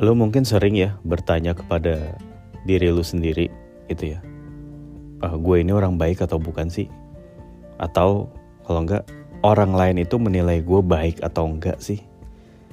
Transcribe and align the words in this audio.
Lo 0.00 0.16
mungkin 0.16 0.48
sering 0.48 0.80
ya 0.80 0.96
bertanya 1.04 1.52
kepada 1.52 2.16
diri 2.64 2.88
lu 2.88 3.04
sendiri 3.04 3.52
gitu 3.92 4.16
ya. 4.16 4.24
Ah, 5.20 5.36
gue 5.36 5.60
ini 5.60 5.76
orang 5.76 6.00
baik 6.00 6.24
atau 6.24 6.40
bukan 6.40 6.72
sih? 6.72 6.88
Atau 7.76 8.32
kalau 8.64 8.80
enggak 8.88 9.04
orang 9.44 9.76
lain 9.76 10.00
itu 10.00 10.16
menilai 10.16 10.64
gue 10.64 10.80
baik 10.80 11.20
atau 11.20 11.44
enggak 11.52 11.76
sih? 11.84 12.00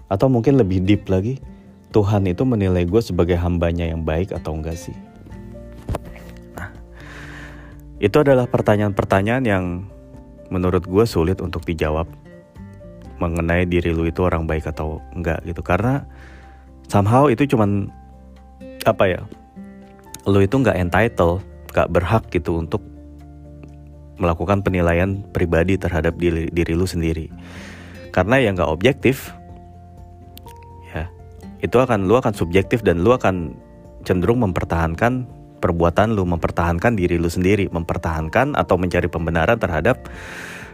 Atau 0.08 0.32
mungkin 0.32 0.56
lebih 0.56 0.88
deep 0.88 1.12
lagi, 1.12 1.44
Tuhan 1.92 2.32
itu 2.32 2.48
menilai 2.48 2.88
gue 2.88 3.04
sebagai 3.04 3.36
hambanya 3.36 3.84
yang 3.84 4.08
baik 4.08 4.32
atau 4.32 4.56
enggak 4.56 4.80
sih? 4.80 4.96
Nah, 6.56 6.72
itu 8.00 8.16
adalah 8.24 8.48
pertanyaan-pertanyaan 8.48 9.44
yang 9.44 9.66
menurut 10.48 10.88
gue 10.88 11.04
sulit 11.04 11.44
untuk 11.44 11.68
dijawab 11.68 12.08
mengenai 13.20 13.68
diri 13.68 13.92
lu 13.92 14.08
itu 14.08 14.24
orang 14.24 14.48
baik 14.48 14.72
atau 14.72 15.04
enggak 15.12 15.44
gitu 15.44 15.60
karena 15.60 16.08
somehow 16.88 17.28
itu 17.28 17.44
cuman 17.48 17.92
apa 18.88 19.04
ya 19.08 19.22
lu 20.28 20.44
itu 20.44 20.56
nggak 20.60 20.76
entitled 20.80 21.44
nggak 21.72 21.88
berhak 21.92 22.24
gitu 22.32 22.60
untuk 22.64 22.84
melakukan 24.18 24.66
penilaian 24.66 25.22
pribadi 25.30 25.78
terhadap 25.78 26.18
diri, 26.18 26.50
diri 26.50 26.74
lu 26.74 26.90
sendiri. 26.90 27.30
Karena 28.10 28.42
ya 28.42 28.50
nggak 28.50 28.66
objektif 28.66 29.30
ya 30.90 31.06
itu 31.62 31.78
akan 31.78 32.10
lu 32.10 32.18
akan 32.18 32.34
subjektif 32.34 32.82
dan 32.82 33.06
lu 33.06 33.14
akan 33.14 33.54
cenderung 34.02 34.42
mempertahankan 34.42 35.30
perbuatan 35.62 36.18
lu 36.18 36.26
mempertahankan 36.26 36.98
diri 36.98 37.22
lu 37.22 37.30
sendiri 37.30 37.70
mempertahankan 37.70 38.58
atau 38.58 38.78
mencari 38.78 39.06
pembenaran 39.06 39.58
terhadap 39.62 40.10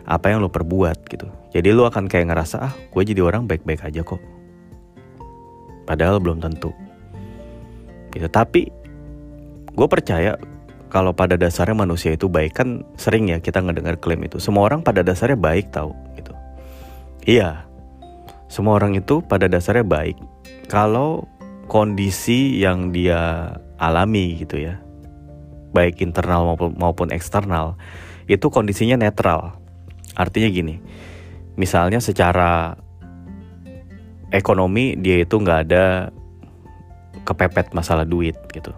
apa 0.04 0.26
yang 0.32 0.40
lu 0.44 0.52
perbuat 0.52 1.04
gitu. 1.08 1.28
Jadi 1.52 1.70
lu 1.76 1.84
akan 1.84 2.08
kayak 2.08 2.32
ngerasa 2.32 2.56
ah 2.64 2.74
gue 2.76 3.04
jadi 3.04 3.20
orang 3.24 3.44
baik-baik 3.44 3.84
aja 3.84 4.08
kok 4.08 4.33
Padahal 5.84 6.20
belum 6.20 6.40
tentu. 6.40 6.72
Gitu. 8.14 8.28
Tapi 8.30 8.70
gue 9.74 9.88
percaya 9.90 10.38
kalau 10.94 11.10
pada 11.10 11.34
dasarnya 11.34 11.74
manusia 11.74 12.14
itu 12.14 12.30
baik 12.30 12.54
kan 12.54 12.86
sering 13.02 13.34
ya 13.34 13.42
kita 13.42 13.60
ngedengar 13.66 13.98
klaim 13.98 14.22
itu. 14.22 14.38
Semua 14.38 14.70
orang 14.70 14.86
pada 14.86 15.02
dasarnya 15.02 15.36
baik 15.40 15.74
tahu 15.74 15.90
gitu. 16.16 16.34
Iya. 17.26 17.66
Semua 18.46 18.78
orang 18.78 18.94
itu 18.94 19.26
pada 19.26 19.50
dasarnya 19.50 19.82
baik 19.82 20.14
kalau 20.70 21.26
kondisi 21.66 22.62
yang 22.62 22.94
dia 22.94 23.50
alami 23.82 24.38
gitu 24.38 24.62
ya. 24.62 24.78
Baik 25.74 26.06
internal 26.06 26.54
maupun 26.54 26.78
maupun 26.78 27.10
eksternal 27.10 27.74
itu 28.30 28.54
kondisinya 28.54 28.94
netral. 28.94 29.58
Artinya 30.14 30.54
gini. 30.54 30.78
Misalnya 31.58 31.98
secara 31.98 32.78
ekonomi 34.34 34.98
dia 34.98 35.22
itu 35.22 35.38
nggak 35.38 35.60
ada 35.70 36.10
kepepet 37.24 37.72
masalah 37.78 38.04
duit 38.04 38.36
gitu. 38.50 38.74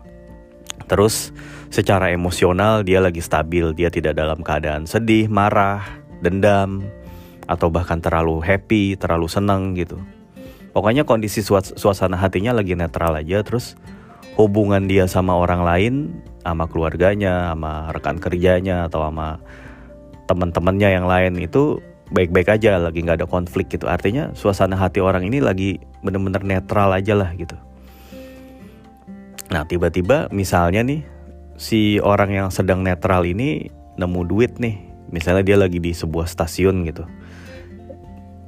Terus 0.85 1.31
secara 1.73 2.11
emosional 2.13 2.85
dia 2.85 3.01
lagi 3.01 3.23
stabil, 3.23 3.73
dia 3.73 3.89
tidak 3.89 4.19
dalam 4.19 4.43
keadaan 4.43 4.85
sedih, 4.85 5.31
marah, 5.31 5.81
dendam, 6.21 6.85
atau 7.49 7.71
bahkan 7.73 7.97
terlalu 7.97 8.43
happy, 8.43 8.93
terlalu 8.99 9.25
senang 9.31 9.73
gitu. 9.73 9.97
Pokoknya 10.75 11.07
kondisi 11.07 11.39
suasana 11.41 12.19
hatinya 12.19 12.51
lagi 12.51 12.75
netral 12.75 13.15
aja, 13.15 13.41
terus 13.41 13.79
hubungan 14.35 14.85
dia 14.85 15.07
sama 15.07 15.33
orang 15.33 15.63
lain, 15.63 15.93
sama 16.43 16.67
keluarganya, 16.67 17.55
sama 17.55 17.89
rekan 17.95 18.19
kerjanya, 18.19 18.91
atau 18.91 19.07
sama 19.07 19.39
teman-temannya 20.27 20.89
yang 21.01 21.07
lain 21.07 21.39
itu 21.39 21.79
baik-baik 22.13 22.49
aja 22.59 22.77
lagi 22.77 23.01
nggak 23.01 23.23
ada 23.23 23.27
konflik 23.29 23.71
gitu. 23.73 23.89
Artinya 23.89 24.29
suasana 24.37 24.77
hati 24.77 25.01
orang 25.01 25.25
ini 25.25 25.41
lagi 25.41 25.81
bener-bener 26.05 26.45
netral 26.45 26.93
aja 26.93 27.17
lah 27.17 27.33
gitu. 27.33 27.57
Nah 29.49 29.65
tiba-tiba 29.65 30.29
misalnya 30.29 30.85
nih 30.85 31.01
si 31.57 31.97
orang 32.01 32.29
yang 32.33 32.47
sedang 32.53 32.85
netral 32.85 33.25
ini 33.25 33.69
nemu 33.97 34.21
duit 34.27 34.57
nih. 34.61 34.77
Misalnya 35.09 35.45
dia 35.45 35.57
lagi 35.57 35.77
di 35.77 35.93
sebuah 35.93 36.25
stasiun 36.25 36.85
gitu. 36.85 37.05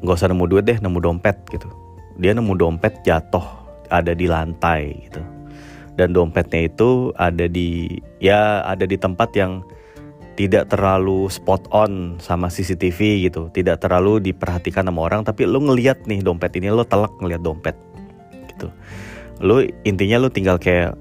Nggak 0.02 0.16
usah 0.18 0.30
nemu 0.30 0.46
duit 0.50 0.66
deh 0.66 0.78
nemu 0.78 1.00
dompet 1.02 1.38
gitu. 1.50 1.70
Dia 2.18 2.34
nemu 2.34 2.54
dompet 2.58 3.06
jatuh 3.06 3.46
ada 3.90 4.14
di 4.14 4.26
lantai 4.30 4.94
gitu. 5.10 5.22
Dan 5.98 6.14
dompetnya 6.14 6.70
itu 6.70 7.10
ada 7.18 7.50
di 7.50 7.90
ya 8.22 8.62
ada 8.62 8.86
di 8.86 8.98
tempat 9.02 9.34
yang 9.34 9.66
tidak 10.38 10.70
terlalu 10.70 11.26
spot 11.34 11.66
on 11.74 12.22
sama 12.22 12.48
CCTV 12.48 13.26
gitu, 13.26 13.50
tidak 13.50 13.82
terlalu 13.82 14.22
diperhatikan 14.22 14.86
sama 14.86 15.10
orang, 15.10 15.26
tapi 15.26 15.50
lu 15.50 15.58
ngeliat 15.66 16.06
nih 16.06 16.22
dompet 16.22 16.54
ini 16.62 16.70
lu 16.70 16.86
telak 16.86 17.10
ngeliat 17.18 17.42
dompet 17.42 17.74
gitu. 18.54 18.70
Lu 19.42 19.66
intinya 19.82 20.22
lu 20.22 20.30
tinggal 20.30 20.62
kayak 20.62 20.94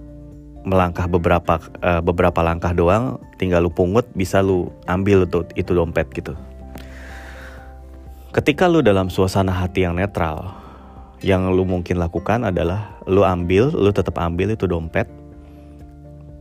melangkah 0.65 1.05
beberapa 1.05 1.61
uh, 1.85 2.01
beberapa 2.01 2.41
langkah 2.41 2.73
doang, 2.73 3.21
tinggal 3.37 3.69
lu 3.69 3.71
pungut 3.71 4.09
bisa 4.17 4.41
lu 4.41 4.73
ambil 4.89 5.29
itu 5.29 5.45
itu 5.53 5.71
dompet 5.77 6.09
gitu. 6.17 6.33
Ketika 8.33 8.65
lu 8.73 8.81
dalam 8.81 9.13
suasana 9.13 9.53
hati 9.53 9.85
yang 9.85 10.01
netral, 10.01 10.49
yang 11.21 11.53
lu 11.53 11.69
mungkin 11.69 12.01
lakukan 12.01 12.41
adalah 12.41 12.97
lu 13.05 13.21
ambil, 13.21 13.69
lu 13.69 13.93
tetap 13.93 14.17
ambil 14.17 14.53
itu 14.53 14.65
dompet, 14.65 15.09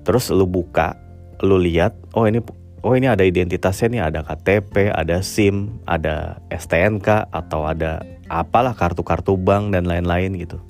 terus 0.07 0.31
lu 0.31 0.47
buka, 0.47 0.95
lu 1.43 1.55
lihat, 1.59 1.95
oh 2.11 2.27
ini 2.27 2.43
oh 2.85 2.93
ini 2.93 3.09
ada 3.09 3.25
identitasnya 3.25 3.89
nih, 3.89 4.01
ada 4.13 4.19
KTP, 4.21 4.93
ada 4.93 5.25
SIM, 5.25 5.81
ada 5.89 6.37
STNK 6.53 7.33
atau 7.33 7.65
ada 7.65 8.05
apalah 8.29 8.77
kartu-kartu 8.77 9.33
bank 9.33 9.73
dan 9.73 9.89
lain-lain 9.89 10.37
gitu. 10.37 10.61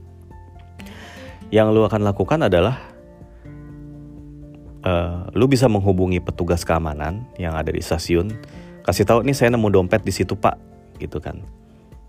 Yang 1.51 1.67
lu 1.75 1.81
akan 1.83 2.07
lakukan 2.07 2.47
adalah 2.47 2.79
uh, 4.87 5.27
lu 5.35 5.51
bisa 5.51 5.67
menghubungi 5.67 6.23
petugas 6.23 6.63
keamanan 6.63 7.27
yang 7.35 7.51
ada 7.51 7.75
di 7.75 7.83
stasiun, 7.83 8.31
kasih 8.87 9.03
tahu 9.03 9.27
nih 9.27 9.35
saya 9.35 9.51
nemu 9.51 9.67
dompet 9.75 10.07
di 10.07 10.15
situ 10.15 10.39
pak, 10.39 10.55
gitu 11.03 11.19
kan. 11.19 11.43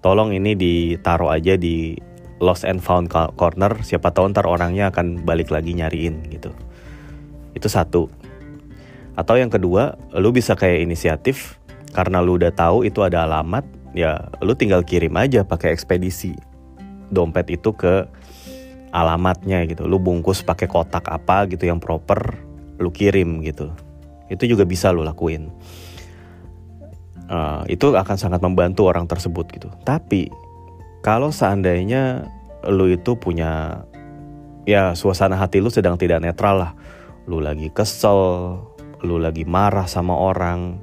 Tolong 0.07 0.31
ini 0.31 0.55
ditaruh 0.55 1.35
aja 1.35 1.59
di 1.59 1.99
lost 2.39 2.63
and 2.63 2.79
found 2.79 3.11
corner, 3.11 3.75
siapa 3.83 4.15
tahu 4.15 4.31
ntar 4.31 4.47
orangnya 4.47 4.95
akan 4.95 5.27
balik 5.27 5.51
lagi 5.51 5.75
nyariin 5.75 6.31
gitu. 6.31 6.55
Itu 7.59 7.67
satu. 7.67 8.26
Atau 9.17 9.41
yang 9.41 9.49
kedua, 9.49 9.97
lu 10.13 10.29
bisa 10.31 10.53
kayak 10.53 10.85
inisiatif 10.85 11.57
karena 11.97 12.21
lu 12.21 12.37
udah 12.37 12.53
tahu 12.53 12.85
itu 12.85 13.01
ada 13.01 13.25
alamat, 13.25 13.65
ya 13.97 14.29
lu 14.45 14.53
tinggal 14.53 14.85
kirim 14.85 15.17
aja 15.17 15.41
pakai 15.41 15.73
ekspedisi 15.73 16.37
dompet 17.09 17.49
itu 17.57 17.73
ke 17.73 18.05
alamatnya 18.93 19.65
gitu. 19.65 19.89
Lu 19.89 19.97
bungkus 19.97 20.45
pakai 20.45 20.69
kotak 20.69 21.09
apa 21.09 21.49
gitu 21.49 21.65
yang 21.65 21.81
proper, 21.81 22.37
lu 22.77 22.93
kirim 22.93 23.41
gitu. 23.41 23.73
Itu 24.29 24.45
juga 24.45 24.69
bisa 24.69 24.93
lu 24.93 25.01
lakuin. 25.01 25.49
Uh, 27.27 27.67
itu 27.67 27.91
akan 27.91 28.15
sangat 28.15 28.39
membantu 28.39 28.87
orang 28.87 29.09
tersebut 29.09 29.51
gitu. 29.51 29.73
Tapi 29.83 30.31
kalau 31.03 31.35
seandainya 31.35 32.29
lu 32.69 32.93
itu 32.93 33.19
punya 33.19 33.83
ya 34.67 34.95
suasana 34.95 35.39
hati 35.39 35.63
lu 35.63 35.71
sedang 35.71 35.99
tidak 35.99 36.23
netral 36.23 36.59
lah, 36.63 36.73
lu 37.27 37.43
lagi 37.43 37.71
kesel, 37.71 38.59
lu 39.05 39.21
lagi 39.21 39.45
marah 39.45 39.85
sama 39.85 40.17
orang, 40.17 40.81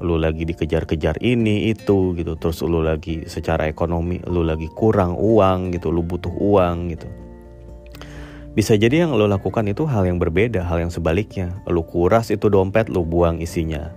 lu 0.00 0.20
lagi 0.20 0.44
dikejar-kejar 0.44 1.20
ini 1.22 1.70
itu 1.70 2.16
gitu, 2.16 2.34
terus 2.36 2.60
lu 2.64 2.82
lagi 2.82 3.24
secara 3.28 3.70
ekonomi 3.70 4.20
lu 4.26 4.42
lagi 4.44 4.68
kurang 4.74 5.16
uang 5.16 5.72
gitu, 5.72 5.88
lu 5.94 6.02
butuh 6.02 6.32
uang 6.32 6.92
gitu. 6.92 7.08
Bisa 8.56 8.72
jadi 8.72 9.04
yang 9.04 9.12
lu 9.12 9.28
lakukan 9.28 9.68
itu 9.68 9.84
hal 9.84 10.08
yang 10.08 10.16
berbeda, 10.16 10.64
hal 10.64 10.80
yang 10.80 10.88
sebaliknya. 10.88 11.52
Lu 11.68 11.84
kuras 11.84 12.32
itu 12.32 12.48
dompet, 12.48 12.88
lu 12.88 13.04
buang 13.04 13.36
isinya. 13.44 13.92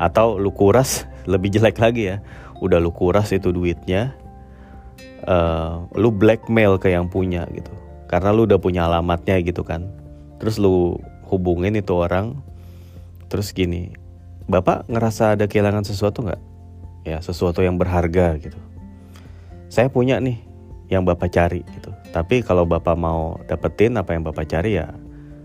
Atau 0.00 0.40
lu 0.40 0.48
kuras 0.56 1.04
lebih 1.32 1.52
jelek 1.52 1.76
lagi 1.76 2.08
ya, 2.08 2.16
udah 2.64 2.80
lu 2.80 2.96
kuras 2.96 3.28
itu 3.36 3.52
duitnya, 3.52 4.16
uh, 5.28 5.84
lu 5.92 6.08
blackmail 6.08 6.80
ke 6.80 6.96
yang 6.96 7.12
punya 7.12 7.44
gitu. 7.52 7.68
Karena 8.08 8.32
lu 8.32 8.48
udah 8.48 8.56
punya 8.56 8.88
alamatnya 8.88 9.36
gitu 9.44 9.60
kan. 9.60 9.92
Terus 10.40 10.56
lu 10.56 10.96
hubungin 11.28 11.76
itu 11.76 11.92
orang, 11.92 12.40
terus 13.30 13.54
gini 13.54 13.94
bapak 14.50 14.90
ngerasa 14.90 15.38
ada 15.38 15.46
kehilangan 15.46 15.86
sesuatu 15.86 16.26
nggak? 16.26 16.42
Ya 17.06 17.22
sesuatu 17.22 17.62
yang 17.62 17.78
berharga 17.78 18.34
gitu. 18.42 18.58
Saya 19.70 19.86
punya 19.86 20.18
nih 20.18 20.42
yang 20.90 21.06
bapak 21.06 21.30
cari 21.30 21.62
gitu. 21.78 21.94
Tapi 22.10 22.42
kalau 22.42 22.66
bapak 22.66 22.98
mau 22.98 23.38
dapetin 23.46 23.94
apa 23.94 24.18
yang 24.18 24.26
bapak 24.26 24.50
cari 24.50 24.82
ya 24.82 24.90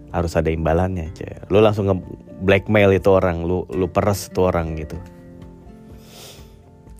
harus 0.09 0.33
ada 0.39 0.47
imbalannya 0.47 1.11
aja 1.11 1.43
lu 1.51 1.59
langsung 1.59 1.91
nge 1.91 1.99
blackmail 2.39 2.95
itu 2.95 3.11
orang 3.11 3.43
lu 3.43 3.67
lu 3.69 3.85
peres 3.85 4.33
itu 4.33 4.41
orang 4.41 4.73
gitu. 4.81 4.97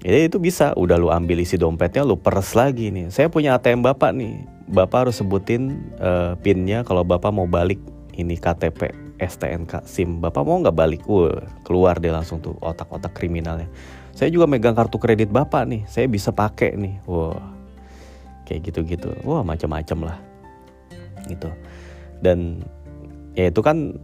Jadi 0.05 0.29
itu 0.29 0.37
bisa 0.37 0.77
udah 0.77 1.01
lu 1.01 1.09
ambil 1.09 1.41
isi 1.41 1.57
dompetnya 1.57 2.05
lu 2.05 2.13
peres 2.13 2.53
lagi 2.53 2.93
nih. 2.93 3.09
Saya 3.09 3.25
punya 3.25 3.57
ATM 3.57 3.81
bapak 3.81 4.13
nih. 4.13 4.37
Bapak 4.69 5.09
harus 5.09 5.17
sebutin 5.17 5.81
uh, 5.97 6.37
pinnya 6.37 6.85
kalau 6.85 7.01
bapak 7.01 7.33
mau 7.33 7.49
balik 7.49 7.81
ini 8.13 8.37
KTP 8.37 9.04
STNK 9.19 9.87
SIM. 9.87 10.19
Bapak 10.19 10.43
mau 10.43 10.59
nggak 10.59 10.75
balik? 10.75 11.01
Wah, 11.07 11.39
keluar 11.63 11.99
deh 11.99 12.11
langsung 12.11 12.43
tuh 12.43 12.55
otak-otak 12.59 13.15
kriminalnya. 13.15 13.67
Saya 14.15 14.31
juga 14.31 14.47
megang 14.47 14.75
kartu 14.75 14.95
kredit 14.95 15.31
bapak 15.31 15.67
nih. 15.67 15.81
Saya 15.87 16.07
bisa 16.07 16.31
pakai 16.31 16.75
nih. 16.75 16.95
Wah 17.07 17.39
kayak 18.47 18.71
gitu-gitu. 18.71 19.11
Wah 19.27 19.43
macam-macam 19.43 20.13
lah. 20.13 20.17
Gitu. 21.27 21.49
Dan 22.23 22.63
ya 23.35 23.51
itu 23.51 23.59
kan 23.59 23.97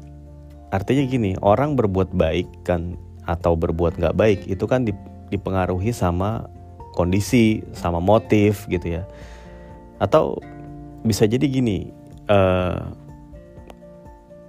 artinya 0.71 1.03
gini 1.07 1.31
orang 1.39 1.75
berbuat 1.75 2.15
baik 2.15 2.47
kan 2.67 2.95
atau 3.27 3.55
berbuat 3.55 3.99
nggak 3.99 4.17
baik 4.17 4.39
itu 4.47 4.65
kan 4.67 4.87
dipengaruhi 5.31 5.91
sama 5.91 6.47
kondisi 6.95 7.63
sama 7.71 8.03
motif 8.03 8.67
gitu 8.67 8.99
ya. 8.99 9.03
Atau 10.01 10.41
bisa 11.05 11.25
jadi 11.25 11.45
gini 11.45 11.93
uh, 12.29 12.77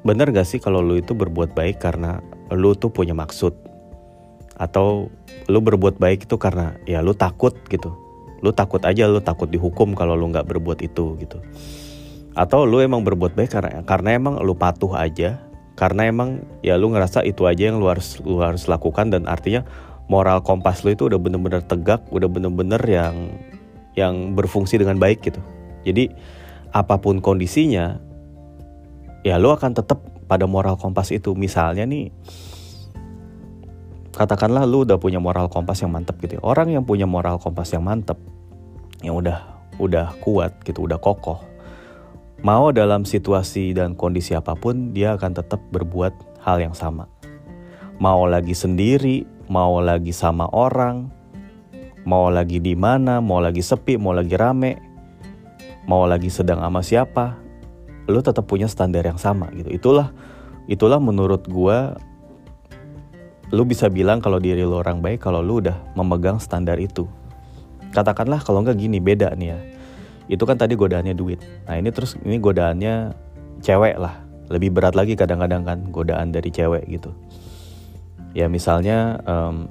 bener 0.02 0.34
gak 0.34 0.46
sih 0.46 0.58
kalau 0.58 0.82
lu 0.82 0.98
itu 0.98 1.14
berbuat 1.14 1.54
baik 1.54 1.78
karena 1.78 2.22
lu 2.50 2.74
tuh 2.74 2.90
punya 2.90 3.14
maksud? 3.14 3.54
Atau 4.58 5.10
lu 5.50 5.58
berbuat 5.58 5.98
baik 5.98 6.30
itu 6.30 6.36
karena 6.38 6.76
ya 6.86 7.02
lu 7.02 7.14
takut 7.14 7.54
gitu? 7.70 7.94
Lu 8.42 8.50
takut 8.50 8.82
aja 8.82 9.06
lu 9.06 9.22
takut 9.22 9.46
dihukum 9.46 9.94
kalau 9.94 10.18
lu 10.18 10.28
nggak 10.30 10.46
berbuat 10.46 10.82
itu 10.82 11.14
gitu. 11.22 11.38
Atau 12.34 12.66
lu 12.66 12.82
emang 12.82 13.06
berbuat 13.06 13.38
baik 13.38 13.50
karena 13.54 13.70
karena 13.86 14.18
emang 14.18 14.34
lu 14.42 14.58
patuh 14.58 14.92
aja? 14.98 15.38
Karena 15.78 16.10
emang 16.10 16.44
ya 16.60 16.76
lu 16.76 16.92
ngerasa 16.92 17.24
itu 17.24 17.48
aja 17.48 17.72
yang 17.72 17.80
lu 17.80 17.88
harus 17.88 18.20
lu 18.20 18.42
harus 18.42 18.68
lakukan 18.68 19.08
dan 19.08 19.24
artinya 19.24 19.64
moral 20.10 20.44
kompas 20.44 20.84
lu 20.84 20.92
itu 20.92 21.08
udah 21.08 21.16
bener-bener 21.16 21.64
tegak 21.64 22.04
udah 22.12 22.28
bener-bener 22.28 22.82
yang 22.84 23.32
yang 23.96 24.36
berfungsi 24.36 24.76
dengan 24.76 24.98
baik 24.98 25.22
gitu. 25.24 25.40
Jadi 25.86 26.12
apa 26.72 26.98
pun 26.98 27.20
kondisinya 27.20 28.00
ya 29.22 29.38
lu 29.38 29.54
akan 29.54 29.74
tetap 29.74 30.02
pada 30.26 30.46
moral 30.46 30.74
kompas 30.78 31.10
itu 31.14 31.34
misalnya 31.38 31.86
nih 31.86 32.10
katakanlah 34.12 34.68
lu 34.68 34.84
udah 34.84 35.00
punya 35.00 35.18
moral 35.22 35.48
kompas 35.48 35.80
yang 35.80 35.94
mantep 35.94 36.18
gitu 36.20 36.38
ya. 36.38 36.42
orang 36.44 36.74
yang 36.74 36.84
punya 36.84 37.08
moral 37.08 37.40
kompas 37.40 37.72
yang 37.72 37.82
mantep 37.86 38.18
yang 39.00 39.18
udah 39.18 39.40
udah 39.80 40.14
kuat 40.20 40.52
gitu 40.62 40.84
udah 40.84 41.00
kokoh 41.00 41.40
mau 42.44 42.74
dalam 42.74 43.06
situasi 43.08 43.72
dan 43.72 43.96
kondisi 43.96 44.36
apa 44.36 44.52
pun 44.58 44.92
dia 44.92 45.16
akan 45.16 45.32
tetap 45.32 45.62
berbuat 45.72 46.12
hal 46.44 46.60
yang 46.60 46.76
sama 46.76 47.08
mau 48.02 48.28
lagi 48.28 48.52
sendiri 48.52 49.24
mau 49.48 49.80
lagi 49.80 50.12
sama 50.12 50.50
orang 50.52 51.08
mau 52.02 52.28
lagi 52.28 52.58
di 52.58 52.74
mana 52.74 53.22
mau 53.22 53.38
lagi 53.38 53.62
sepi 53.62 53.96
mau 53.96 54.12
lagi 54.12 54.34
rame 54.34 54.72
mau 55.86 56.06
lagi 56.06 56.30
sedang 56.30 56.62
sama 56.62 56.82
siapa 56.82 57.41
lu 58.10 58.18
tetap 58.18 58.48
punya 58.50 58.66
standar 58.66 59.06
yang 59.06 59.18
sama 59.20 59.50
gitu. 59.54 59.70
Itulah 59.70 60.10
itulah 60.66 60.98
menurut 60.98 61.46
gue 61.46 61.78
lu 63.52 63.62
bisa 63.68 63.92
bilang 63.92 64.18
kalau 64.18 64.40
diri 64.40 64.64
lu 64.64 64.80
orang 64.80 65.04
baik 65.04 65.22
kalau 65.22 65.44
lu 65.44 65.62
udah 65.62 65.76
memegang 65.94 66.40
standar 66.42 66.80
itu. 66.80 67.06
Katakanlah 67.92 68.40
kalau 68.40 68.64
nggak 68.64 68.80
gini 68.80 68.98
beda 68.98 69.36
nih 69.36 69.48
ya. 69.52 69.58
Itu 70.32 70.48
kan 70.48 70.56
tadi 70.56 70.74
godaannya 70.74 71.12
duit. 71.12 71.44
Nah 71.68 71.76
ini 71.76 71.92
terus 71.92 72.16
ini 72.24 72.40
godaannya 72.40 73.12
cewek 73.60 74.00
lah. 74.00 74.24
Lebih 74.48 74.72
berat 74.72 74.96
lagi 74.96 75.14
kadang-kadang 75.14 75.62
kan 75.62 75.78
godaan 75.92 76.32
dari 76.32 76.48
cewek 76.48 76.88
gitu. 76.88 77.12
Ya 78.32 78.48
misalnya 78.48 79.20
um, 79.28 79.68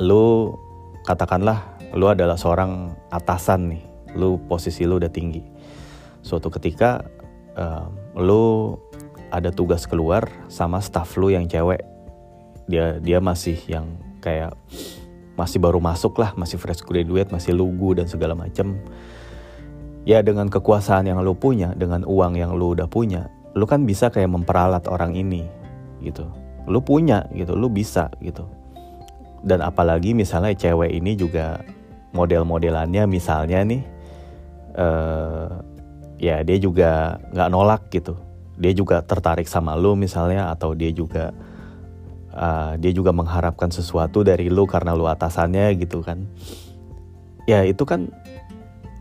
lu 0.00 0.56
katakanlah 1.04 1.76
lu 1.92 2.08
adalah 2.08 2.40
seorang 2.40 2.96
atasan 3.12 3.76
nih. 3.76 3.84
Lu 4.16 4.40
posisi 4.48 4.88
lu 4.88 4.96
udah 4.96 5.12
tinggi 5.12 5.53
suatu 6.24 6.48
ketika 6.48 7.04
uh, 7.54 7.86
lu 8.16 8.74
ada 9.28 9.52
tugas 9.52 9.84
keluar 9.84 10.24
sama 10.48 10.80
staff 10.80 11.20
lu 11.20 11.28
yang 11.28 11.44
cewek. 11.44 11.84
Dia 12.64 12.96
dia 12.98 13.20
masih 13.20 13.60
yang 13.68 13.84
kayak 14.24 14.56
masih 15.36 15.60
baru 15.60 15.82
masuk 15.82 16.16
lah 16.16 16.32
masih 16.38 16.56
fresh 16.56 16.80
graduate 16.86 17.28
masih 17.28 17.52
lugu 17.52 17.92
dan 17.98 18.06
segala 18.06 18.38
macam 18.38 18.78
ya 20.06 20.22
dengan 20.22 20.46
kekuasaan 20.46 21.10
yang 21.10 21.18
lu 21.20 21.34
punya 21.34 21.74
dengan 21.74 22.06
uang 22.06 22.38
yang 22.38 22.54
lu 22.54 22.72
udah 22.72 22.86
punya 22.86 23.26
lu 23.54 23.66
kan 23.70 23.86
bisa 23.86 24.10
kayak 24.10 24.30
memperalat 24.30 24.84
orang 24.90 25.14
ini 25.14 25.46
gitu. 26.02 26.26
Lu 26.66 26.82
punya 26.82 27.24
gitu. 27.32 27.54
Lu 27.54 27.70
bisa 27.70 28.10
gitu. 28.18 28.44
Dan 29.44 29.62
apalagi 29.62 30.12
misalnya 30.12 30.52
cewek 30.56 30.90
ini 30.90 31.14
juga 31.14 31.62
model-modelannya 32.16 33.04
misalnya 33.06 33.60
nih 33.62 33.82
uh, 34.78 35.73
ya 36.24 36.40
dia 36.40 36.56
juga 36.56 37.20
nggak 37.36 37.50
nolak 37.52 37.82
gitu. 37.92 38.16
Dia 38.56 38.72
juga 38.72 39.04
tertarik 39.04 39.44
sama 39.44 39.76
lu 39.76 39.92
misalnya 39.92 40.48
atau 40.48 40.72
dia 40.72 40.88
juga 40.88 41.36
uh, 42.32 42.80
dia 42.80 42.92
juga 42.96 43.12
mengharapkan 43.12 43.68
sesuatu 43.68 44.24
dari 44.24 44.48
lu 44.48 44.64
karena 44.64 44.96
lu 44.96 45.04
atasannya 45.04 45.76
gitu 45.76 46.00
kan. 46.00 46.24
Ya 47.44 47.60
itu 47.68 47.84
kan 47.84 48.08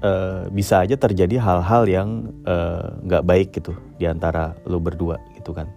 uh, 0.03 0.51
bisa 0.51 0.83
aja 0.83 0.99
terjadi 0.99 1.39
hal-hal 1.39 1.87
yang 1.87 2.09
eh, 2.43 2.85
nggak 3.07 3.23
uh, 3.23 3.27
baik 3.27 3.55
gitu 3.55 3.71
di 3.95 4.03
antara 4.03 4.51
lu 4.67 4.83
berdua 4.83 5.15
gitu 5.39 5.55
kan. 5.55 5.71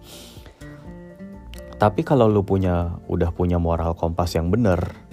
Tapi 1.77 2.01
kalau 2.03 2.27
lu 2.27 2.43
punya 2.43 2.97
udah 3.07 3.31
punya 3.31 3.55
moral 3.61 3.95
kompas 3.95 4.35
yang 4.35 4.51
bener 4.51 5.06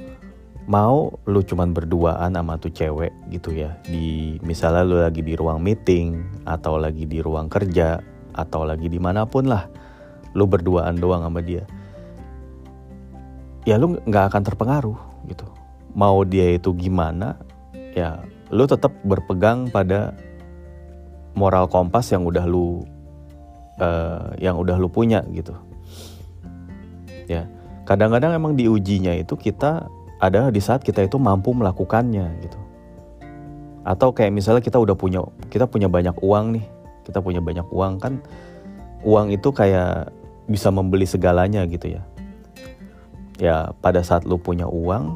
mau 0.65 1.13
lu 1.29 1.45
cuman 1.45 1.77
berduaan 1.77 2.33
sama 2.33 2.57
tuh 2.57 2.73
cewek 2.73 3.13
gitu 3.29 3.53
ya. 3.53 3.77
Di 3.85 4.41
misalnya 4.41 4.83
lu 4.85 4.97
lagi 5.01 5.21
di 5.21 5.37
ruang 5.37 5.61
meeting 5.61 6.25
atau 6.49 6.81
lagi 6.81 7.05
di 7.05 7.21
ruang 7.21 7.53
kerja 7.53 8.01
atau 8.35 8.65
lagi 8.65 8.89
di 8.89 8.99
mana 8.99 9.29
pun 9.29 9.47
lah 9.47 9.69
lu 10.33 10.49
berduaan 10.49 10.97
doang 10.97 11.23
sama 11.23 11.45
dia. 11.45 11.65
Ya 13.69 13.77
lu 13.77 13.97
nggak 13.97 14.25
akan 14.33 14.43
terpengaruh 14.45 15.01
gitu. 15.29 15.47
Mau 15.95 16.25
dia 16.25 16.57
itu 16.57 16.73
gimana 16.75 17.39
ya 17.95 18.25
lu 18.49 18.65
tetap 18.65 18.93
berpegang 19.05 19.69
pada 19.69 20.17
moral 21.37 21.69
kompas 21.69 22.09
yang 22.11 22.25
udah 22.25 22.45
lu 22.49 22.83
uh, 23.79 24.33
yang 24.41 24.57
udah 24.57 24.81
lu 24.81 24.89
punya 24.89 25.21
gitu. 25.29 25.53
Ya 27.29 27.49
kadang-kadang 27.85 28.33
emang 28.33 28.57
diujinya 28.57 29.13
itu 29.13 29.37
kita 29.37 29.89
adalah 30.23 30.51
di 30.55 30.63
saat 30.63 30.83
kita 30.83 31.03
itu 31.07 31.19
mampu 31.19 31.51
melakukannya 31.55 32.27
gitu. 32.43 32.59
Atau 33.85 34.17
kayak 34.17 34.33
misalnya 34.33 34.63
kita 34.65 34.81
udah 34.81 34.97
punya 34.97 35.21
kita 35.53 35.69
punya 35.69 35.91
banyak 35.91 36.17
uang 36.23 36.57
nih, 36.57 36.65
kita 37.05 37.21
punya 37.21 37.45
banyak 37.45 37.67
uang 37.69 38.01
kan 38.01 38.23
uang 39.05 39.37
itu 39.37 39.53
kayak 39.53 40.11
bisa 40.49 40.73
membeli 40.73 41.05
segalanya 41.05 41.63
gitu 41.69 42.01
ya. 42.01 42.03
Ya 43.37 43.57
pada 43.85 44.01
saat 44.01 44.25
lu 44.25 44.41
punya 44.41 44.65
uang 44.65 45.15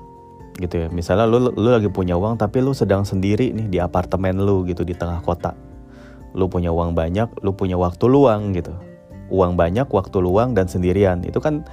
gitu 0.61 0.85
ya. 0.85 0.89
Misalnya 0.93 1.25
lu 1.25 1.49
lu 1.49 1.69
lagi 1.73 1.89
punya 1.89 2.15
uang 2.21 2.37
tapi 2.37 2.61
lu 2.61 2.77
sedang 2.77 3.09
sendiri 3.09 3.57
nih 3.57 3.67
di 3.67 3.79
apartemen 3.81 4.37
lu 4.45 4.69
gitu 4.69 4.85
di 4.85 4.93
tengah 4.93 5.25
kota. 5.25 5.57
Lu 6.37 6.47
punya 6.47 6.69
uang 6.69 6.93
banyak, 6.93 7.41
lu 7.41 7.57
punya 7.57 7.81
waktu 7.81 8.05
luang 8.05 8.53
gitu. 8.53 8.77
Uang 9.33 9.57
banyak, 9.57 9.89
waktu 9.89 10.17
luang 10.21 10.53
dan 10.53 10.69
sendirian. 10.69 11.25
Itu 11.25 11.41
kan 11.41 11.65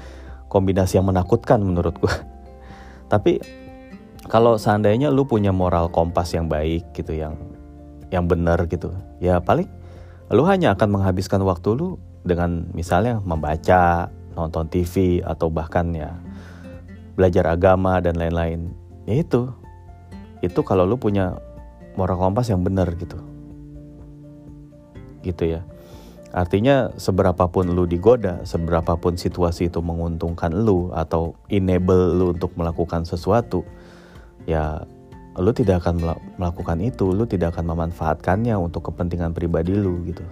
kombinasi 0.47 0.95
yang 0.99 1.11
menakutkan 1.11 1.59
menurut 1.59 1.99
gua. 1.99 2.15
Tapi 3.05 3.39
kalau 4.25 4.57
seandainya 4.57 5.13
lu 5.13 5.25
punya 5.29 5.53
moral 5.53 5.89
kompas 5.93 6.33
yang 6.33 6.49
baik 6.49 6.89
gitu 6.97 7.13
yang 7.13 7.37
yang 8.09 8.25
benar 8.25 8.69
gitu 8.69 8.93
ya 9.21 9.41
paling 9.41 9.69
lu 10.33 10.45
hanya 10.45 10.73
akan 10.73 10.97
menghabiskan 10.97 11.41
waktu 11.45 11.77
lu 11.77 12.01
dengan 12.25 12.65
misalnya 12.73 13.21
membaca 13.21 14.09
nonton 14.33 14.65
TV 14.67 15.21
atau 15.21 15.53
bahkan 15.53 15.93
ya 15.93 16.17
belajar 17.15 17.47
agama 17.47 18.01
dan 18.03 18.17
lain-lain. 18.17 18.73
Ya 19.05 19.21
itu 19.21 19.53
itu 20.41 20.59
kalau 20.65 20.83
lu 20.83 20.97
punya 20.97 21.37
moral 21.93 22.17
kompas 22.17 22.49
yang 22.49 22.65
benar 22.65 22.89
gitu. 22.97 23.21
Gitu 25.21 25.57
ya 25.57 25.61
Artinya 26.35 26.91
seberapapun 26.99 27.71
lu 27.71 27.87
digoda, 27.87 28.43
seberapapun 28.43 29.15
situasi 29.15 29.71
itu 29.71 29.79
menguntungkan 29.79 30.51
lu 30.51 30.91
atau 30.91 31.31
enable 31.47 32.11
lu 32.11 32.35
untuk 32.35 32.51
melakukan 32.59 33.07
sesuatu, 33.07 33.63
ya 34.43 34.83
lu 35.39 35.55
tidak 35.55 35.87
akan 35.87 36.03
melakukan 36.35 36.83
itu, 36.83 37.07
lu 37.15 37.23
tidak 37.23 37.55
akan 37.55 37.71
memanfaatkannya 37.71 38.51
untuk 38.59 38.91
kepentingan 38.91 39.31
pribadi 39.31 39.79
lu 39.79 40.03
gitu. 40.11 40.27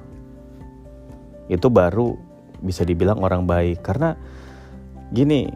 Itu 1.47 1.71
baru 1.71 2.19
bisa 2.59 2.83
dibilang 2.83 3.23
orang 3.23 3.47
baik. 3.47 3.79
Karena 3.79 4.11
gini 5.15 5.47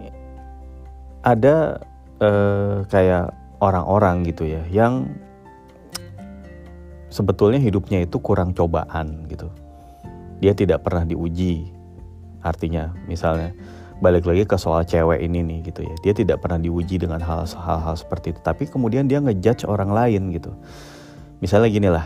ada 1.27 1.75
eh, 2.23 2.87
kayak 2.87 3.35
orang-orang 3.59 4.23
gitu 4.31 4.47
ya 4.47 4.63
yang 4.71 5.11
sebetulnya 7.11 7.59
hidupnya 7.59 8.07
itu 8.07 8.15
kurang 8.23 8.55
cobaan 8.55 9.27
gitu 9.27 9.51
dia 10.37 10.53
tidak 10.53 10.85
pernah 10.85 11.03
diuji. 11.03 11.73
Artinya, 12.45 12.93
misalnya 13.09 13.51
balik 13.97 14.29
lagi 14.29 14.45
ke 14.45 14.55
soal 14.61 14.85
cewek 14.85 15.25
ini 15.25 15.41
nih 15.41 15.59
gitu 15.73 15.81
ya. 15.81 15.95
Dia 16.05 16.13
tidak 16.13 16.45
pernah 16.45 16.61
diuji 16.61 17.01
dengan 17.01 17.17
hal-hal 17.21 17.95
seperti 17.97 18.37
itu, 18.37 18.39
tapi 18.45 18.69
kemudian 18.69 19.09
dia 19.09 19.17
ngejudge 19.17 19.65
orang 19.65 19.89
lain 19.89 20.29
gitu. 20.33 20.53
Misalnya 21.41 21.69
gini 21.69 21.89
lah. 21.89 22.05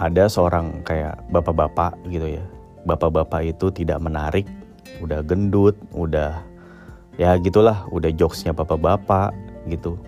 Ada 0.00 0.32
seorang 0.32 0.80
kayak 0.80 1.28
bapak-bapak 1.28 1.92
gitu 2.08 2.40
ya. 2.40 2.44
Bapak-bapak 2.88 3.52
itu 3.52 3.68
tidak 3.68 4.00
menarik, 4.00 4.48
udah 5.04 5.20
gendut, 5.20 5.76
udah 5.92 6.40
ya 7.20 7.36
gitulah, 7.36 7.84
udah 7.92 8.08
jokesnya 8.16 8.56
bapak-bapak 8.56 9.36
gitu. 9.68 10.00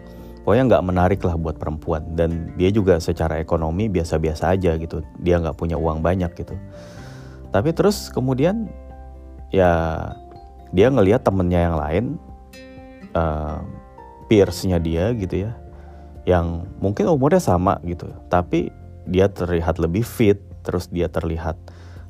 Pokoknya 0.43 0.65
nggak 0.75 0.85
menarik 0.87 1.21
lah 1.23 1.39
buat 1.39 1.57
perempuan. 1.59 2.15
Dan 2.15 2.55
dia 2.59 2.69
juga 2.75 2.99
secara 2.99 3.39
ekonomi 3.39 3.87
biasa-biasa 3.89 4.55
aja 4.55 4.75
gitu. 4.77 5.03
Dia 5.23 5.39
nggak 5.39 5.57
punya 5.59 5.79
uang 5.79 6.03
banyak 6.03 6.31
gitu. 6.35 6.55
Tapi 7.53 7.71
terus 7.77 8.11
kemudian 8.11 8.69
ya 9.53 9.73
dia 10.73 10.89
ngelihat 10.89 11.23
temennya 11.23 11.61
yang 11.69 11.77
lain 11.77 12.05
uh, 13.13 13.61
peersnya 14.27 14.81
dia 14.81 15.13
gitu 15.13 15.49
ya 15.49 15.53
yang 16.25 16.65
mungkin 16.79 17.11
umurnya 17.11 17.43
sama 17.43 17.79
gitu. 17.85 18.09
Tapi 18.33 18.73
dia 19.07 19.29
terlihat 19.29 19.83
lebih 19.83 20.07
fit 20.07 20.39
terus 20.63 20.87
dia 20.89 21.11
terlihat 21.11 21.59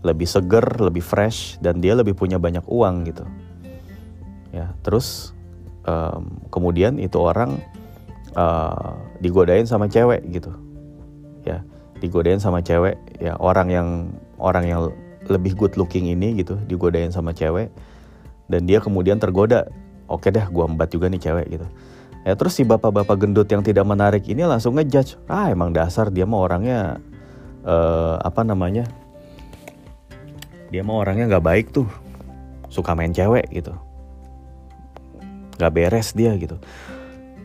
lebih 0.03 0.27
seger 0.29 0.65
lebih 0.83 1.01
fresh 1.01 1.57
dan 1.62 1.81
dia 1.81 1.97
lebih 1.97 2.15
punya 2.15 2.37
banyak 2.39 2.62
uang 2.69 3.09
gitu. 3.09 3.25
Ya 4.55 4.77
terus 4.87 5.33
um, 5.89 6.39
kemudian 6.53 7.01
itu 7.03 7.19
orang 7.19 7.59
uh, 8.37 8.97
digodain 9.21 9.69
sama 9.69 9.89
cewek 9.89 10.25
gitu. 10.33 10.53
Ya 11.45 11.65
digodain 12.01 12.41
sama 12.43 12.61
cewek. 12.65 12.99
Ya 13.23 13.37
orang 13.39 13.69
yang 13.71 13.89
orang 14.39 14.65
yang 14.67 14.81
lebih 15.31 15.55
good 15.55 15.75
looking 15.79 16.11
ini 16.11 16.43
gitu 16.43 16.59
digodain 16.67 17.12
sama 17.15 17.33
cewek. 17.33 17.71
Dan 18.49 18.69
dia 18.69 18.83
kemudian 18.83 19.17
tergoda. 19.23 19.69
Oke 20.11 20.29
deh 20.29 20.45
gua 20.53 20.69
embat 20.69 20.93
juga 20.93 21.09
nih 21.09 21.23
cewek 21.23 21.47
gitu. 21.59 21.67
Ya 22.23 22.39
terus 22.39 22.55
si 22.55 22.62
bapak-bapak 22.62 23.19
gendut 23.19 23.51
yang 23.51 23.67
tidak 23.67 23.83
menarik 23.83 24.29
ini 24.29 24.47
langsung 24.47 24.79
ngejudge. 24.79 25.19
Ah 25.27 25.51
emang 25.51 25.75
dasar 25.75 26.12
dia 26.12 26.29
mah 26.29 26.41
orangnya 26.43 27.01
uh, 27.67 28.21
apa 28.23 28.47
namanya? 28.47 28.87
Dia 30.71 30.81
mah 30.87 31.05
orangnya 31.05 31.29
nggak 31.37 31.45
baik 31.45 31.67
tuh. 31.75 31.89
Suka 32.73 32.97
main 32.97 33.12
cewek 33.12 33.51
gitu. 33.53 33.75
Nggak 35.59 35.73
beres 35.77 36.17
dia 36.17 36.33
gitu 36.41 36.57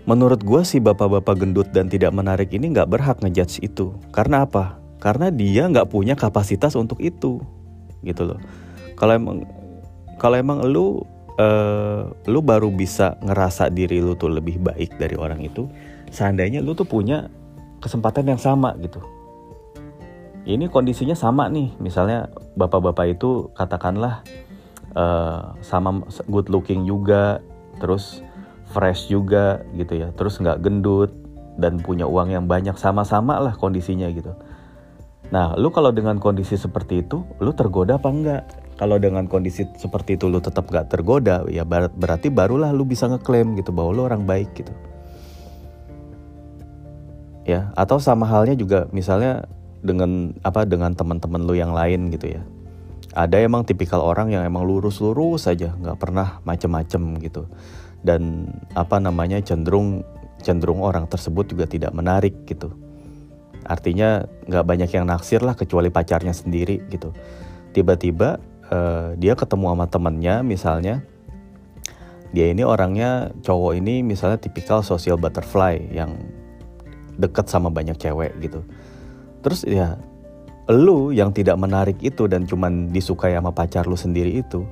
Menurut 0.07 0.39
gue 0.39 0.63
si 0.63 0.79
bapak-bapak 0.79 1.35
gendut 1.35 1.67
dan 1.75 1.91
tidak 1.91 2.15
menarik 2.15 2.47
ini 2.55 2.71
nggak 2.71 2.87
berhak 2.87 3.19
ngejudge 3.19 3.59
itu. 3.59 3.91
Karena 4.15 4.47
apa? 4.47 4.79
Karena 5.03 5.27
dia 5.27 5.67
nggak 5.67 5.91
punya 5.91 6.15
kapasitas 6.15 6.79
untuk 6.79 7.03
itu, 7.03 7.43
gitu 8.07 8.23
loh. 8.23 8.39
Kalau 8.95 9.13
emang 9.13 9.43
kalau 10.15 10.39
emang 10.39 10.63
lu 10.63 11.03
uh, 11.37 12.07
lu 12.23 12.39
baru 12.39 12.71
bisa 12.71 13.19
ngerasa 13.19 13.67
diri 13.67 13.99
lu 13.99 14.15
tuh 14.15 14.31
lebih 14.31 14.63
baik 14.63 14.95
dari 14.95 15.19
orang 15.19 15.43
itu, 15.43 15.67
seandainya 16.09 16.63
lu 16.63 16.71
tuh 16.71 16.87
punya 16.87 17.27
kesempatan 17.83 18.31
yang 18.31 18.41
sama 18.41 18.73
gitu. 18.79 19.03
Ini 20.47 20.71
kondisinya 20.71 21.19
sama 21.19 21.51
nih, 21.51 21.75
misalnya 21.83 22.31
bapak-bapak 22.55 23.19
itu 23.19 23.51
katakanlah 23.51 24.23
uh, 24.95 25.51
sama 25.59 26.07
good 26.31 26.47
looking 26.47 26.87
juga, 26.87 27.43
terus 27.83 28.23
fresh 28.71 29.07
juga 29.07 29.63
gitu 29.75 29.95
ya. 29.95 30.12
Terus 30.13 30.39
nggak 30.39 30.59
gendut 30.62 31.12
dan 31.57 31.81
punya 31.81 32.05
uang 32.05 32.31
yang 32.31 32.45
banyak 32.45 32.77
sama-sama 32.77 33.41
lah 33.41 33.57
kondisinya 33.57 34.07
gitu. 34.13 34.31
Nah 35.33 35.57
lu 35.59 35.74
kalau 35.74 35.91
dengan 35.91 36.21
kondisi 36.21 36.55
seperti 36.55 37.03
itu 37.03 37.25
lu 37.43 37.51
tergoda 37.51 38.00
apa 38.00 38.07
enggak 38.07 38.43
kalau 38.77 39.01
dengan 39.01 39.25
kondisi 39.25 39.65
seperti 39.75 40.15
itu 40.15 40.29
lu 40.29 40.39
tetap 40.39 40.69
nggak 40.69 40.88
tergoda 40.93 41.43
ya 41.50 41.65
ber 41.65 41.89
berarti 41.91 42.29
barulah 42.29 42.71
lu 42.71 42.86
bisa 42.86 43.09
ngeklaim 43.09 43.57
gitu 43.57 43.74
bahwa 43.74 43.91
lu 43.91 44.01
orang 44.05 44.24
baik 44.24 44.53
gitu. 44.55 44.71
Ya 47.47 47.71
atau 47.75 47.97
sama 47.97 48.27
halnya 48.27 48.55
juga 48.55 48.88
misalnya 48.93 49.47
dengan 49.81 50.36
apa 50.43 50.63
dengan 50.63 50.93
teman-teman 50.93 51.43
lu 51.43 51.57
yang 51.57 51.74
lain 51.74 52.13
gitu 52.13 52.38
ya. 52.38 52.41
Ada 53.17 53.41
emang 53.41 53.65
tipikal 53.65 53.97
orang 53.97 54.29
yang 54.29 54.45
emang 54.45 54.62
lurus-lurus 54.62 55.50
saja 55.50 55.74
nggak 55.74 55.97
pernah 55.97 56.38
macem-macem 56.45 57.17
gitu 57.17 57.50
dan 58.05 58.51
apa 58.77 59.01
namanya 59.01 59.41
cenderung 59.41 60.05
cenderung 60.41 60.85
orang 60.85 61.09
tersebut 61.09 61.49
juga 61.49 61.65
tidak 61.65 61.91
menarik 61.93 62.45
gitu. 62.45 62.73
Artinya 63.67 64.23
nggak 64.47 64.65
banyak 64.65 64.89
yang 64.93 65.05
naksir 65.09 65.43
lah 65.43 65.57
kecuali 65.57 65.89
pacarnya 65.89 66.31
sendiri 66.31 66.85
gitu. 66.87 67.11
Tiba-tiba 67.73 68.39
uh, 68.69 69.17
dia 69.17 69.33
ketemu 69.33 69.75
sama 69.75 69.85
temennya 69.89 70.35
misalnya 70.45 70.95
dia 72.31 72.51
ini 72.51 72.63
orangnya 72.63 73.31
cowok 73.43 73.79
ini 73.79 74.03
misalnya 74.03 74.37
tipikal 74.39 74.83
social 74.83 75.15
butterfly 75.15 75.79
yang 75.91 76.15
deket 77.17 77.49
sama 77.49 77.73
banyak 77.73 77.97
cewek 77.97 78.35
gitu. 78.39 78.61
Terus 79.41 79.65
ya 79.65 79.97
lu 80.67 81.15
yang 81.15 81.31
tidak 81.31 81.55
menarik 81.55 81.97
itu 82.03 82.27
dan 82.27 82.43
cuman 82.43 82.91
disukai 82.91 83.33
sama 83.33 83.55
pacar 83.55 83.87
lu 83.87 83.95
sendiri 83.95 84.43
itu 84.43 84.67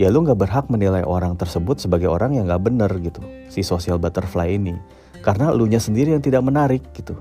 ya 0.00 0.08
lu 0.08 0.24
nggak 0.24 0.38
berhak 0.38 0.66
menilai 0.72 1.04
orang 1.04 1.36
tersebut 1.36 1.80
sebagai 1.80 2.08
orang 2.08 2.36
yang 2.36 2.48
nggak 2.48 2.64
bener 2.64 2.90
gitu. 3.02 3.20
Si 3.52 3.60
social 3.60 4.00
butterfly 4.00 4.56
ini. 4.56 4.76
Karena 5.20 5.52
lu 5.54 5.68
nya 5.68 5.78
sendiri 5.78 6.16
yang 6.16 6.24
tidak 6.24 6.42
menarik 6.42 6.82
gitu. 6.96 7.14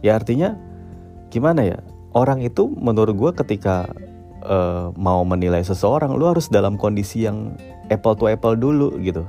Ya 0.00 0.16
artinya 0.16 0.56
gimana 1.28 1.66
ya? 1.66 1.78
Orang 2.10 2.42
itu 2.42 2.66
menurut 2.66 3.14
gue 3.14 3.32
ketika 3.44 3.86
uh, 4.42 4.90
mau 4.98 5.22
menilai 5.22 5.62
seseorang 5.62 6.16
lu 6.16 6.26
harus 6.26 6.50
dalam 6.50 6.74
kondisi 6.74 7.26
yang 7.28 7.54
apple 7.92 8.16
to 8.16 8.26
apple 8.30 8.56
dulu 8.56 8.96
gitu. 9.02 9.26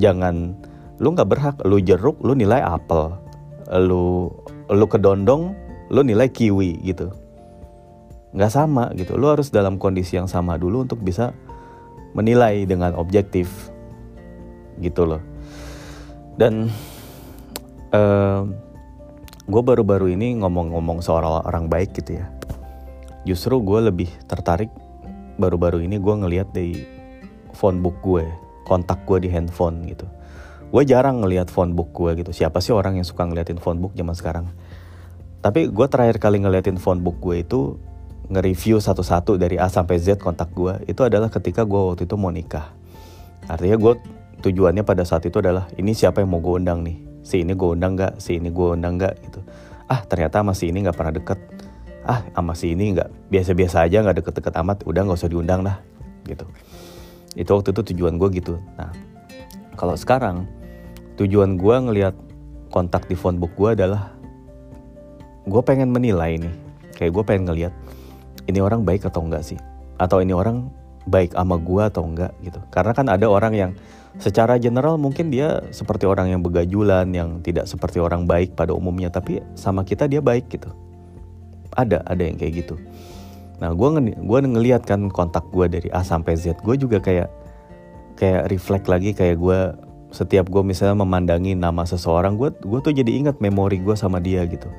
Jangan 0.00 0.56
lu 0.96 1.12
nggak 1.12 1.28
berhak 1.28 1.56
lu 1.68 1.78
jeruk 1.82 2.16
lu 2.24 2.32
nilai 2.32 2.62
apel. 2.62 3.14
Lu 3.70 4.32
lu 4.72 4.86
kedondong 4.86 5.54
lu 5.90 6.02
nilai 6.02 6.26
kiwi 6.26 6.82
gitu 6.82 7.14
nggak 8.36 8.52
sama 8.52 8.92
gitu. 8.94 9.16
Lo 9.16 9.32
harus 9.32 9.48
dalam 9.48 9.80
kondisi 9.80 10.20
yang 10.20 10.28
sama 10.28 10.60
dulu 10.60 10.84
untuk 10.84 11.00
bisa 11.00 11.32
menilai 12.12 12.68
dengan 12.68 12.92
objektif 12.94 13.72
gitu 14.78 15.08
loh. 15.08 15.22
Dan 16.36 16.68
uh, 17.96 18.44
gue 19.48 19.62
baru-baru 19.64 20.12
ini 20.12 20.36
ngomong-ngomong 20.44 21.00
soal 21.00 21.24
orang 21.24 21.72
baik 21.72 21.96
gitu 21.96 22.20
ya. 22.20 22.28
Justru 23.24 23.58
gue 23.64 23.88
lebih 23.88 24.12
tertarik 24.28 24.68
baru-baru 25.40 25.84
ini 25.84 25.96
gue 25.96 26.14
ngelihat 26.14 26.52
di 26.52 26.84
phone 27.56 27.80
book 27.80 27.96
gue 28.04 28.24
kontak 28.68 29.04
gue 29.08 29.24
di 29.24 29.32
handphone 29.32 29.88
gitu. 29.88 30.04
Gue 30.68 30.82
jarang 30.84 31.24
ngelihat 31.24 31.48
phone 31.48 31.72
book 31.72 31.94
gue 31.96 32.20
gitu. 32.20 32.36
Siapa 32.36 32.60
sih 32.60 32.76
orang 32.76 33.00
yang 33.00 33.06
suka 33.08 33.24
ngeliatin 33.24 33.56
phone 33.56 33.80
book 33.80 33.96
zaman 33.96 34.12
sekarang? 34.12 34.46
Tapi 35.40 35.70
gue 35.70 35.86
terakhir 35.86 36.18
kali 36.18 36.42
ngeliatin 36.42 36.76
phone 36.76 37.00
book 37.00 37.22
gue 37.22 37.40
itu 37.40 37.78
nge-review 38.26 38.82
satu-satu 38.82 39.38
dari 39.38 39.54
A 39.56 39.70
sampai 39.70 40.02
Z 40.02 40.18
kontak 40.18 40.50
gue 40.50 40.82
itu 40.90 41.00
adalah 41.06 41.30
ketika 41.30 41.62
gue 41.62 41.78
waktu 41.78 42.10
itu 42.10 42.18
mau 42.18 42.34
nikah. 42.34 42.74
Artinya 43.46 43.78
gue 43.78 43.92
tujuannya 44.42 44.82
pada 44.82 45.06
saat 45.06 45.22
itu 45.30 45.38
adalah 45.38 45.70
ini 45.78 45.94
siapa 45.94 46.22
yang 46.22 46.34
mau 46.34 46.42
gue 46.42 46.58
undang 46.58 46.82
nih. 46.82 46.98
Si 47.26 47.42
ini 47.42 47.54
gue 47.54 47.68
undang 47.74 47.98
gak, 47.98 48.18
si 48.22 48.38
ini 48.38 48.50
gue 48.50 48.66
undang 48.74 48.98
gak 48.98 49.14
gitu. 49.22 49.42
Ah 49.86 50.02
ternyata 50.02 50.42
sama 50.42 50.54
si 50.54 50.70
ini 50.70 50.82
gak 50.82 50.98
pernah 50.98 51.14
deket. 51.14 51.38
Ah 52.06 52.22
sama 52.34 52.54
si 52.58 52.74
ini 52.74 52.94
gak, 52.94 53.10
biasa-biasa 53.30 53.86
aja 53.86 54.02
gak 54.02 54.22
deket-deket 54.22 54.54
amat, 54.62 54.82
udah 54.86 55.00
gak 55.06 55.18
usah 55.22 55.30
diundang 55.30 55.62
lah 55.62 55.78
gitu. 56.26 56.46
Itu 57.38 57.50
waktu 57.54 57.70
itu 57.70 57.82
tujuan 57.94 58.18
gue 58.18 58.28
gitu. 58.42 58.58
Nah 58.74 58.90
kalau 59.78 59.94
sekarang 59.94 60.50
tujuan 61.14 61.54
gue 61.54 61.76
ngelihat 61.78 62.14
kontak 62.74 63.06
di 63.06 63.14
phone 63.14 63.38
book 63.38 63.54
gue 63.54 63.78
adalah 63.78 64.10
gue 65.46 65.62
pengen 65.62 65.94
menilai 65.94 66.42
nih. 66.42 66.54
Kayak 66.96 67.12
gue 67.12 67.24
pengen 67.28 67.44
ngeliat 67.52 67.74
ini 68.46 68.58
orang 68.62 68.82
baik 68.82 69.06
atau 69.06 69.22
enggak 69.22 69.42
sih? 69.46 69.58
Atau 69.98 70.22
ini 70.22 70.34
orang 70.34 70.70
baik 71.06 71.34
sama 71.34 71.56
gue 71.58 71.82
atau 71.86 72.02
enggak 72.06 72.32
gitu. 72.42 72.58
Karena 72.74 72.92
kan 72.94 73.06
ada 73.06 73.26
orang 73.30 73.54
yang 73.54 73.70
secara 74.18 74.56
general 74.56 74.96
mungkin 74.96 75.28
dia 75.28 75.60
seperti 75.70 76.08
orang 76.08 76.32
yang 76.32 76.40
begajulan 76.40 77.06
yang 77.12 77.44
tidak 77.44 77.68
seperti 77.68 78.00
orang 78.00 78.24
baik 78.24 78.56
pada 78.56 78.72
umumnya 78.72 79.12
tapi 79.12 79.44
sama 79.54 79.86
kita 79.86 80.10
dia 80.10 80.24
baik 80.24 80.50
gitu. 80.50 80.72
Ada 81.76 82.02
ada 82.06 82.22
yang 82.24 82.40
kayak 82.40 82.66
gitu. 82.66 82.76
Nah 83.62 83.72
gue 83.72 83.88
gue 84.14 84.38
ngeliat 84.40 84.84
kan 84.84 85.08
kontak 85.12 85.46
gue 85.52 85.66
dari 85.68 85.88
A 85.92 86.04
sampai 86.04 86.36
Z 86.36 86.60
gue 86.60 86.76
juga 86.76 87.00
kayak 87.00 87.28
kayak 88.16 88.48
reflect 88.48 88.88
lagi 88.88 89.12
kayak 89.12 89.36
gue 89.36 89.58
setiap 90.10 90.48
gue 90.48 90.62
misalnya 90.64 90.96
memandangi 90.96 91.52
nama 91.52 91.84
seseorang 91.84 92.40
gue 92.40 92.48
gue 92.56 92.80
tuh 92.80 92.94
jadi 92.96 93.10
ingat 93.20 93.36
memori 93.44 93.82
gue 93.84 93.92
sama 93.92 94.16
dia 94.22 94.44
gitu 94.48 94.72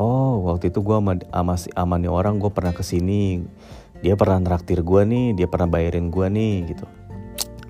oh 0.00 0.48
waktu 0.48 0.72
itu 0.72 0.80
gue 0.80 0.96
sama, 0.96 1.20
sama, 1.28 1.54
sama 1.60 1.94
nih 2.00 2.08
orang 2.08 2.40
gue 2.40 2.48
pernah 2.48 2.72
ke 2.72 2.80
sini 2.80 3.44
dia 4.00 4.16
pernah 4.16 4.40
traktir 4.40 4.80
gue 4.80 5.02
nih 5.04 5.36
dia 5.36 5.44
pernah 5.44 5.68
bayarin 5.68 6.08
gue 6.08 6.24
nih 6.24 6.72
gitu. 6.72 6.88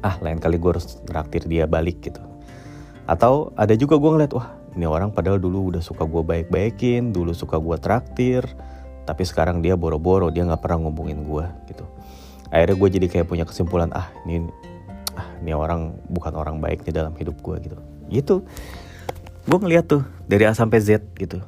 Ah 0.01 0.15
lain 0.23 0.39
kali 0.39 0.63
gue 0.63 0.71
harus 0.71 1.03
traktir 1.03 1.43
dia 1.51 1.67
balik 1.67 1.99
gitu. 2.07 2.23
Atau 3.11 3.51
ada 3.59 3.75
juga 3.75 3.99
gue 3.99 4.11
ngeliat 4.15 4.33
wah 4.39 4.55
ini 4.79 4.87
orang 4.87 5.11
padahal 5.11 5.43
dulu 5.43 5.75
udah 5.75 5.83
suka 5.83 6.07
gue 6.07 6.23
baik-baikin 6.23 7.11
dulu 7.11 7.35
suka 7.35 7.59
gue 7.59 7.75
traktir 7.83 8.47
tapi 9.11 9.27
sekarang 9.27 9.59
dia 9.59 9.75
boro-boro 9.75 10.31
dia 10.31 10.47
nggak 10.47 10.63
pernah 10.63 10.87
ngomongin 10.87 11.27
gue 11.27 11.45
gitu. 11.67 11.83
Akhirnya 12.55 12.79
gue 12.79 12.89
jadi 12.95 13.07
kayak 13.11 13.27
punya 13.27 13.43
kesimpulan 13.43 13.91
ah 13.91 14.07
ini 14.23 14.47
ah 15.19 15.27
ini 15.43 15.51
orang 15.51 15.99
bukan 16.07 16.39
orang 16.39 16.63
baik 16.63 16.87
nih 16.87 16.95
dalam 16.95 17.11
hidup 17.19 17.35
gue 17.43 17.59
gitu. 17.59 17.77
Gitu. 18.07 18.37
Gue 19.51 19.59
ngeliat 19.59 19.91
tuh 19.91 20.07
dari 20.31 20.47
A 20.47 20.55
sampai 20.55 20.79
Z 20.79 21.03
gitu 21.19 21.43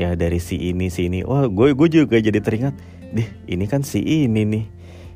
ya 0.00 0.16
dari 0.16 0.40
si 0.40 0.56
ini 0.56 0.88
si 0.88 1.12
ini. 1.12 1.20
Wah 1.20 1.44
gue 1.44 1.76
gue 1.76 1.88
juga 1.92 2.16
jadi 2.16 2.40
teringat 2.40 2.72
deh 3.12 3.28
ini 3.44 3.64
kan 3.68 3.84
si 3.84 4.00
ini 4.00 4.48
nih. 4.48 4.64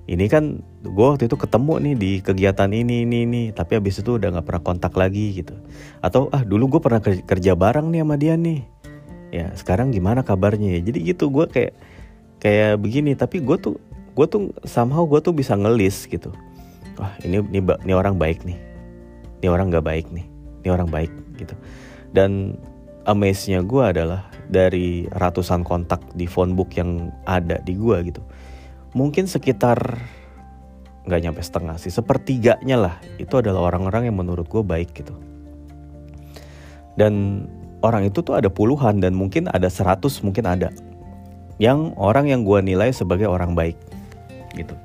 Ini 0.04 0.28
kan 0.28 0.60
gue 0.84 1.06
waktu 1.16 1.32
itu 1.32 1.40
ketemu 1.40 1.80
nih 1.80 1.94
di 1.96 2.10
kegiatan 2.20 2.68
ini 2.68 3.08
ini 3.08 3.24
ini. 3.24 3.42
Tapi 3.56 3.80
abis 3.80 4.04
itu 4.04 4.20
udah 4.20 4.36
nggak 4.36 4.44
pernah 4.44 4.60
kontak 4.60 4.92
lagi 4.92 5.40
gitu. 5.40 5.56
Atau 6.04 6.28
ah 6.28 6.44
dulu 6.44 6.76
gue 6.76 6.80
pernah 6.84 7.00
kerja 7.00 7.56
bareng 7.56 7.88
nih 7.88 8.04
sama 8.04 8.16
dia 8.20 8.36
nih. 8.36 8.60
Ya 9.32 9.48
sekarang 9.56 9.96
gimana 9.96 10.20
kabarnya 10.20 10.76
ya? 10.76 10.80
Jadi 10.84 10.98
gitu 11.08 11.32
gue 11.32 11.48
kayak 11.48 11.72
kayak 12.44 12.76
begini. 12.76 13.16
Tapi 13.16 13.40
gue 13.40 13.56
tuh 13.56 13.80
gue 14.12 14.26
tuh 14.28 14.52
somehow 14.68 15.08
gue 15.08 15.24
tuh 15.24 15.32
bisa 15.32 15.56
ngelis 15.56 16.04
gitu. 16.04 16.36
Wah 17.00 17.16
ini 17.24 17.40
ini 17.40 17.64
ini 17.64 17.92
orang 17.96 18.20
baik 18.20 18.44
nih. 18.44 18.60
Ini 19.40 19.48
orang 19.48 19.72
nggak 19.72 19.88
baik 19.88 20.12
nih. 20.12 20.28
Ini 20.60 20.68
orang 20.68 20.92
baik 20.92 21.12
gitu. 21.40 21.56
Dan 22.12 22.60
amaze-nya 23.08 23.64
gue 23.64 23.80
adalah 23.80 24.33
dari 24.54 25.10
ratusan 25.10 25.66
kontak 25.66 25.98
di 26.14 26.30
phone 26.30 26.54
book 26.54 26.78
yang 26.78 27.10
ada 27.26 27.58
di 27.58 27.74
gue 27.74 28.14
gitu. 28.14 28.22
Mungkin 28.94 29.26
sekitar 29.26 29.98
nggak 31.04 31.20
nyampe 31.20 31.42
setengah 31.42 31.74
sih 31.82 31.90
sepertiganya 31.90 32.78
lah. 32.78 32.94
Itu 33.18 33.42
adalah 33.42 33.74
orang-orang 33.74 34.06
yang 34.06 34.22
menurut 34.22 34.46
gue 34.46 34.62
baik 34.62 34.94
gitu. 34.94 35.18
Dan 36.94 37.44
orang 37.82 38.06
itu 38.06 38.22
tuh 38.22 38.38
ada 38.38 38.46
puluhan 38.46 39.02
dan 39.02 39.18
mungkin 39.18 39.50
ada 39.50 39.66
seratus 39.66 40.22
mungkin 40.22 40.46
ada. 40.46 40.70
Yang 41.58 41.90
orang 41.98 42.30
yang 42.30 42.46
gue 42.46 42.62
nilai 42.62 42.94
sebagai 42.94 43.26
orang 43.26 43.58
baik 43.58 43.74
gitu. 44.54 44.78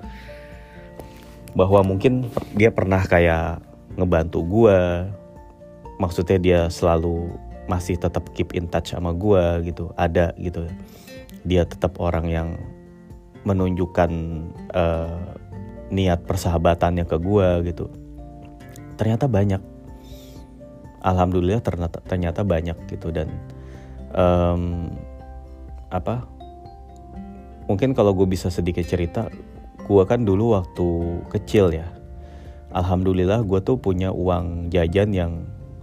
Bahwa 1.53 1.85
mungkin 1.85 2.25
dia 2.57 2.73
pernah 2.73 3.05
kayak 3.05 3.61
ngebantu 3.93 4.41
gue 4.41 4.77
maksudnya 5.99 6.39
dia 6.39 6.59
selalu 6.71 7.29
masih 7.69 8.01
tetap 8.01 8.33
keep 8.33 8.57
in 8.57 8.65
touch 8.65 8.97
sama 8.97 9.13
gue 9.13 9.69
gitu 9.69 9.93
ada 9.93 10.33
gitu. 10.41 10.65
Dia 11.45 11.69
tetap 11.69 12.01
orang 12.01 12.25
yang 12.25 12.49
menunjukkan 13.45 14.11
uh, 14.73 15.37
niat 15.93 16.25
persahabatannya 16.25 17.05
ke 17.05 17.17
gue 17.21 17.47
gitu. 17.69 17.85
Ternyata 18.97 19.29
banyak. 19.29 19.61
Alhamdulillah 20.99 21.63
ternyata 21.63 22.03
ternyata 22.03 22.43
banyak 22.43 22.75
gitu 22.91 23.15
dan 23.15 23.31
um, 24.11 24.91
apa 25.87 26.27
mungkin 27.71 27.95
kalau 27.95 28.11
gue 28.11 28.27
bisa 28.27 28.51
sedikit 28.51 28.83
cerita 28.83 29.31
gue 29.87 30.03
kan 30.03 30.25
dulu 30.27 30.59
waktu 30.59 30.87
kecil 31.31 31.71
ya. 31.71 31.87
Alhamdulillah 32.75 33.45
gue 33.47 33.63
tuh 33.63 33.79
punya 33.79 34.11
uang 34.11 34.69
jajan 34.73 35.09
yang 35.15 35.33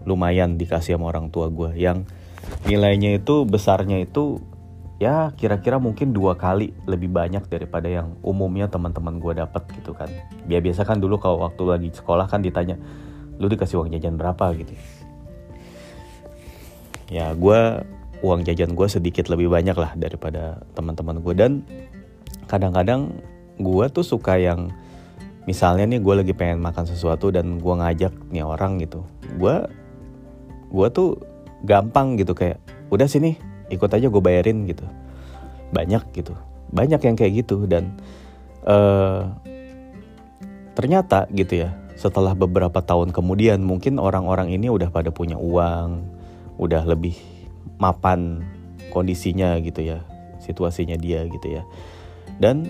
lumayan 0.07 0.55
dikasih 0.57 0.97
sama 0.97 1.11
orang 1.11 1.29
tua 1.35 1.51
gue 1.51 1.75
yang 1.75 2.07
nilainya 2.65 3.19
itu 3.19 3.43
besarnya 3.43 3.99
itu 4.01 4.39
ya 4.97 5.35
kira-kira 5.37 5.77
mungkin 5.77 6.17
dua 6.17 6.39
kali 6.41 6.73
lebih 6.89 7.13
banyak 7.13 7.45
daripada 7.53 7.91
yang 7.91 8.17
umumnya 8.25 8.71
teman-teman 8.71 9.21
gue 9.21 9.37
dapat 9.37 9.67
gitu 9.77 9.93
kan. 9.93 10.09
Biar 10.49 10.65
biasa 10.65 10.89
kan 10.89 11.03
dulu 11.03 11.21
kalau 11.21 11.45
waktu 11.45 11.63
lagi 11.69 11.89
sekolah 11.93 12.25
kan 12.31 12.41
ditanya, 12.41 12.81
lu 13.37 13.51
dikasih 13.51 13.83
uang 13.83 13.93
jajan 13.93 14.17
berapa 14.17 14.57
gitu. 14.57 14.73
Ya 17.13 17.35
gue 17.37 17.85
uang 18.25 18.49
jajan 18.49 18.73
gue 18.73 18.89
sedikit 18.89 19.29
lebih 19.29 19.53
banyak 19.53 19.77
lah 19.77 19.93
daripada 19.95 20.65
teman-teman 20.73 21.21
gue 21.21 21.35
dan 21.37 21.53
kadang-kadang 22.49 23.21
gue 23.61 23.85
tuh 23.93 24.07
suka 24.07 24.41
yang 24.41 24.73
misalnya 25.45 25.87
nih 25.87 26.01
gue 26.01 26.15
lagi 26.25 26.33
pengen 26.33 26.59
makan 26.65 26.89
sesuatu 26.89 27.29
dan 27.29 27.61
gue 27.61 27.75
ngajak 27.77 28.11
nih 28.33 28.43
orang 28.43 28.81
gitu, 28.83 29.05
gue 29.39 29.55
gue 30.71 30.89
tuh 30.91 31.21
gampang 31.65 32.19
gitu 32.21 32.37
kayak 32.37 32.61
udah 32.93 33.09
sini 33.09 33.39
ikut 33.73 33.91
aja 33.91 34.07
gue 34.07 34.23
bayarin 34.23 34.67
gitu. 34.71 34.87
Banyak 35.75 36.15
gitu. 36.15 36.35
Banyak 36.71 37.01
yang 37.03 37.17
kayak 37.19 37.33
gitu 37.47 37.67
dan 37.67 37.95
uh, 38.67 39.31
ternyata 40.77 41.27
gitu 41.33 41.67
ya 41.67 41.75
setelah 41.97 42.37
beberapa 42.37 42.85
tahun 42.85 43.17
kemudian 43.17 43.65
mungkin 43.65 43.97
orang-orang 43.97 44.53
ini 44.53 44.69
udah 44.69 44.93
pada 44.93 45.09
punya 45.09 45.41
uang 45.41 46.05
udah 46.61 46.85
lebih 46.85 47.17
mapan 47.81 48.45
kondisinya 48.93 49.57
gitu 49.65 49.81
ya 49.81 50.05
situasinya 50.45 50.95
dia 51.01 51.25
gitu 51.27 51.61
ya. 51.61 51.63
Dan 52.37 52.69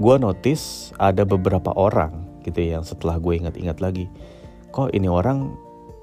gue 0.00 0.16
notice 0.16 0.96
ada 0.96 1.28
beberapa 1.28 1.70
orang 1.76 2.42
gitu 2.42 2.58
ya 2.64 2.80
yang 2.80 2.84
setelah 2.86 3.20
gue 3.22 3.38
ingat-ingat 3.38 3.78
lagi 3.78 4.10
kok 4.72 4.90
ini 4.96 5.06
orang 5.06 5.52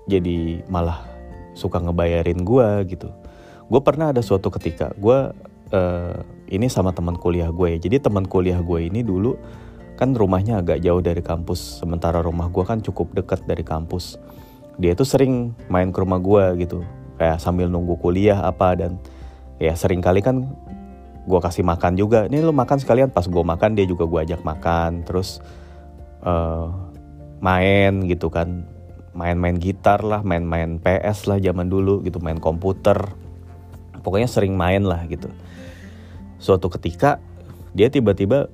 jadi 0.09 0.65
malah 0.65 1.05
suka 1.53 1.77
ngebayarin 1.77 2.41
gue 2.41 2.67
gitu. 2.89 3.13
Gue 3.69 3.81
pernah 3.85 4.09
ada 4.09 4.25
suatu 4.25 4.49
ketika 4.49 4.89
gue 4.97 5.29
uh, 5.69 6.17
ini 6.49 6.65
sama 6.65 6.89
teman 6.89 7.13
kuliah 7.13 7.53
gue 7.53 7.77
ya. 7.77 7.79
Jadi 7.79 8.01
teman 8.01 8.25
kuliah 8.25 8.57
gue 8.57 8.89
ini 8.89 9.05
dulu 9.05 9.37
kan 9.99 10.15
rumahnya 10.15 10.63
agak 10.63 10.79
jauh 10.81 11.03
dari 11.03 11.19
kampus 11.19 11.83
sementara 11.83 12.23
rumah 12.23 12.47
gue 12.49 12.63
kan 12.65 12.81
cukup 12.81 13.13
dekat 13.13 13.45
dari 13.45 13.61
kampus. 13.61 14.17
Dia 14.79 14.95
tuh 14.95 15.05
sering 15.05 15.53
main 15.67 15.93
ke 15.93 15.99
rumah 16.01 16.17
gue 16.17 16.65
gitu 16.65 16.81
kayak 17.19 17.37
sambil 17.43 17.67
nunggu 17.67 17.99
kuliah 17.99 18.39
apa 18.41 18.79
dan 18.79 18.95
ya 19.59 19.75
sering 19.75 19.99
kali 19.99 20.23
kan 20.23 20.47
gue 21.27 21.39
kasih 21.43 21.61
makan 21.67 21.99
juga. 21.99 22.25
Ini 22.25 22.41
lo 22.41 22.55
makan 22.55 22.79
sekalian 22.81 23.13
pas 23.13 23.27
gue 23.27 23.43
makan 23.43 23.77
dia 23.77 23.85
juga 23.85 24.07
gue 24.07 24.19
ajak 24.25 24.41
makan 24.41 25.03
terus 25.05 25.43
uh, 26.23 26.71
main 27.43 28.07
gitu 28.07 28.31
kan 28.31 28.78
main-main 29.13 29.57
gitar 29.57 30.01
lah 30.05 30.21
main-main 30.21 30.77
PS 30.79 31.29
lah 31.29 31.37
zaman 31.41 31.67
dulu 31.67 32.01
gitu 32.05 32.21
main 32.21 32.37
komputer. 32.37 32.97
Pokoknya 33.99 34.29
sering 34.31 34.55
main 34.55 34.85
lah 34.85 35.03
gitu. 35.09 35.27
Suatu 36.39 36.71
ketika 36.71 37.19
dia 37.75 37.91
tiba-tiba 37.91 38.47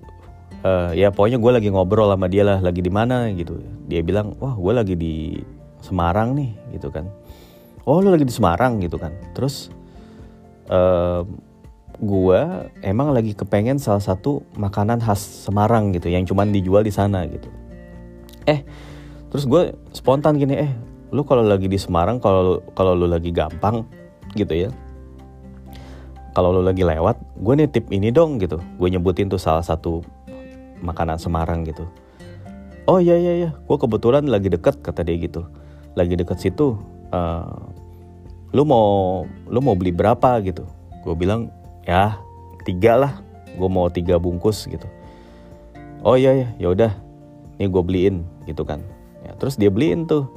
uh, 0.65 0.91
ya 0.91 1.13
pokoknya 1.13 1.37
gue 1.37 1.51
lagi 1.53 1.69
ngobrol 1.69 2.09
sama 2.09 2.27
dia 2.27 2.43
lah 2.43 2.59
lagi 2.59 2.81
di 2.81 2.89
mana 2.89 3.29
gitu. 3.31 3.61
Dia 3.85 4.01
bilang 4.01 4.33
wah 4.41 4.57
gue 4.57 4.73
lagi 4.73 4.95
di 4.97 5.15
Semarang 5.85 6.33
nih 6.33 6.51
gitu 6.73 6.89
kan. 6.89 7.05
Oh 7.85 8.01
lu 8.01 8.09
lagi 8.09 8.25
di 8.25 8.33
Semarang 8.33 8.81
gitu 8.81 8.97
kan. 8.97 9.13
Terus 9.37 9.69
uh, 10.73 11.21
gue 11.95 12.41
emang 12.83 13.15
lagi 13.15 13.31
kepengen 13.37 13.79
salah 13.79 14.03
satu 14.03 14.43
makanan 14.57 14.99
khas 14.99 15.21
Semarang 15.45 15.93
gitu 15.95 16.09
yang 16.09 16.25
cuman 16.25 16.49
dijual 16.49 16.81
di 16.81 16.91
sana 16.91 17.23
gitu. 17.29 17.47
Eh 18.49 18.65
terus 19.35 19.51
gue 19.51 19.75
spontan 19.91 20.39
gini 20.39 20.55
eh 20.55 20.71
lu 21.11 21.27
kalau 21.27 21.43
lagi 21.43 21.67
di 21.67 21.75
Semarang 21.75 22.23
kalau 22.23 22.63
kalau 22.71 22.95
lu 22.95 23.03
lagi 23.03 23.35
gampang 23.35 23.83
gitu 24.31 24.55
ya. 24.55 24.71
Kalau 26.31 26.55
lo 26.55 26.63
lagi 26.63 26.87
lewat 26.87 27.19
gue 27.43 27.53
nitip 27.59 27.91
ini 27.91 28.15
dong 28.15 28.39
gitu. 28.39 28.63
Gue 28.79 28.87
nyebutin 28.87 29.27
tuh 29.27 29.35
salah 29.35 29.59
satu 29.59 29.99
makanan 30.79 31.19
Semarang 31.19 31.67
gitu. 31.67 31.83
Oh 32.87 33.03
iya 33.03 33.19
iya 33.19 33.33
iya 33.43 33.49
gue 33.51 33.75
kebetulan 33.75 34.23
lagi 34.23 34.47
deket 34.47 34.79
kata 34.79 35.03
dia 35.03 35.19
gitu. 35.19 35.43
Lagi 35.99 36.15
deket 36.15 36.39
situ 36.39 36.79
uh, 37.11 37.59
lu 38.55 38.63
mau 38.63 39.27
lu 39.51 39.59
mau 39.59 39.75
beli 39.75 39.91
berapa 39.91 40.39
gitu. 40.47 40.63
Gue 41.03 41.11
bilang 41.11 41.51
ya 41.83 42.23
tiga 42.63 42.95
lah 42.95 43.19
gue 43.51 43.67
mau 43.67 43.91
tiga 43.91 44.15
bungkus 44.15 44.63
gitu. 44.63 44.87
Oh 46.07 46.15
iya 46.15 46.31
iya 46.31 46.47
ya 46.55 46.71
udah 46.71 46.95
nih 47.59 47.67
gue 47.67 47.83
beliin 47.83 48.23
gitu 48.47 48.63
kan 48.63 48.94
ya, 49.25 49.31
terus 49.41 49.57
dia 49.57 49.73
beliin 49.73 50.05
tuh. 50.05 50.29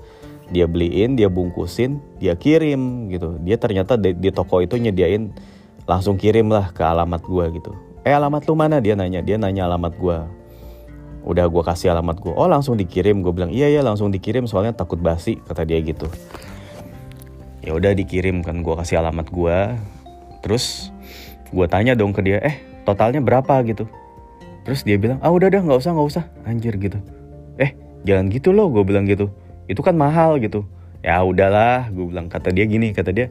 Dia 0.49 0.65
beliin 0.65 1.13
dia 1.13 1.29
bungkusin 1.29 2.01
dia 2.17 2.33
kirim 2.33 3.13
gitu. 3.13 3.37
Dia 3.45 3.61
ternyata 3.61 4.01
di, 4.01 4.17
di 4.17 4.33
toko 4.33 4.65
itu 4.65 4.81
nyediain 4.81 5.29
langsung 5.85 6.17
kirim 6.17 6.49
lah 6.49 6.73
ke 6.73 6.81
alamat 6.81 7.21
gue 7.21 7.45
gitu. 7.61 7.73
Eh 8.01 8.17
alamat 8.17 8.49
lu 8.49 8.57
mana? 8.57 8.81
Dia 8.81 8.97
nanya. 8.97 9.21
Dia 9.21 9.37
nanya 9.37 9.69
alamat 9.69 9.93
gue 10.01 10.19
udah 11.29 11.45
gue 11.45 11.63
kasih 11.67 11.93
alamat 11.93 12.17
gue 12.25 12.33
oh 12.33 12.49
langsung 12.49 12.81
dikirim. 12.81 13.21
Gue 13.21 13.37
bilang 13.37 13.53
iya 13.53 13.69
ya 13.69 13.85
langsung 13.85 14.09
dikirim. 14.09 14.49
Soalnya 14.49 14.73
takut 14.73 14.97
basi 14.97 15.37
kata 15.37 15.69
dia 15.69 15.85
gitu. 15.85 16.09
Ya 17.61 17.77
udah 17.77 17.93
dikirim 17.93 18.41
kan. 18.41 18.65
Gue 18.65 18.73
kasih 18.81 19.05
alamat 19.05 19.29
gue 19.29 19.59
terus 20.41 20.89
gue 21.53 21.67
tanya 21.69 21.93
dong 21.93 22.17
ke 22.17 22.25
dia 22.25 22.41
eh 22.41 22.57
totalnya 22.89 23.21
berapa? 23.21 23.61
gitu. 23.69 23.85
Terus 24.65 24.81
dia 24.81 24.97
bilang 24.97 25.21
ah 25.21 25.29
udah 25.29 25.53
dah 25.53 25.61
nggak 25.61 25.77
usah 25.77 25.93
nggak 25.93 26.09
usah. 26.09 26.25
Anjir 26.49 26.73
gitu. 26.81 26.97
Eh 27.61 27.77
jangan 28.07 28.31
gitu 28.31 28.55
loh 28.55 28.71
gue 28.71 28.83
bilang 28.85 29.09
gitu. 29.09 29.31
Itu 29.67 29.81
kan 29.83 29.95
mahal 29.95 30.39
gitu. 30.43 30.67
Ya 31.03 31.23
udahlah 31.23 31.91
gue 31.95 32.05
bilang 32.11 32.27
kata 32.27 32.51
dia 32.51 32.67
gini 32.67 32.91
kata 32.91 33.11
dia 33.15 33.31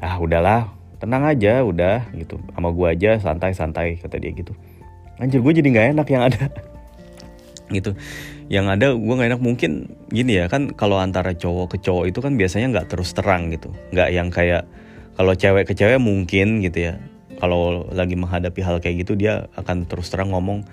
ah 0.00 0.16
udahlah 0.16 0.70
tenang 1.02 1.26
aja 1.26 1.64
udah 1.64 2.10
gitu. 2.14 2.38
Sama 2.54 2.70
gue 2.70 2.86
aja 2.86 3.10
santai-santai 3.18 3.98
kata 3.98 4.16
dia 4.20 4.30
gitu. 4.32 4.54
Anjir 5.20 5.44
gue 5.44 5.52
jadi 5.52 5.68
nggak 5.68 5.86
enak 5.96 6.08
yang 6.08 6.24
ada. 6.26 6.44
Gitu. 7.70 7.94
Yang 8.50 8.66
ada 8.66 8.86
gue 8.98 9.14
nggak 9.14 9.30
enak. 9.30 9.42
Mungkin 9.46 9.70
gini 10.10 10.42
ya 10.42 10.50
kan 10.50 10.74
kalau 10.74 10.98
antara 10.98 11.38
cowok 11.38 11.76
ke 11.76 11.86
cowok 11.86 12.10
itu 12.10 12.18
kan 12.18 12.34
biasanya 12.34 12.66
nggak 12.74 12.88
terus 12.90 13.14
terang 13.14 13.46
gitu. 13.54 13.70
Nggak 13.94 14.08
yang 14.10 14.28
kayak 14.34 14.66
kalau 15.14 15.38
cewek 15.38 15.70
ke 15.70 15.78
cewek 15.78 16.02
mungkin 16.02 16.58
gitu 16.66 16.90
ya. 16.90 16.98
Kalau 17.38 17.86
lagi 17.94 18.18
menghadapi 18.18 18.58
hal 18.58 18.82
kayak 18.82 19.06
gitu 19.06 19.14
dia 19.14 19.46
akan 19.54 19.86
terus 19.86 20.10
terang 20.10 20.34
ngomong 20.34 20.66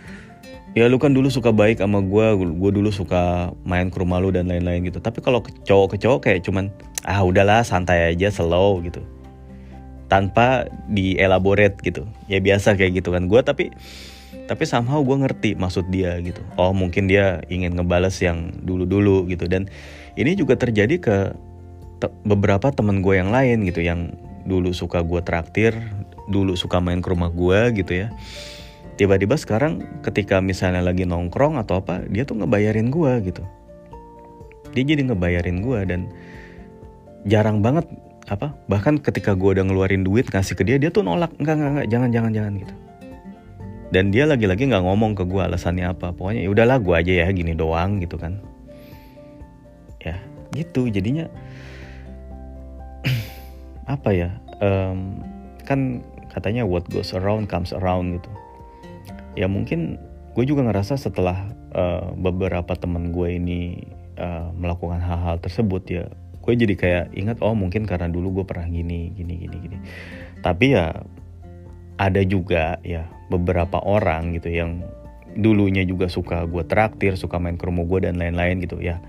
ya 0.78 0.86
lu 0.86 1.02
kan 1.02 1.10
dulu 1.10 1.34
suka 1.34 1.50
baik 1.50 1.82
sama 1.82 2.06
gue 2.06 2.26
gue 2.38 2.72
dulu 2.78 2.94
suka 2.94 3.50
main 3.66 3.90
ke 3.90 3.98
rumah 3.98 4.22
lu 4.22 4.30
dan 4.30 4.46
lain-lain 4.46 4.86
gitu. 4.86 5.02
Tapi 5.02 5.26
kalau 5.26 5.42
ke 5.42 5.50
cowok 5.66 5.88
ke 5.90 6.06
cowok 6.06 6.20
kayak 6.22 6.40
cuman 6.46 6.70
ah 7.10 7.26
udahlah 7.26 7.66
santai 7.66 8.14
aja 8.14 8.30
slow 8.30 8.78
gitu. 8.86 9.02
Tanpa 10.06 10.70
dielaborate 10.86 11.82
gitu. 11.82 12.06
Ya 12.30 12.38
biasa 12.38 12.78
kayak 12.78 13.02
gitu 13.02 13.10
kan. 13.10 13.26
Gue 13.26 13.42
tapi 13.42 13.74
tapi 14.46 14.64
somehow 14.70 15.02
gue 15.02 15.18
ngerti 15.18 15.58
maksud 15.58 15.90
dia 15.90 16.22
gitu. 16.22 16.46
Oh 16.62 16.78
mungkin 16.78 17.10
dia 17.10 17.42
ingin 17.50 17.74
ngebales 17.74 18.22
yang 18.22 18.54
dulu-dulu 18.62 19.26
gitu. 19.34 19.50
Dan 19.50 19.66
ini 20.14 20.38
juga 20.38 20.54
terjadi 20.62 20.96
ke 21.02 21.18
te 21.98 22.08
beberapa 22.22 22.70
temen 22.70 23.02
gue 23.02 23.18
yang 23.18 23.34
lain 23.34 23.66
gitu 23.66 23.82
yang 23.82 24.14
dulu 24.46 24.72
suka 24.72 25.02
gue 25.02 25.20
traktir 25.26 25.74
dulu 26.30 26.54
suka 26.54 26.78
main 26.78 27.02
ke 27.02 27.10
rumah 27.10 27.34
gue 27.34 27.74
gitu 27.82 28.06
ya 28.06 28.08
tiba-tiba 28.98 29.38
sekarang 29.38 29.86
ketika 30.02 30.42
misalnya 30.42 30.82
lagi 30.82 31.06
nongkrong 31.06 31.62
atau 31.62 31.80
apa 31.80 32.04
dia 32.10 32.26
tuh 32.26 32.42
ngebayarin 32.42 32.90
gue 32.90 33.12
gitu. 33.30 33.46
Dia 34.74 34.84
jadi 34.84 35.06
ngebayarin 35.06 35.62
gue 35.62 35.80
dan 35.86 36.02
jarang 37.30 37.62
banget 37.62 37.86
apa 38.28 38.52
bahkan 38.68 39.00
ketika 39.00 39.38
gue 39.38 39.56
udah 39.56 39.64
ngeluarin 39.64 40.04
duit 40.04 40.28
ngasih 40.28 40.60
ke 40.60 40.68
dia 40.68 40.76
dia 40.76 40.92
tuh 40.92 41.06
nolak 41.06 41.32
enggak 41.40 41.56
enggak, 41.56 41.72
enggak 41.72 41.88
jangan 41.88 42.10
jangan 42.10 42.32
jangan 42.34 42.54
gitu. 42.58 42.74
Dan 43.88 44.12
dia 44.12 44.28
lagi-lagi 44.28 44.68
nggak 44.68 44.84
ngomong 44.84 45.16
ke 45.16 45.24
gue 45.24 45.40
alasannya 45.40 45.88
apa. 45.88 46.12
Pokoknya 46.12 46.44
ya 46.44 46.50
udahlah 46.52 46.78
gue 46.84 46.92
aja 46.92 47.14
ya 47.24 47.28
gini 47.32 47.56
doang 47.56 48.04
gitu 48.04 48.20
kan. 48.20 48.42
Ya 50.04 50.20
gitu 50.52 50.92
jadinya. 50.92 51.32
Apa 53.96 54.12
ya 54.12 54.36
um, 54.60 55.24
kan 55.64 56.04
katanya 56.28 56.68
what 56.68 56.84
goes 56.92 57.16
around 57.16 57.48
comes 57.48 57.72
around 57.72 58.20
gitu 58.20 58.28
ya 59.38 59.46
mungkin 59.46 60.02
gue 60.34 60.44
juga 60.50 60.66
ngerasa 60.66 60.98
setelah 60.98 61.54
uh, 61.78 62.14
beberapa 62.18 62.74
teman 62.74 63.14
gue 63.14 63.38
ini 63.38 63.86
uh, 64.18 64.50
melakukan 64.58 64.98
hal-hal 64.98 65.38
tersebut 65.38 65.84
ya 65.86 66.06
gue 66.48 66.54
jadi 66.56 66.76
kayak 66.80 67.06
ingat 67.12 67.44
oh 67.44 67.52
mungkin 67.52 67.84
karena 67.84 68.08
dulu 68.08 68.40
gue 68.42 68.46
pernah 68.48 68.72
gini 68.72 69.12
gini 69.12 69.36
gini 69.36 69.56
gini. 69.68 69.78
Tapi 70.40 70.80
ya 70.80 70.96
ada 72.00 72.22
juga 72.24 72.80
ya 72.88 73.04
beberapa 73.28 73.84
orang 73.84 74.32
gitu 74.40 74.48
yang 74.48 74.80
dulunya 75.36 75.84
juga 75.84 76.08
suka 76.08 76.48
gue 76.48 76.64
traktir 76.64 77.20
suka 77.20 77.36
main 77.36 77.60
ke 77.60 77.68
rumah 77.68 77.84
gue 77.84 78.08
dan 78.08 78.16
lain-lain 78.16 78.64
gitu 78.64 78.80
ya. 78.80 79.04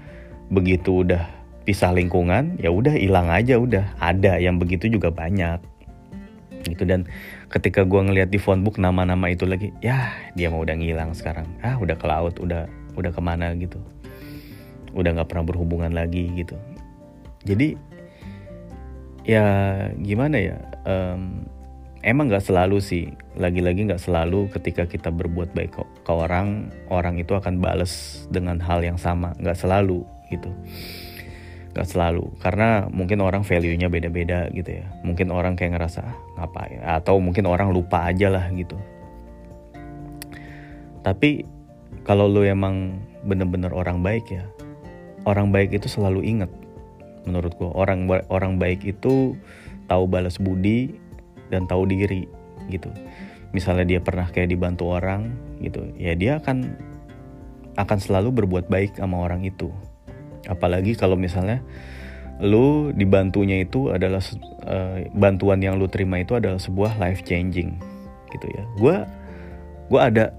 Begitu 0.51 1.07
udah 1.07 1.31
pisah 1.63 1.95
lingkungan 1.95 2.59
ya 2.59 2.75
udah 2.75 2.99
hilang 2.99 3.31
aja 3.31 3.55
udah 3.55 3.87
ada 4.03 4.43
yang 4.43 4.59
begitu 4.59 4.91
juga 4.91 5.15
banyak. 5.15 5.63
Gitu 6.67 6.83
dan 6.91 7.07
ketika 7.49 7.85
gue 7.85 8.01
ngeliat 8.01 8.29
di 8.29 8.37
phone 8.37 8.61
book 8.61 8.77
nama-nama 8.77 9.33
itu 9.33 9.49
lagi 9.49 9.73
ya 9.81 10.13
dia 10.37 10.53
mau 10.53 10.61
udah 10.61 10.77
ngilang 10.77 11.17
sekarang. 11.17 11.49
Ah 11.65 11.81
udah 11.81 11.97
ke 11.97 12.07
laut 12.07 12.37
udah 12.37 12.69
udah 12.95 13.11
ke 13.13 13.21
mana 13.25 13.57
gitu. 13.57 13.81
Udah 14.93 15.17
nggak 15.17 15.29
pernah 15.33 15.45
berhubungan 15.49 15.93
lagi 15.93 16.29
gitu. 16.37 16.57
Jadi 17.49 17.77
ya 19.25 19.45
gimana 20.01 20.37
ya 20.41 20.57
um, 20.85 21.45
emang 22.05 22.33
nggak 22.33 22.45
selalu 22.45 22.81
sih 22.81 23.13
lagi-lagi 23.37 23.85
nggak 23.89 24.01
selalu 24.01 24.49
ketika 24.53 24.89
kita 24.89 25.13
berbuat 25.13 25.53
baik 25.53 25.77
ke, 25.77 25.83
ke 26.05 26.13
orang 26.13 26.73
orang 26.89 27.21
itu 27.21 27.37
akan 27.37 27.61
bales 27.61 28.25
dengan 28.29 28.61
hal 28.61 28.85
yang 28.85 29.01
sama. 29.01 29.33
Nggak 29.41 29.57
selalu 29.57 30.05
gitu 30.29 30.53
gak 31.79 31.87
selalu. 31.87 32.27
Karena 32.43 32.91
mungkin 32.91 33.23
orang 33.23 33.47
value-nya 33.47 33.87
beda-beda 33.87 34.51
gitu 34.51 34.83
ya. 34.83 34.87
Mungkin 35.07 35.31
orang 35.31 35.55
kayak 35.55 35.79
ngerasa 35.79 36.03
ah, 36.03 36.17
ngapain? 36.35 36.83
Atau 36.83 37.23
mungkin 37.23 37.47
orang 37.47 37.71
lupa 37.71 38.11
aja 38.11 38.27
lah 38.27 38.51
gitu. 38.51 38.75
Tapi 41.07 41.47
kalau 42.03 42.27
lu 42.27 42.43
emang 42.43 42.99
bener-bener 43.23 43.71
orang 43.75 44.01
baik 44.01 44.27
ya 44.33 44.45
orang 45.29 45.53
baik 45.53 45.77
itu 45.77 45.91
selalu 45.91 46.25
inget 46.25 46.51
menurut 47.29 47.53
gua 47.61 47.75
orang 47.77 48.09
orang 48.33 48.57
baik 48.57 48.81
itu 48.89 49.37
tahu 49.85 50.05
balas 50.09 50.41
budi 50.41 50.97
dan 51.53 51.69
tahu 51.69 51.85
diri 51.85 52.25
gitu. 52.73 52.89
Misalnya 53.53 53.97
dia 53.97 54.01
pernah 54.01 54.29
kayak 54.29 54.53
dibantu 54.53 54.93
orang 54.93 55.33
gitu 55.61 55.85
ya 55.97 56.17
dia 56.17 56.41
akan 56.41 56.77
akan 57.77 57.99
selalu 58.01 58.45
berbuat 58.45 58.69
baik 58.69 58.97
sama 58.97 59.21
orang 59.25 59.45
itu 59.45 59.73
apalagi 60.47 60.95
kalau 60.95 61.19
misalnya 61.19 61.65
lu 62.39 62.95
dibantunya 62.95 63.67
itu 63.67 63.91
adalah 63.91 64.23
uh, 64.63 65.03
bantuan 65.11 65.59
yang 65.59 65.75
lu 65.75 65.91
terima 65.91 66.23
itu 66.23 66.39
adalah 66.39 66.63
sebuah 66.63 66.95
life 67.03 67.27
changing 67.27 67.75
gitu 68.31 68.47
ya. 68.47 68.63
Gue 68.79 68.97
gue 69.91 70.01
ada 70.01 70.31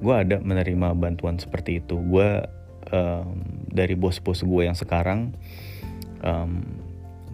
gue 0.00 0.14
ada 0.14 0.40
menerima 0.40 0.96
bantuan 0.96 1.36
seperti 1.36 1.84
itu. 1.84 2.00
Gue 2.00 2.40
um, 2.88 3.44
dari 3.68 3.92
bos-bos 3.92 4.40
gue 4.40 4.62
yang 4.64 4.76
sekarang 4.78 5.36
um, 6.24 6.64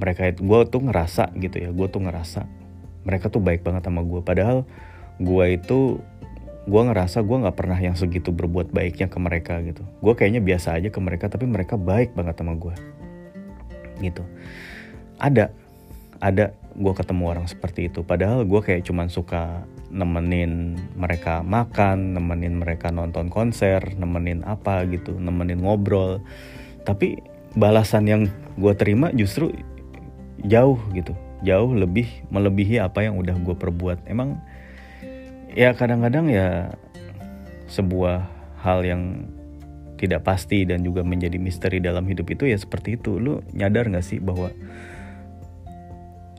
mereka 0.00 0.26
itu 0.32 0.42
gue 0.42 0.60
tuh 0.72 0.82
ngerasa 0.82 1.30
gitu 1.36 1.56
ya 1.60 1.70
gue 1.70 1.86
tuh 1.92 2.02
ngerasa 2.02 2.48
mereka 3.04 3.28
tuh 3.28 3.44
baik 3.44 3.60
banget 3.60 3.84
sama 3.84 4.00
gue 4.00 4.20
padahal 4.24 4.64
gue 5.20 5.46
itu 5.52 6.00
gue 6.70 6.82
ngerasa 6.86 7.26
gue 7.26 7.36
nggak 7.42 7.56
pernah 7.58 7.78
yang 7.82 7.98
segitu 7.98 8.30
berbuat 8.30 8.70
baiknya 8.70 9.10
ke 9.10 9.18
mereka 9.18 9.58
gitu. 9.66 9.82
Gue 9.98 10.14
kayaknya 10.14 10.38
biasa 10.38 10.78
aja 10.78 10.88
ke 10.94 11.00
mereka 11.02 11.26
tapi 11.26 11.50
mereka 11.50 11.74
baik 11.74 12.14
banget 12.14 12.38
sama 12.38 12.54
gue 12.54 12.74
gitu. 13.98 14.22
Ada 15.18 15.50
ada 16.22 16.54
gue 16.78 16.92
ketemu 16.94 17.24
orang 17.26 17.46
seperti 17.50 17.90
itu. 17.90 18.06
Padahal 18.06 18.46
gue 18.46 18.60
kayak 18.62 18.86
cuman 18.86 19.10
suka 19.10 19.66
nemenin 19.90 20.78
mereka 20.94 21.42
makan 21.42 22.14
nemenin 22.14 22.62
mereka 22.62 22.94
nonton 22.94 23.26
konser 23.26 23.82
nemenin 23.98 24.46
apa 24.46 24.86
gitu 24.86 25.18
nemenin 25.18 25.58
ngobrol. 25.58 26.22
Tapi 26.86 27.18
balasan 27.58 28.06
yang 28.06 28.22
gue 28.54 28.72
terima 28.78 29.10
justru 29.10 29.50
jauh 30.46 30.78
gitu. 30.94 31.18
Jauh 31.42 31.74
lebih 31.74 32.06
melebihi 32.30 32.78
apa 32.78 33.02
yang 33.02 33.18
udah 33.18 33.34
gue 33.34 33.56
perbuat. 33.58 34.06
Emang 34.06 34.38
ya 35.54 35.74
kadang-kadang 35.74 36.30
ya 36.30 36.74
sebuah 37.70 38.26
hal 38.60 38.82
yang 38.82 39.30
tidak 40.00 40.24
pasti 40.24 40.64
dan 40.64 40.80
juga 40.80 41.04
menjadi 41.04 41.36
misteri 41.36 41.76
dalam 41.76 42.08
hidup 42.08 42.32
itu 42.32 42.48
ya 42.48 42.56
seperti 42.56 42.96
itu. 42.96 43.20
Lu 43.20 43.44
nyadar 43.52 43.92
gak 43.92 44.04
sih 44.04 44.16
bahwa 44.16 44.48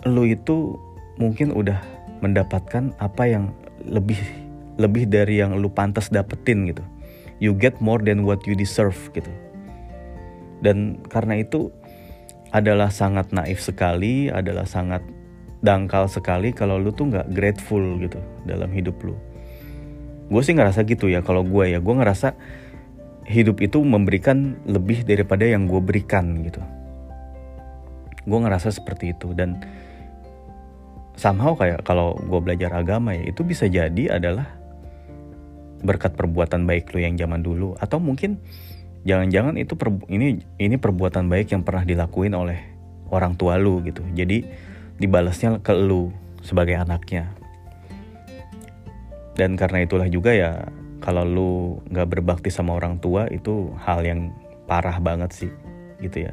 lu 0.10 0.26
itu 0.26 0.82
mungkin 1.22 1.54
udah 1.54 1.78
mendapatkan 2.26 2.90
apa 2.98 3.24
yang 3.30 3.54
lebih 3.86 4.18
lebih 4.82 5.06
dari 5.06 5.38
yang 5.42 5.54
lu 5.62 5.70
pantas 5.70 6.10
dapetin 6.10 6.66
gitu? 6.66 6.82
You 7.38 7.54
get 7.54 7.78
more 7.82 8.02
than 8.02 8.26
what 8.26 8.42
you 8.50 8.58
deserve 8.58 8.98
gitu. 9.14 9.30
Dan 10.62 11.02
karena 11.10 11.42
itu 11.42 11.70
adalah 12.54 12.90
sangat 12.90 13.30
naif 13.34 13.62
sekali 13.64 14.28
adalah 14.30 14.68
sangat 14.68 15.02
dangkal 15.62 16.10
sekali 16.10 16.52
kalau 16.52 16.82
lu 16.82 16.90
tuh 16.90 17.10
nggak 17.14 17.30
grateful 17.32 17.82
gitu 18.02 18.18
dalam 18.44 18.70
hidup 18.74 18.98
lu. 19.06 19.14
Gue 20.28 20.42
sih 20.42 20.58
ngerasa 20.58 20.84
gitu 20.90 21.08
ya 21.08 21.22
kalau 21.22 21.46
gue 21.46 21.72
ya 21.72 21.80
gue 21.80 21.96
ngerasa 21.96 22.34
hidup 23.30 23.62
itu 23.62 23.78
memberikan 23.86 24.58
lebih 24.66 25.06
daripada 25.06 25.46
yang 25.46 25.70
gue 25.70 25.80
berikan 25.80 26.42
gitu. 26.42 26.60
Gue 28.26 28.40
ngerasa 28.42 28.74
seperti 28.74 29.14
itu 29.14 29.34
dan 29.38 29.62
somehow 31.14 31.54
kayak 31.54 31.86
kalau 31.86 32.18
gue 32.18 32.40
belajar 32.42 32.74
agama 32.74 33.14
ya 33.14 33.30
itu 33.30 33.46
bisa 33.46 33.70
jadi 33.70 34.18
adalah 34.18 34.50
berkat 35.82 36.14
perbuatan 36.18 36.66
baik 36.66 36.94
lu 36.94 37.02
yang 37.02 37.18
zaman 37.18 37.42
dulu 37.42 37.74
atau 37.78 37.98
mungkin 37.98 38.38
jangan-jangan 39.02 39.58
itu 39.58 39.74
per, 39.74 39.90
ini 40.14 40.42
ini 40.62 40.76
perbuatan 40.78 41.26
baik 41.26 41.54
yang 41.54 41.66
pernah 41.66 41.82
dilakuin 41.86 42.34
oleh 42.38 42.60
orang 43.10 43.34
tua 43.38 43.58
lu 43.58 43.82
gitu. 43.86 44.02
Jadi 44.14 44.46
dibalasnya 45.02 45.58
ke 45.66 45.74
lu 45.74 46.14
sebagai 46.46 46.78
anaknya. 46.78 47.34
Dan 49.34 49.58
karena 49.58 49.82
itulah 49.82 50.06
juga 50.06 50.38
ya 50.38 50.70
kalau 51.02 51.26
lu 51.26 51.52
nggak 51.90 52.08
berbakti 52.14 52.54
sama 52.54 52.78
orang 52.78 53.02
tua 53.02 53.26
itu 53.34 53.74
hal 53.82 54.06
yang 54.06 54.30
parah 54.70 55.02
banget 55.02 55.34
sih 55.34 55.52
gitu 55.98 56.30
ya. 56.30 56.32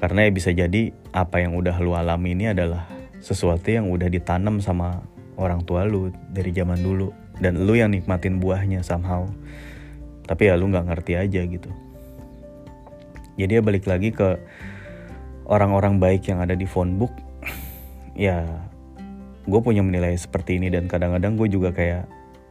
Karena 0.00 0.24
ya 0.24 0.30
bisa 0.32 0.48
jadi 0.56 0.96
apa 1.12 1.44
yang 1.44 1.52
udah 1.60 1.76
lu 1.84 1.92
alami 1.92 2.32
ini 2.32 2.48
adalah 2.48 2.88
sesuatu 3.20 3.68
yang 3.68 3.92
udah 3.92 4.08
ditanam 4.08 4.64
sama 4.64 5.04
orang 5.36 5.60
tua 5.68 5.84
lu 5.84 6.08
dari 6.32 6.56
zaman 6.56 6.80
dulu. 6.80 7.12
Dan 7.36 7.68
lu 7.68 7.76
yang 7.76 7.92
nikmatin 7.92 8.40
buahnya 8.40 8.80
somehow. 8.80 9.28
Tapi 10.24 10.48
ya 10.48 10.56
lu 10.56 10.72
nggak 10.72 10.88
ngerti 10.88 11.12
aja 11.20 11.40
gitu. 11.44 11.68
Jadi 13.36 13.52
ya 13.56 13.62
balik 13.64 13.84
lagi 13.88 14.12
ke 14.12 14.40
orang-orang 15.48 15.96
baik 16.00 16.28
yang 16.28 16.44
ada 16.44 16.52
di 16.52 16.68
phone 16.68 17.00
book 17.00 17.12
ya 18.20 18.44
gue 19.48 19.60
punya 19.64 19.80
menilai 19.80 20.12
seperti 20.12 20.60
ini 20.60 20.68
dan 20.68 20.84
kadang-kadang 20.84 21.40
gue 21.40 21.48
juga 21.48 21.72
kayak 21.72 22.04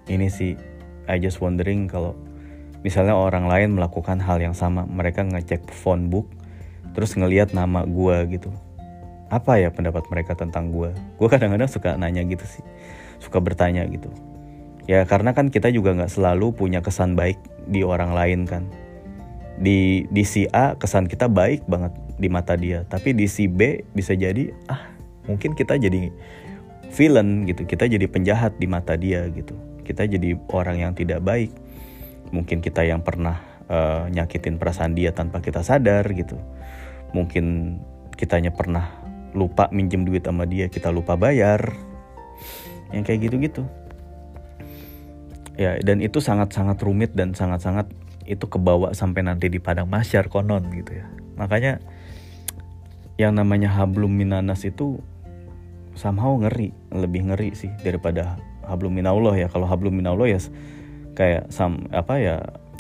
ini 0.10 0.26
sih 0.26 0.58
I 1.06 1.22
just 1.22 1.38
wondering 1.38 1.86
kalau 1.86 2.18
misalnya 2.82 3.14
orang 3.14 3.46
lain 3.46 3.78
melakukan 3.78 4.18
hal 4.18 4.42
yang 4.42 4.58
sama 4.58 4.90
mereka 4.90 5.22
ngecek 5.22 5.70
phone 5.70 6.10
book 6.10 6.26
terus 6.98 7.14
ngeliat 7.14 7.54
nama 7.54 7.86
gue 7.86 8.18
gitu. 8.34 8.50
Apa 9.30 9.62
ya 9.62 9.70
pendapat 9.70 10.10
mereka 10.10 10.34
tentang 10.34 10.74
gue 10.74 10.90
gue 10.90 11.28
kadang-kadang 11.30 11.70
suka 11.70 11.94
nanya 11.94 12.26
gitu 12.26 12.50
sih 12.50 12.66
suka 13.22 13.38
bertanya 13.38 13.86
gitu. 13.86 14.10
Ya 14.90 15.06
karena 15.06 15.38
kan 15.38 15.54
kita 15.54 15.70
juga 15.70 15.94
nggak 15.94 16.10
selalu 16.10 16.50
punya 16.58 16.82
kesan 16.82 17.14
baik 17.14 17.38
di 17.70 17.86
orang 17.86 18.18
lain 18.18 18.50
kan. 18.50 18.66
Di 19.62 20.10
di 20.10 20.26
si 20.26 20.50
A 20.50 20.74
kesan 20.74 21.06
kita 21.06 21.30
baik 21.30 21.70
banget 21.70 21.94
di 22.18 22.28
mata 22.28 22.58
dia 22.58 22.84
tapi 22.90 23.14
di 23.14 23.30
si 23.30 23.46
B 23.46 23.86
bisa 23.94 24.18
jadi 24.18 24.52
ah 24.66 24.99
mungkin 25.30 25.54
kita 25.54 25.78
jadi 25.78 26.10
villain 26.90 27.46
gitu. 27.46 27.70
Kita 27.70 27.86
jadi 27.86 28.10
penjahat 28.10 28.58
di 28.58 28.66
mata 28.66 28.98
dia 28.98 29.30
gitu. 29.30 29.54
Kita 29.86 30.10
jadi 30.10 30.34
orang 30.50 30.82
yang 30.82 30.94
tidak 30.98 31.22
baik. 31.22 31.54
Mungkin 32.34 32.66
kita 32.66 32.82
yang 32.82 33.06
pernah 33.06 33.38
uh, 33.70 34.10
nyakitin 34.10 34.58
perasaan 34.58 34.98
dia 34.98 35.14
tanpa 35.14 35.42
kita 35.46 35.62
sadar 35.62 36.02
gitu. 36.10 36.36
Mungkin 37.14 37.78
kitanya 38.18 38.50
pernah 38.50 38.90
lupa 39.38 39.70
minjem 39.70 40.04
duit 40.04 40.26
sama 40.26 40.50
dia 40.50 40.66
kita 40.68 40.90
lupa 40.90 41.14
bayar. 41.14 41.74
Yang 42.90 43.04
kayak 43.06 43.20
gitu-gitu. 43.30 43.64
Ya 45.60 45.78
dan 45.78 46.02
itu 46.02 46.18
sangat-sangat 46.18 46.82
rumit 46.82 47.14
dan 47.14 47.38
sangat-sangat 47.38 47.92
itu 48.30 48.46
kebawa 48.46 48.94
sampai 48.94 49.26
nanti 49.26 49.50
di 49.50 49.58
padang 49.58 49.90
masyar 49.90 50.30
konon 50.30 50.70
gitu 50.74 51.02
ya. 51.02 51.06
Makanya 51.38 51.82
yang 53.20 53.36
namanya 53.36 53.68
hablum 53.74 54.16
minanas 54.16 54.64
itu 54.64 55.04
somehow 55.96 56.36
ngeri 56.38 56.74
lebih 56.94 57.32
ngeri 57.32 57.54
sih 57.54 57.72
daripada 57.82 58.38
hablum 58.66 58.94
minallah 58.94 59.34
ya. 59.34 59.48
Kalau 59.50 59.66
hablum 59.66 59.98
minallah 59.98 60.30
ya 60.30 60.40
kayak 61.18 61.52
sam 61.52 61.90
apa 61.92 62.16
ya 62.22 62.36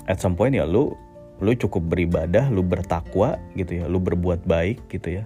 at 0.06 0.22
some 0.22 0.38
point 0.38 0.56
ya 0.56 0.64
lu 0.64 0.94
lu 1.40 1.52
cukup 1.56 1.88
beribadah 1.88 2.52
lu 2.52 2.62
bertakwa 2.64 3.40
gitu 3.56 3.84
ya 3.84 3.86
lu 3.88 3.98
berbuat 3.98 4.46
baik 4.46 4.88
gitu 4.92 5.22
ya. 5.22 5.24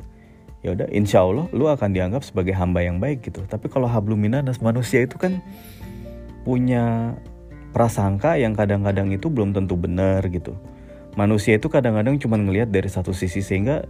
Ya 0.63 0.71
udah 0.71 0.87
insya 0.95 1.27
Allah 1.27 1.51
lu 1.51 1.67
akan 1.67 1.91
dianggap 1.91 2.23
sebagai 2.23 2.55
hamba 2.55 2.85
yang 2.85 3.03
baik 3.03 3.27
gitu. 3.27 3.43
Tapi 3.43 3.67
kalau 3.67 3.89
hablum 3.89 4.15
minanas 4.15 4.63
manusia 4.63 5.03
itu 5.03 5.19
kan 5.19 5.43
punya 6.47 7.15
prasangka 7.75 8.37
yang 8.37 8.53
kadang-kadang 8.53 9.11
itu 9.11 9.27
belum 9.27 9.51
tentu 9.51 9.75
benar 9.75 10.23
gitu. 10.31 10.55
Manusia 11.19 11.57
itu 11.59 11.67
kadang-kadang 11.67 12.17
cuma 12.21 12.39
ngelihat 12.39 12.71
dari 12.71 12.87
satu 12.87 13.11
sisi 13.11 13.43
sehingga 13.43 13.85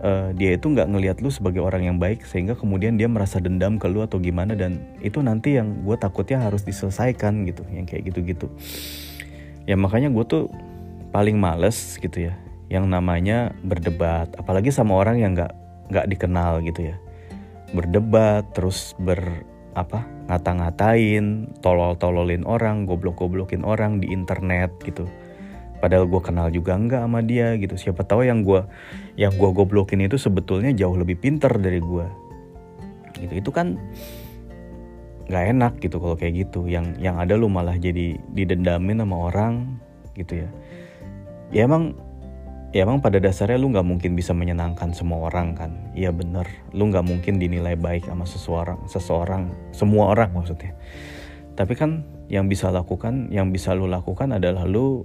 uh, 0.00 0.30
dia 0.34 0.56
itu 0.56 0.66
nggak 0.68 0.88
ngelihat 0.90 1.16
lu 1.20 1.30
sebagai 1.32 1.60
orang 1.64 1.86
yang 1.86 1.96
baik 2.00 2.24
sehingga 2.24 2.56
kemudian 2.56 2.96
dia 2.96 3.06
merasa 3.06 3.38
dendam 3.38 3.76
ke 3.76 3.86
lu 3.86 4.04
atau 4.04 4.18
gimana 4.20 4.56
dan 4.56 4.80
itu 5.04 5.20
nanti 5.20 5.56
yang 5.60 5.84
gue 5.84 5.96
takutnya 5.96 6.40
harus 6.40 6.64
diselesaikan 6.64 7.46
gitu 7.48 7.62
yang 7.70 7.84
kayak 7.84 8.10
gitu-gitu. 8.12 8.48
Ya 9.68 9.76
makanya 9.76 10.10
gue 10.10 10.24
tuh 10.26 10.44
paling 11.14 11.36
males 11.36 12.00
gitu 12.00 12.30
ya 12.30 12.34
yang 12.70 12.86
namanya 12.86 13.50
berdebat 13.66 14.30
apalagi 14.38 14.70
sama 14.70 14.94
orang 14.94 15.18
yang 15.18 15.32
nggak 15.36 15.52
nggak 15.92 16.06
dikenal 16.10 16.64
gitu 16.64 16.90
ya. 16.92 16.96
Berdebat 17.70 18.50
terus 18.56 18.98
ber 18.98 19.46
apa 19.78 20.02
ngata-ngatain 20.26 21.54
tolol-tololin 21.62 22.42
orang 22.42 22.90
goblok-goblokin 22.90 23.62
orang 23.62 24.02
di 24.02 24.10
internet 24.10 24.74
gitu 24.82 25.06
padahal 25.80 26.06
gue 26.06 26.20
kenal 26.20 26.52
juga 26.52 26.76
enggak 26.76 27.02
sama 27.08 27.24
dia 27.24 27.56
gitu. 27.56 27.74
Siapa 27.74 28.04
tahu 28.04 28.28
yang 28.28 28.44
gue 28.44 28.62
yang 29.16 29.32
gue 29.34 29.50
goblokin 29.50 30.04
itu 30.04 30.20
sebetulnya 30.20 30.70
jauh 30.76 30.94
lebih 30.94 31.16
pinter 31.16 31.50
dari 31.56 31.80
gue 31.80 32.06
gitu. 33.18 33.32
Itu 33.40 33.50
kan 33.50 33.80
nggak 35.30 35.44
enak 35.56 35.72
gitu 35.80 35.96
kalau 35.98 36.14
kayak 36.14 36.46
gitu. 36.46 36.68
Yang 36.68 37.00
yang 37.00 37.16
ada 37.16 37.34
lu 37.34 37.48
malah 37.48 37.74
jadi 37.80 38.20
didendamin 38.36 39.00
sama 39.00 39.16
orang 39.32 39.80
gitu 40.14 40.44
ya. 40.44 40.48
Ya 41.50 41.66
emang 41.66 41.96
ya 42.70 42.86
emang 42.86 43.02
pada 43.02 43.18
dasarnya 43.18 43.58
lu 43.58 43.74
nggak 43.74 43.86
mungkin 43.86 44.14
bisa 44.14 44.30
menyenangkan 44.36 44.94
semua 44.94 45.32
orang 45.32 45.56
kan? 45.56 45.70
Iya 45.96 46.12
bener. 46.14 46.46
Lu 46.76 46.86
nggak 46.86 47.02
mungkin 47.02 47.42
dinilai 47.42 47.74
baik 47.74 48.06
sama 48.06 48.28
seseorang 48.28 48.78
seseorang 48.86 49.50
semua 49.74 50.14
orang 50.14 50.30
maksudnya. 50.36 50.76
Tapi 51.58 51.74
kan 51.74 52.06
yang 52.30 52.46
bisa 52.46 52.70
lakukan 52.70 53.28
yang 53.34 53.50
bisa 53.50 53.74
lu 53.74 53.90
lakukan 53.90 54.30
adalah 54.38 54.64
lu 54.64 55.02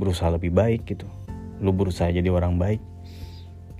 berusaha 0.00 0.32
lebih 0.32 0.48
baik 0.48 0.88
gitu. 0.88 1.04
Lu 1.60 1.76
berusaha 1.76 2.08
jadi 2.08 2.32
orang 2.32 2.56
baik 2.56 2.80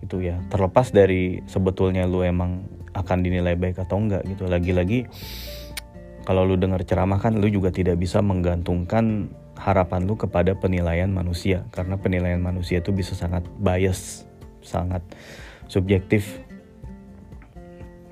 gitu 0.04 0.20
ya. 0.20 0.36
Terlepas 0.52 0.92
dari 0.92 1.40
sebetulnya 1.48 2.04
lu 2.04 2.20
emang 2.20 2.68
akan 2.92 3.18
dinilai 3.24 3.56
baik 3.56 3.80
atau 3.80 3.96
enggak 3.96 4.28
gitu. 4.28 4.44
Lagi-lagi 4.44 5.08
kalau 6.28 6.44
lu 6.44 6.60
dengar 6.60 6.84
ceramah 6.84 7.16
kan 7.16 7.40
lu 7.40 7.48
juga 7.48 7.72
tidak 7.72 7.96
bisa 7.96 8.20
menggantungkan 8.20 9.32
harapan 9.56 10.04
lu 10.04 10.16
kepada 10.20 10.52
penilaian 10.56 11.08
manusia. 11.08 11.64
Karena 11.72 11.96
penilaian 11.96 12.40
manusia 12.40 12.84
itu 12.84 12.92
bisa 12.92 13.16
sangat 13.16 13.44
bias 13.56 14.28
sangat 14.60 15.00
subjektif. 15.72 16.40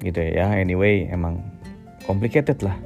Gitu 0.01 0.16
ya. 0.16 0.57
Anyway 0.57 1.12
emang 1.12 1.44
complicated 2.09 2.61
lah. 2.64 2.77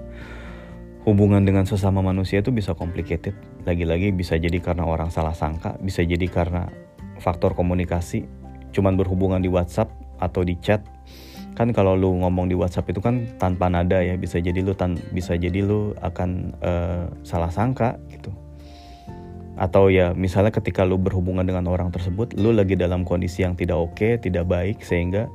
Hubungan 1.03 1.43
dengan 1.43 1.67
sesama 1.67 1.99
manusia 1.99 2.39
itu 2.39 2.55
bisa 2.55 2.79
complicated. 2.79 3.35
Lagi-lagi 3.63 4.11
bisa 4.11 4.35
jadi 4.35 4.59
karena 4.59 4.87
orang 4.87 5.13
salah 5.15 5.35
sangka, 5.35 5.79
bisa 5.79 6.03
jadi 6.03 6.27
karena 6.27 6.67
faktor 7.23 7.55
komunikasi. 7.55 8.27
Cuman 8.75 8.99
berhubungan 8.99 9.39
di 9.39 9.47
WhatsApp 9.47 9.93
atau 10.19 10.43
di 10.43 10.59
chat. 10.59 10.83
Kan 11.53 11.71
kalau 11.77 11.93
lu 11.95 12.17
ngomong 12.25 12.49
di 12.49 12.57
WhatsApp 12.57 12.91
itu 12.91 13.01
kan 13.05 13.29
tanpa 13.37 13.69
nada 13.69 14.01
ya, 14.01 14.17
bisa 14.17 14.41
jadi 14.41 14.65
lu 14.65 14.73
tan 14.73 14.97
bisa 15.13 15.37
jadi 15.37 15.63
lu 15.63 15.93
akan 16.01 16.57
uh, 16.65 17.05
salah 17.23 17.53
sangka 17.53 18.01
gitu. 18.09 18.33
Atau 19.61 19.93
ya 19.93 20.17
misalnya 20.17 20.51
ketika 20.51 20.83
lu 20.83 20.97
berhubungan 20.97 21.45
dengan 21.45 21.69
orang 21.69 21.93
tersebut, 21.93 22.33
lu 22.41 22.57
lagi 22.57 22.75
dalam 22.75 23.05
kondisi 23.05 23.45
yang 23.45 23.53
tidak 23.53 23.79
oke, 23.79 23.95
okay, 23.95 24.17
tidak 24.17 24.49
baik 24.49 24.81
sehingga 24.81 25.29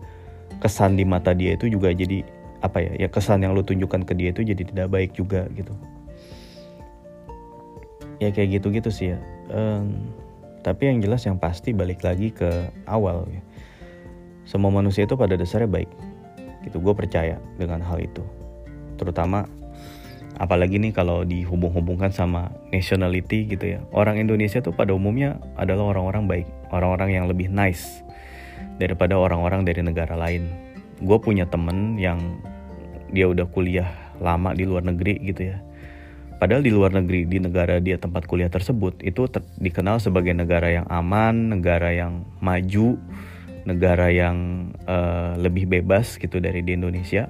kesan 0.58 0.98
di 0.98 1.06
mata 1.06 1.38
dia 1.38 1.54
itu 1.54 1.70
juga 1.70 1.94
jadi 1.94 2.26
apa 2.66 2.82
ya 2.82 3.06
ya 3.06 3.08
kesan 3.10 3.46
yang 3.46 3.54
lu 3.54 3.62
tunjukkan 3.62 4.02
ke 4.10 4.13
dia 4.18 4.34
itu 4.34 4.42
jadi 4.42 4.63
tidak 4.66 4.88
baik 4.90 5.13
juga 5.13 5.46
gitu 5.54 5.74
ya 8.17 8.30
kayak 8.34 8.62
gitu 8.62 8.73
gitu 8.73 8.89
sih 8.89 9.08
ya. 9.15 9.19
Um, 9.53 10.12
tapi 10.65 10.91
yang 10.91 10.99
jelas 10.99 11.23
yang 11.23 11.39
pasti 11.39 11.71
balik 11.71 12.03
lagi 12.03 12.34
ke 12.34 12.67
awal 12.89 13.23
ya. 13.32 13.41
semua 14.47 14.71
manusia 14.71 15.08
itu 15.08 15.15
pada 15.15 15.39
dasarnya 15.39 15.69
baik. 15.69 15.91
Gitu 16.67 16.80
gue 16.80 16.93
percaya 16.95 17.39
dengan 17.56 17.80
hal 17.84 18.03
itu. 18.03 18.23
Terutama 18.99 19.47
apalagi 20.36 20.80
nih 20.82 20.91
kalau 20.91 21.23
dihubung-hubungkan 21.23 22.12
sama 22.12 22.51
nationality 22.73 23.47
gitu 23.47 23.77
ya. 23.77 23.80
Orang 23.95 24.19
Indonesia 24.19 24.60
tuh 24.60 24.75
pada 24.75 24.91
umumnya 24.91 25.39
adalah 25.56 25.95
orang-orang 25.95 26.27
baik. 26.27 26.47
Orang-orang 26.71 27.10
yang 27.15 27.25
lebih 27.32 27.47
nice 27.47 28.03
daripada 28.82 29.15
orang-orang 29.15 29.63
dari 29.63 29.80
negara 29.84 30.15
lain. 30.19 30.47
Gue 30.99 31.19
punya 31.21 31.47
temen 31.47 31.95
yang 31.95 32.19
dia 33.13 33.30
udah 33.30 33.47
kuliah 33.47 33.88
lama 34.19 34.51
di 34.51 34.67
luar 34.67 34.84
negeri 34.84 35.21
gitu 35.23 35.53
ya 35.53 35.66
padahal 36.38 36.62
di 36.62 36.71
luar 36.73 36.93
negeri 36.93 37.26
di 37.26 37.41
negara 37.41 37.82
dia 37.82 37.97
tempat 37.97 38.30
kuliah 38.30 38.50
tersebut 38.50 39.02
itu 39.02 39.26
ter 39.30 39.41
dikenal 39.58 39.97
sebagai 39.97 40.34
negara 40.34 40.69
yang 40.69 40.88
aman 40.89 41.58
negara 41.58 41.93
yang 41.93 42.26
maju 42.39 42.97
negara 43.67 44.08
yang 44.08 44.71
uh, 44.88 45.36
lebih 45.36 45.67
bebas 45.67 46.15
gitu 46.15 46.39
dari 46.39 46.63
di 46.63 46.80
Indonesia. 46.80 47.28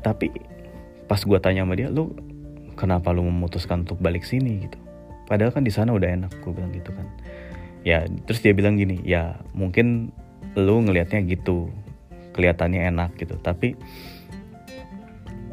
Tapi 0.00 0.32
pas 1.04 1.20
gue 1.20 1.38
tanya 1.44 1.68
sama 1.68 1.76
dia 1.76 1.92
lu 1.92 2.16
kenapa 2.72 3.12
lu 3.12 3.28
memutuskan 3.28 3.84
untuk 3.84 4.00
balik 4.00 4.24
sini? 4.24 4.64
gitu. 4.64 4.80
Padahal 5.28 5.52
kan 5.52 5.60
di 5.60 5.68
sana 5.68 5.92
udah 5.92 6.08
enak 6.08 6.32
gue 6.40 6.52
bilang 6.56 6.72
gitu 6.72 6.90
kan. 6.96 7.04
Ya 7.84 8.08
terus 8.24 8.40
dia 8.40 8.56
bilang 8.56 8.80
gini 8.80 9.04
ya 9.04 9.36
mungkin 9.52 10.10
lu 10.56 10.80
ngelihatnya 10.88 11.20
gitu 11.28 11.68
kelihatannya 12.32 12.88
enak 12.88 13.12
gitu. 13.20 13.36
Tapi 13.36 13.76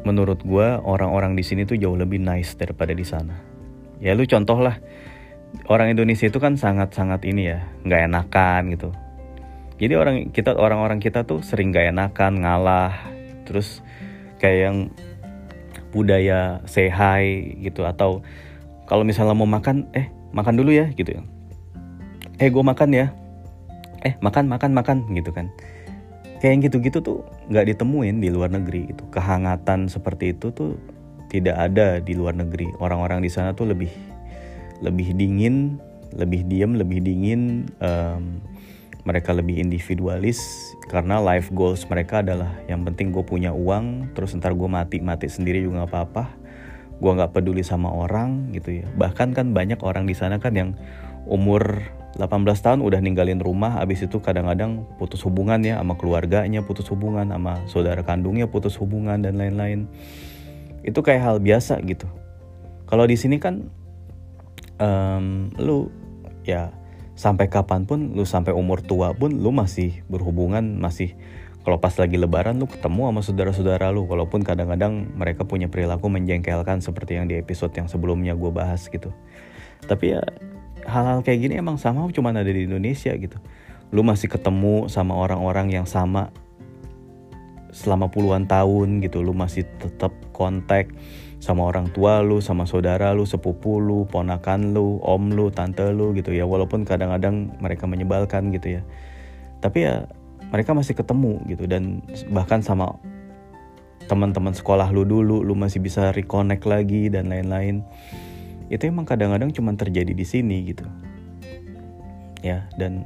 menurut 0.02 0.40
gue 0.42 0.68
orang-orang 0.80 1.36
di 1.36 1.44
sini 1.44 1.68
tuh 1.68 1.76
jauh 1.76 1.96
lebih 1.96 2.20
nice 2.20 2.56
daripada 2.56 2.96
di 2.96 3.04
sana. 3.04 3.36
Ya 4.00 4.16
lu 4.16 4.24
contoh 4.24 4.60
lah. 4.60 4.80
Orang 5.66 5.90
Indonesia 5.90 6.30
itu 6.30 6.38
kan 6.38 6.54
sangat-sangat 6.54 7.26
ini 7.26 7.50
ya 7.50 7.66
nggak 7.82 8.00
enakan 8.06 8.62
gitu. 8.70 8.88
Jadi 9.80 9.94
orang 9.96 10.16
kita 10.30 10.54
orang-orang 10.54 11.02
kita 11.02 11.26
tuh 11.26 11.42
sering 11.42 11.74
nggak 11.74 11.90
enakan 11.90 12.32
ngalah 12.44 12.94
terus 13.48 13.82
kayak 14.38 14.58
yang 14.70 14.76
budaya 15.90 16.62
say 16.70 16.88
gitu. 17.60 17.82
Atau 17.82 18.22
kalau 18.86 19.02
misalnya 19.02 19.34
mau 19.34 19.48
makan 19.48 19.90
eh 19.92 20.06
makan 20.30 20.54
dulu 20.54 20.70
ya 20.70 20.86
gitu 20.94 21.18
ya. 21.18 21.22
Eh 22.38 22.48
gue 22.48 22.62
makan 22.62 22.88
ya. 22.94 23.10
Eh 24.00 24.16
makan 24.22 24.48
makan 24.48 24.70
makan 24.72 24.96
gitu 25.12 25.34
kan 25.34 25.50
kayak 26.40 26.52
yang 26.56 26.62
gitu-gitu 26.64 26.98
tuh 27.04 27.20
nggak 27.52 27.76
ditemuin 27.76 28.16
di 28.18 28.32
luar 28.32 28.48
negeri 28.48 28.88
itu 28.88 29.04
kehangatan 29.12 29.92
seperti 29.92 30.32
itu 30.32 30.48
tuh 30.50 30.80
tidak 31.30 31.54
ada 31.54 32.02
di 32.02 32.18
luar 32.18 32.34
negeri. 32.34 32.66
Orang-orang 32.82 33.22
di 33.22 33.30
sana 33.30 33.54
tuh 33.54 33.70
lebih 33.70 33.92
lebih 34.80 35.14
dingin 35.14 35.78
lebih 36.10 36.42
diem 36.48 36.74
lebih 36.74 36.98
dingin 37.06 37.70
um, 37.78 38.42
mereka 39.06 39.30
lebih 39.30 39.62
individualis 39.62 40.42
karena 40.90 41.22
life 41.22 41.48
goals 41.54 41.86
mereka 41.86 42.20
adalah 42.20 42.50
yang 42.66 42.82
penting 42.82 43.14
gue 43.14 43.22
punya 43.22 43.54
uang 43.54 44.10
terus 44.12 44.34
ntar 44.34 44.52
gue 44.58 44.66
mati 44.66 44.98
mati 44.98 45.30
sendiri 45.30 45.62
juga 45.62 45.84
nggak 45.84 45.90
apa-apa. 45.92 46.24
Gue 47.00 47.12
nggak 47.16 47.32
peduli 47.32 47.64
sama 47.64 47.88
orang 47.92 48.52
gitu 48.52 48.80
ya. 48.82 48.86
Bahkan 48.96 49.32
kan 49.32 49.52
banyak 49.52 49.80
orang 49.80 50.04
di 50.04 50.12
sana 50.16 50.36
kan 50.42 50.52
yang 50.56 50.76
umur 51.28 51.84
18 52.18 52.42
tahun 52.42 52.80
udah 52.82 52.98
ninggalin 52.98 53.38
rumah 53.38 53.78
habis 53.78 54.02
itu 54.02 54.18
kadang-kadang 54.18 54.82
putus 54.98 55.22
hubungan 55.22 55.62
ya 55.62 55.78
sama 55.78 55.94
keluarganya 55.94 56.66
putus 56.66 56.90
hubungan 56.90 57.30
sama 57.30 57.62
saudara 57.70 58.02
kandungnya 58.02 58.50
putus 58.50 58.74
hubungan 58.82 59.22
dan 59.22 59.38
lain-lain. 59.38 59.86
Itu 60.82 61.06
kayak 61.06 61.22
hal 61.22 61.36
biasa 61.38 61.78
gitu. 61.86 62.10
Kalau 62.90 63.06
di 63.06 63.14
sini 63.14 63.38
kan 63.38 63.70
um, 64.82 65.54
lu 65.60 65.86
ya 66.42 66.74
sampai 67.14 67.46
kapan 67.46 67.84
pun 67.86 68.16
lu 68.16 68.26
sampai 68.26 68.50
umur 68.56 68.80
tua 68.82 69.12
pun 69.12 69.30
lu 69.30 69.52
masih 69.52 70.02
berhubungan 70.08 70.80
masih 70.80 71.14
kalau 71.60 71.76
pas 71.76 71.92
lagi 72.00 72.16
lebaran 72.16 72.56
lu 72.56 72.64
ketemu 72.64 73.12
sama 73.12 73.20
saudara-saudara 73.20 73.92
lu 73.92 74.08
walaupun 74.08 74.40
kadang-kadang 74.40 75.12
mereka 75.12 75.44
punya 75.44 75.68
perilaku 75.68 76.08
menjengkelkan 76.08 76.80
seperti 76.80 77.20
yang 77.20 77.28
di 77.28 77.36
episode 77.36 77.76
yang 77.76 77.86
sebelumnya 77.86 78.32
gue 78.32 78.48
bahas 78.48 78.88
gitu. 78.88 79.12
Tapi 79.84 80.16
ya 80.16 80.24
hal-hal 80.86 81.20
kayak 81.24 81.48
gini 81.48 81.54
emang 81.58 81.76
sama 81.76 82.06
cuma 82.12 82.32
ada 82.32 82.46
di 82.46 82.64
Indonesia 82.64 83.12
gitu. 83.16 83.36
Lu 83.90 84.06
masih 84.06 84.30
ketemu 84.30 84.86
sama 84.86 85.18
orang-orang 85.18 85.74
yang 85.74 85.86
sama 85.88 86.30
selama 87.70 88.10
puluhan 88.10 88.46
tahun 88.46 89.02
gitu. 89.02 89.22
Lu 89.22 89.34
masih 89.34 89.66
tetap 89.78 90.14
kontak 90.30 90.90
sama 91.40 91.64
orang 91.64 91.88
tua 91.88 92.20
lu 92.20 92.44
sama 92.44 92.68
saudara 92.68 93.16
lu 93.16 93.24
sepupu 93.24 93.80
lu 93.80 94.04
ponakan 94.04 94.76
lu 94.76 95.00
om 95.00 95.32
lu 95.32 95.48
tante 95.48 95.84
lu 95.90 96.12
gitu 96.14 96.30
ya. 96.30 96.44
Walaupun 96.46 96.86
kadang-kadang 96.86 97.56
mereka 97.58 97.88
menyebalkan 97.88 98.54
gitu 98.54 98.80
ya. 98.80 98.82
Tapi 99.58 99.78
ya 99.88 100.06
mereka 100.50 100.76
masih 100.76 100.94
ketemu 100.94 101.40
gitu. 101.50 101.64
Dan 101.66 102.04
bahkan 102.30 102.62
sama 102.62 102.94
teman-teman 104.10 104.50
sekolah 104.50 104.90
lu 104.90 105.06
dulu 105.06 105.46
lu 105.46 105.54
masih 105.54 105.78
bisa 105.78 106.10
reconnect 106.10 106.66
lagi 106.66 107.06
dan 107.06 107.30
lain-lain 107.30 107.86
itu 108.70 108.86
emang 108.86 109.02
kadang-kadang 109.02 109.50
cuma 109.50 109.74
terjadi 109.74 110.14
di 110.14 110.22
sini 110.22 110.70
gitu. 110.70 110.86
Ya 112.40 112.70
dan 112.78 113.04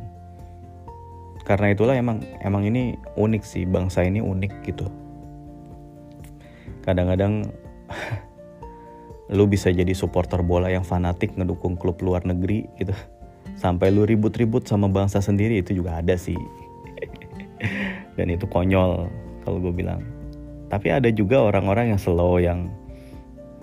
karena 1.49 1.73
itulah 1.73 1.97
emang 1.97 2.21
emang 2.45 2.69
ini 2.69 3.01
unik 3.17 3.43
sih 3.43 3.65
bangsa 3.65 4.05
ini 4.05 4.21
unik 4.21 4.53
gitu. 4.69 4.87
Kadang-kadang 6.85 7.49
lu 9.37 9.49
bisa 9.49 9.73
jadi 9.73 9.97
supporter 9.97 10.45
bola 10.45 10.69
yang 10.69 10.85
fanatik 10.85 11.33
ngedukung 11.33 11.81
klub 11.81 11.97
luar 12.05 12.29
negeri 12.29 12.69
gitu. 12.77 12.93
Sampai 13.57 13.89
lu 13.89 14.05
ribut-ribut 14.05 14.69
sama 14.69 14.93
bangsa 14.93 15.25
sendiri 15.25 15.65
itu 15.65 15.73
juga 15.73 16.05
ada 16.05 16.13
sih. 16.21 16.37
Dan 18.21 18.29
itu 18.29 18.45
konyol 18.45 19.09
kalau 19.49 19.59
gue 19.65 19.73
bilang. 19.73 20.05
Tapi 20.69 20.93
ada 20.93 21.09
juga 21.09 21.41
orang-orang 21.41 21.97
yang 21.97 22.01
slow 22.01 22.37
yang 22.37 22.69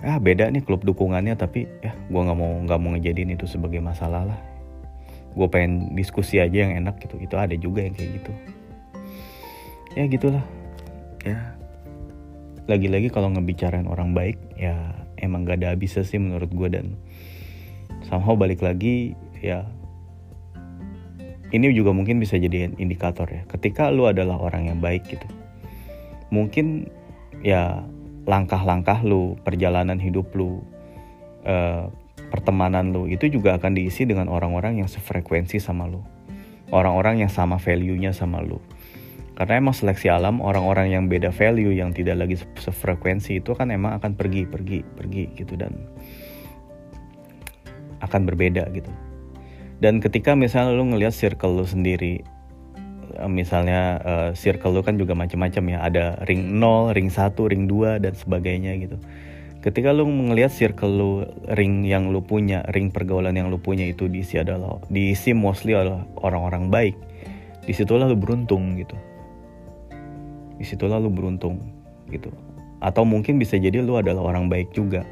ah 0.02 0.18
beda 0.18 0.50
nih 0.50 0.66
klub 0.66 0.82
dukungannya 0.82 1.38
tapi 1.38 1.70
ya 1.78 1.94
gue 1.94 2.20
nggak 2.20 2.38
mau 2.38 2.52
nggak 2.66 2.78
mau 2.82 2.90
ngejadiin 2.98 3.38
itu 3.38 3.46
sebagai 3.46 3.78
masalah 3.78 4.26
lah. 4.26 4.38
Gue 5.32 5.48
pengen 5.48 5.96
diskusi 5.96 6.42
aja 6.42 6.68
yang 6.68 6.74
enak 6.76 7.00
gitu 7.00 7.16
itu 7.22 7.34
ada 7.38 7.54
juga 7.54 7.86
yang 7.86 7.94
kayak 7.94 8.10
gitu. 8.20 8.32
Ya 9.94 10.04
gitulah. 10.10 10.44
Ya. 11.22 11.54
Lagi-lagi 12.66 13.10
kalau 13.10 13.30
ngebicarain 13.30 13.86
orang 13.86 14.14
baik 14.14 14.38
ya 14.58 14.74
emang 15.18 15.46
gak 15.46 15.62
ada 15.62 15.74
habisnya 15.74 16.02
sih 16.02 16.18
menurut 16.18 16.50
gue 16.50 16.68
dan 16.70 16.98
somehow 18.06 18.34
balik 18.34 18.62
lagi 18.62 19.14
ya 19.38 19.66
ini 21.52 21.68
juga 21.74 21.94
mungkin 21.94 22.18
bisa 22.18 22.38
jadi 22.38 22.74
indikator 22.74 23.30
ya. 23.30 23.46
Ketika 23.46 23.90
lu 23.94 24.10
adalah 24.10 24.38
orang 24.38 24.66
yang 24.66 24.78
baik 24.82 25.06
gitu 25.06 25.26
mungkin 26.32 26.88
ya 27.44 27.84
langkah-langkah 28.24 29.02
lu 29.02 29.34
perjalanan 29.42 29.98
hidup 29.98 30.30
lu 30.38 30.62
uh, 31.42 31.90
pertemanan 32.32 32.94
lu 32.94 33.10
itu 33.10 33.28
juga 33.28 33.60
akan 33.60 33.76
diisi 33.76 34.08
dengan 34.08 34.32
orang-orang 34.32 34.80
yang 34.80 34.88
sefrekuensi 34.88 35.60
sama 35.60 35.84
lu. 35.84 36.00
Orang-orang 36.72 37.20
yang 37.20 37.28
sama 37.28 37.60
value-nya 37.60 38.16
sama 38.16 38.40
lu. 38.40 38.56
Karena 39.36 39.60
emang 39.60 39.76
seleksi 39.76 40.08
alam 40.08 40.40
orang-orang 40.40 40.92
yang 40.92 41.04
beda 41.08 41.28
value 41.28 41.72
yang 41.76 41.92
tidak 41.92 42.24
lagi 42.24 42.40
sefrekuensi 42.40 43.44
itu 43.44 43.52
kan 43.52 43.68
emang 43.68 44.00
akan 44.00 44.16
pergi 44.16 44.48
pergi 44.48 44.80
pergi 44.80 45.24
gitu. 45.36 45.52
Dan 45.60 45.76
akan 48.00 48.20
berbeda 48.24 48.72
gitu. 48.72 48.88
Dan 49.82 49.98
ketika 49.98 50.32
misalnya 50.32 50.72
lu 50.72 50.94
ngelihat 50.94 51.12
circle 51.12 51.58
lu 51.58 51.66
sendiri 51.66 52.22
eh, 52.22 52.41
misalnya 53.28 53.80
uh, 54.02 54.30
circle 54.32 54.72
lu 54.74 54.82
kan 54.84 54.96
juga 54.96 55.12
macam-macam 55.12 55.64
ya. 55.72 55.78
Ada 55.84 56.04
ring 56.28 56.58
0, 56.58 56.96
ring 56.96 57.08
1, 57.08 57.34
ring 57.50 57.64
2 57.68 58.02
dan 58.02 58.12
sebagainya 58.16 58.72
gitu. 58.80 58.96
Ketika 59.62 59.94
lu 59.94 60.08
ngelihat 60.10 60.50
circle 60.50 60.90
lu 60.90 61.12
ring 61.54 61.86
yang 61.86 62.10
lu 62.10 62.18
punya 62.18 62.66
ring 62.74 62.90
pergaulan 62.90 63.38
yang 63.38 63.46
lu 63.46 63.62
punya 63.62 63.86
itu 63.86 64.10
diisi 64.10 64.42
adalah 64.42 64.82
diisi 64.90 65.30
mostly 65.38 65.78
adalah 65.78 66.02
orang-orang 66.18 66.66
baik 66.66 66.96
di 67.62 67.70
situlah 67.70 68.10
lu 68.10 68.18
beruntung 68.18 68.74
gitu. 68.74 68.98
Di 70.58 70.64
situlah 70.66 70.98
lu 70.98 71.14
beruntung 71.14 71.62
gitu. 72.10 72.34
Atau 72.82 73.06
mungkin 73.06 73.38
bisa 73.38 73.54
jadi 73.54 73.78
lu 73.78 73.94
adalah 73.94 74.34
orang 74.34 74.50
baik 74.50 74.74
juga. 74.74 75.06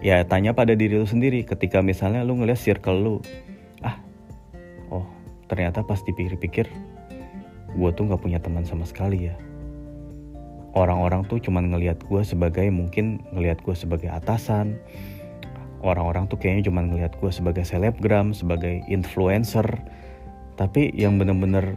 Ya 0.00 0.24
tanya 0.24 0.56
pada 0.56 0.72
diri 0.72 0.96
lu 0.96 1.04
sendiri. 1.04 1.44
Ketika 1.44 1.84
misalnya 1.84 2.24
lu 2.24 2.40
ngeliat 2.40 2.56
circle 2.56 2.96
lu 2.96 3.20
ternyata 5.50 5.82
pas 5.82 5.98
dipikir-pikir 6.06 6.70
gue 7.74 7.90
tuh 7.94 8.10
gak 8.10 8.22
punya 8.22 8.42
teman 8.42 8.66
sama 8.66 8.86
sekali 8.86 9.30
ya. 9.30 9.36
Orang-orang 10.70 11.26
tuh 11.26 11.42
cuman 11.42 11.74
ngelihat 11.74 11.98
gue 12.06 12.22
sebagai 12.22 12.66
mungkin 12.70 13.22
ngelihat 13.34 13.58
gue 13.66 13.74
sebagai 13.74 14.06
atasan. 14.06 14.78
Orang-orang 15.82 16.30
tuh 16.30 16.38
kayaknya 16.38 16.70
cuman 16.70 16.94
ngelihat 16.94 17.18
gue 17.18 17.30
sebagai 17.34 17.66
selebgram 17.66 18.30
sebagai 18.30 18.86
influencer. 18.86 19.66
Tapi 20.54 20.94
yang 20.94 21.18
bener-bener 21.18 21.74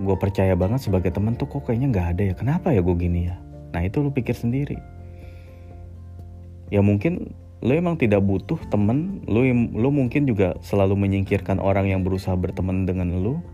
gue 0.00 0.16
percaya 0.16 0.56
banget 0.56 0.88
sebagai 0.88 1.12
teman 1.12 1.36
tuh 1.36 1.50
kok 1.52 1.68
kayaknya 1.68 1.92
nggak 1.92 2.08
ada 2.16 2.22
ya. 2.32 2.34
Kenapa 2.34 2.72
ya 2.72 2.80
gue 2.80 2.96
gini 2.96 3.28
ya? 3.28 3.36
Nah 3.76 3.84
itu 3.84 4.00
lu 4.00 4.08
pikir 4.08 4.32
sendiri. 4.32 4.80
Ya 6.72 6.80
mungkin 6.80 7.36
lo 7.60 7.76
emang 7.76 8.00
tidak 8.00 8.24
butuh 8.24 8.56
temen 8.72 9.20
lo 9.28 9.44
lo 9.76 9.92
mungkin 9.92 10.24
juga 10.24 10.56
selalu 10.64 10.96
menyingkirkan 10.96 11.60
orang 11.60 11.92
yang 11.92 12.00
berusaha 12.00 12.32
berteman 12.32 12.88
dengan 12.88 13.20
lo 13.20 13.44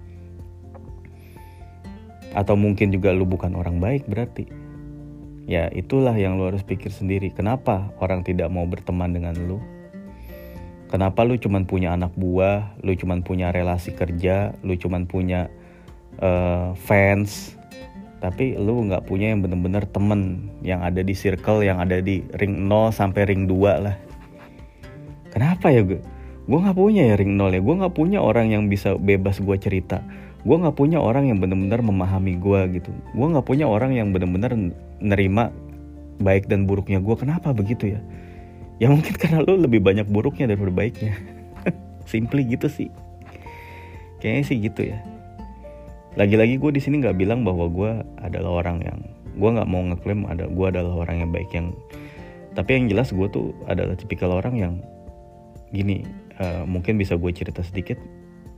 atau 2.36 2.52
mungkin 2.54 2.92
juga 2.92 3.16
lo 3.16 3.24
bukan 3.24 3.56
orang 3.56 3.80
baik 3.80 4.04
berarti. 4.04 4.44
Ya 5.48 5.72
itulah 5.72 6.12
yang 6.12 6.36
lo 6.36 6.52
harus 6.52 6.60
pikir 6.60 6.92
sendiri. 6.92 7.32
Kenapa 7.32 7.88
orang 7.98 8.20
tidak 8.20 8.52
mau 8.52 8.68
berteman 8.68 9.16
dengan 9.16 9.34
lo 9.48 9.58
kenapa 10.86 11.26
lo 11.26 11.34
cuman 11.34 11.66
punya 11.66 11.94
anak 11.94 12.14
buah 12.14 12.78
lo 12.82 12.94
cuman 12.94 13.22
punya 13.26 13.50
relasi 13.50 13.92
kerja 13.92 14.54
lo 14.62 14.74
cuman 14.78 15.06
punya 15.10 15.50
uh, 16.22 16.72
fans 16.78 17.58
tapi 18.22 18.56
lu 18.56 18.88
nggak 18.88 19.04
punya 19.04 19.30
yang 19.34 19.44
bener-bener 19.44 19.84
temen 19.86 20.50
yang 20.64 20.80
ada 20.80 21.04
di 21.04 21.12
circle 21.12 21.62
yang 21.62 21.78
ada 21.78 22.00
di 22.00 22.24
ring 22.40 22.64
0 22.64 22.90
sampai 22.90 23.28
ring 23.28 23.44
2 23.44 23.84
lah. 23.86 23.96
Kenapa 25.30 25.68
ya 25.68 25.84
gue 25.84 26.00
gue 26.48 26.58
nggak 26.58 26.78
punya 26.80 27.12
ya 27.12 27.14
ring 27.20 27.36
0 27.36 27.52
ya. 27.52 27.60
Gue 27.60 27.76
nggak 27.76 27.94
punya 27.94 28.18
orang 28.24 28.50
yang 28.50 28.72
bisa 28.72 28.96
bebas 28.96 29.38
gue 29.38 29.56
cerita 29.60 30.00
gue 30.42 30.56
nggak 30.56 30.76
punya 30.76 30.98
orang 31.00 31.30
yang 31.30 31.38
bener-bener 31.40 31.80
memahami 31.80 32.36
gue 32.36 32.60
gitu. 32.80 32.90
Gue 33.16 33.26
nggak 33.32 33.46
punya 33.46 33.66
orang 33.70 33.96
yang 33.96 34.12
bener-bener 34.12 34.74
nerima 35.00 35.54
baik 36.20 36.48
dan 36.48 36.64
buruknya 36.64 37.00
gue 37.00 37.16
kenapa 37.16 37.54
begitu 37.56 37.96
ya? 37.96 38.00
Ya 38.76 38.92
mungkin 38.92 39.16
karena 39.22 39.40
lu 39.42 39.56
lebih 39.56 39.80
banyak 39.80 40.06
buruknya 40.10 40.50
daripada 40.50 40.72
baiknya. 40.74 41.16
Simply 42.10 42.44
gitu 42.46 42.68
sih. 42.68 42.90
Kayaknya 44.20 44.44
sih 44.44 44.56
gitu 44.60 44.82
ya. 44.92 44.98
Lagi-lagi 46.16 46.56
gue 46.56 46.70
di 46.72 46.80
sini 46.80 47.04
nggak 47.04 47.16
bilang 47.20 47.44
bahwa 47.44 47.68
gue 47.68 47.90
adalah 48.24 48.64
orang 48.64 48.80
yang 48.80 48.98
gue 49.36 49.50
nggak 49.52 49.68
mau 49.68 49.84
ngeklaim 49.84 50.24
ada 50.24 50.48
gue 50.48 50.66
adalah 50.66 51.04
orang 51.04 51.16
yang 51.28 51.30
baik 51.30 51.50
yang 51.52 51.76
tapi 52.56 52.80
yang 52.80 52.88
jelas 52.88 53.12
gue 53.12 53.28
tuh 53.28 53.52
adalah 53.68 53.92
tipikal 53.92 54.32
orang 54.32 54.56
yang 54.56 54.74
gini 55.76 56.08
uh, 56.40 56.64
mungkin 56.64 56.96
bisa 56.96 57.20
gue 57.20 57.28
cerita 57.36 57.60
sedikit 57.60 58.00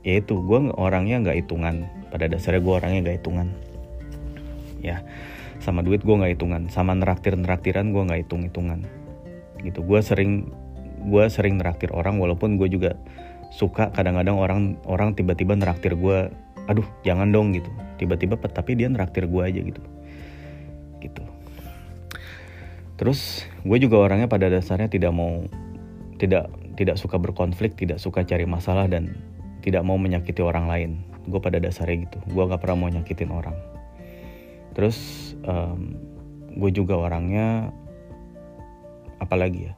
yaitu 0.06 0.38
gue 0.42 0.58
orangnya 0.74 1.22
nggak 1.22 1.38
hitungan. 1.44 1.86
Pada 2.08 2.30
dasarnya 2.30 2.62
gue 2.62 2.74
orangnya 2.74 3.00
nggak 3.04 3.16
hitungan. 3.22 3.48
Ya 4.78 5.02
sama 5.58 5.82
duit 5.82 6.06
gue 6.06 6.14
nggak 6.14 6.38
hitungan. 6.38 6.70
Sama 6.70 6.94
neraktir 6.94 7.34
neraktiran 7.34 7.90
gue 7.90 8.02
nggak 8.02 8.20
hitung 8.26 8.42
hitungan 8.46 8.86
gitu. 9.62 9.82
Gue 9.82 10.00
sering 10.00 10.50
gue 10.98 11.24
sering 11.30 11.58
neraktir 11.58 11.90
orang 11.94 12.18
walaupun 12.18 12.58
gue 12.58 12.70
juga 12.70 12.98
suka 13.48 13.90
kadang-kadang 13.94 14.36
orang 14.36 14.60
orang 14.84 15.14
tiba-tiba 15.16 15.56
neraktir 15.56 15.96
gue 15.96 16.30
aduh 16.68 16.86
jangan 17.02 17.30
dong 17.30 17.56
gitu. 17.56 17.70
Tiba-tiba 17.98 18.38
tapi 18.38 18.78
dia 18.78 18.86
neraktir 18.86 19.26
gue 19.26 19.42
aja 19.42 19.60
gitu. 19.60 19.82
Gitu. 21.02 21.22
Terus 22.98 23.46
gue 23.62 23.78
juga 23.78 24.02
orangnya 24.02 24.26
pada 24.26 24.50
dasarnya 24.50 24.90
tidak 24.90 25.14
mau 25.14 25.46
tidak 26.18 26.50
tidak 26.74 26.98
suka 26.98 27.18
berkonflik 27.18 27.78
tidak 27.78 28.02
suka 28.02 28.26
cari 28.26 28.46
masalah 28.46 28.90
dan 28.90 29.14
tidak 29.62 29.82
mau 29.82 29.98
menyakiti 29.98 30.40
orang 30.42 30.66
lain. 30.70 30.90
Gue 31.28 31.40
pada 31.42 31.60
dasarnya 31.60 32.08
gitu. 32.08 32.18
Gue 32.32 32.48
gak 32.48 32.60
pernah 32.62 32.86
mau 32.86 32.90
nyakitin 32.90 33.30
orang. 33.30 33.56
Terus 34.72 34.96
um, 35.44 35.98
gue 36.54 36.70
juga 36.70 36.96
orangnya 36.96 37.74
apalagi 39.18 39.70
ya? 39.70 39.74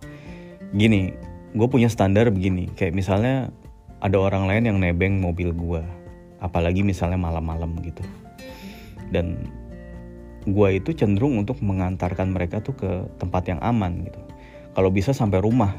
Gini 0.76 1.10
gue 1.56 1.68
punya 1.68 1.88
standar 1.90 2.30
begini. 2.30 2.70
Kayak 2.76 2.94
misalnya 2.94 3.50
ada 4.00 4.16
orang 4.16 4.48
lain 4.48 4.64
yang 4.70 4.78
nebeng 4.80 5.20
mobil 5.20 5.52
gue 5.52 5.82
apalagi 6.40 6.80
misalnya 6.80 7.20
malam-malam 7.20 7.76
gitu. 7.84 8.04
Dan 9.12 9.50
gue 10.48 10.68
itu 10.72 10.96
cenderung 10.96 11.36
untuk 11.36 11.60
mengantarkan 11.60 12.32
mereka 12.32 12.64
tuh 12.64 12.72
ke 12.72 12.90
tempat 13.20 13.52
yang 13.52 13.60
aman 13.60 14.08
gitu. 14.08 14.20
Kalau 14.72 14.88
bisa 14.88 15.12
sampai 15.12 15.42
rumah. 15.44 15.74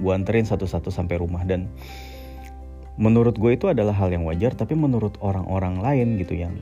Gue 0.00 0.12
anterin 0.16 0.48
satu-satu 0.48 0.88
sampai 0.88 1.20
rumah. 1.20 1.44
Dan 1.44 1.68
menurut 3.00 3.36
gue 3.40 3.56
itu 3.56 3.68
adalah 3.68 3.96
hal 3.96 4.12
yang 4.12 4.24
wajar 4.28 4.52
tapi 4.52 4.76
menurut 4.76 5.16
orang-orang 5.24 5.80
lain 5.80 6.08
gitu 6.20 6.36
yang 6.36 6.54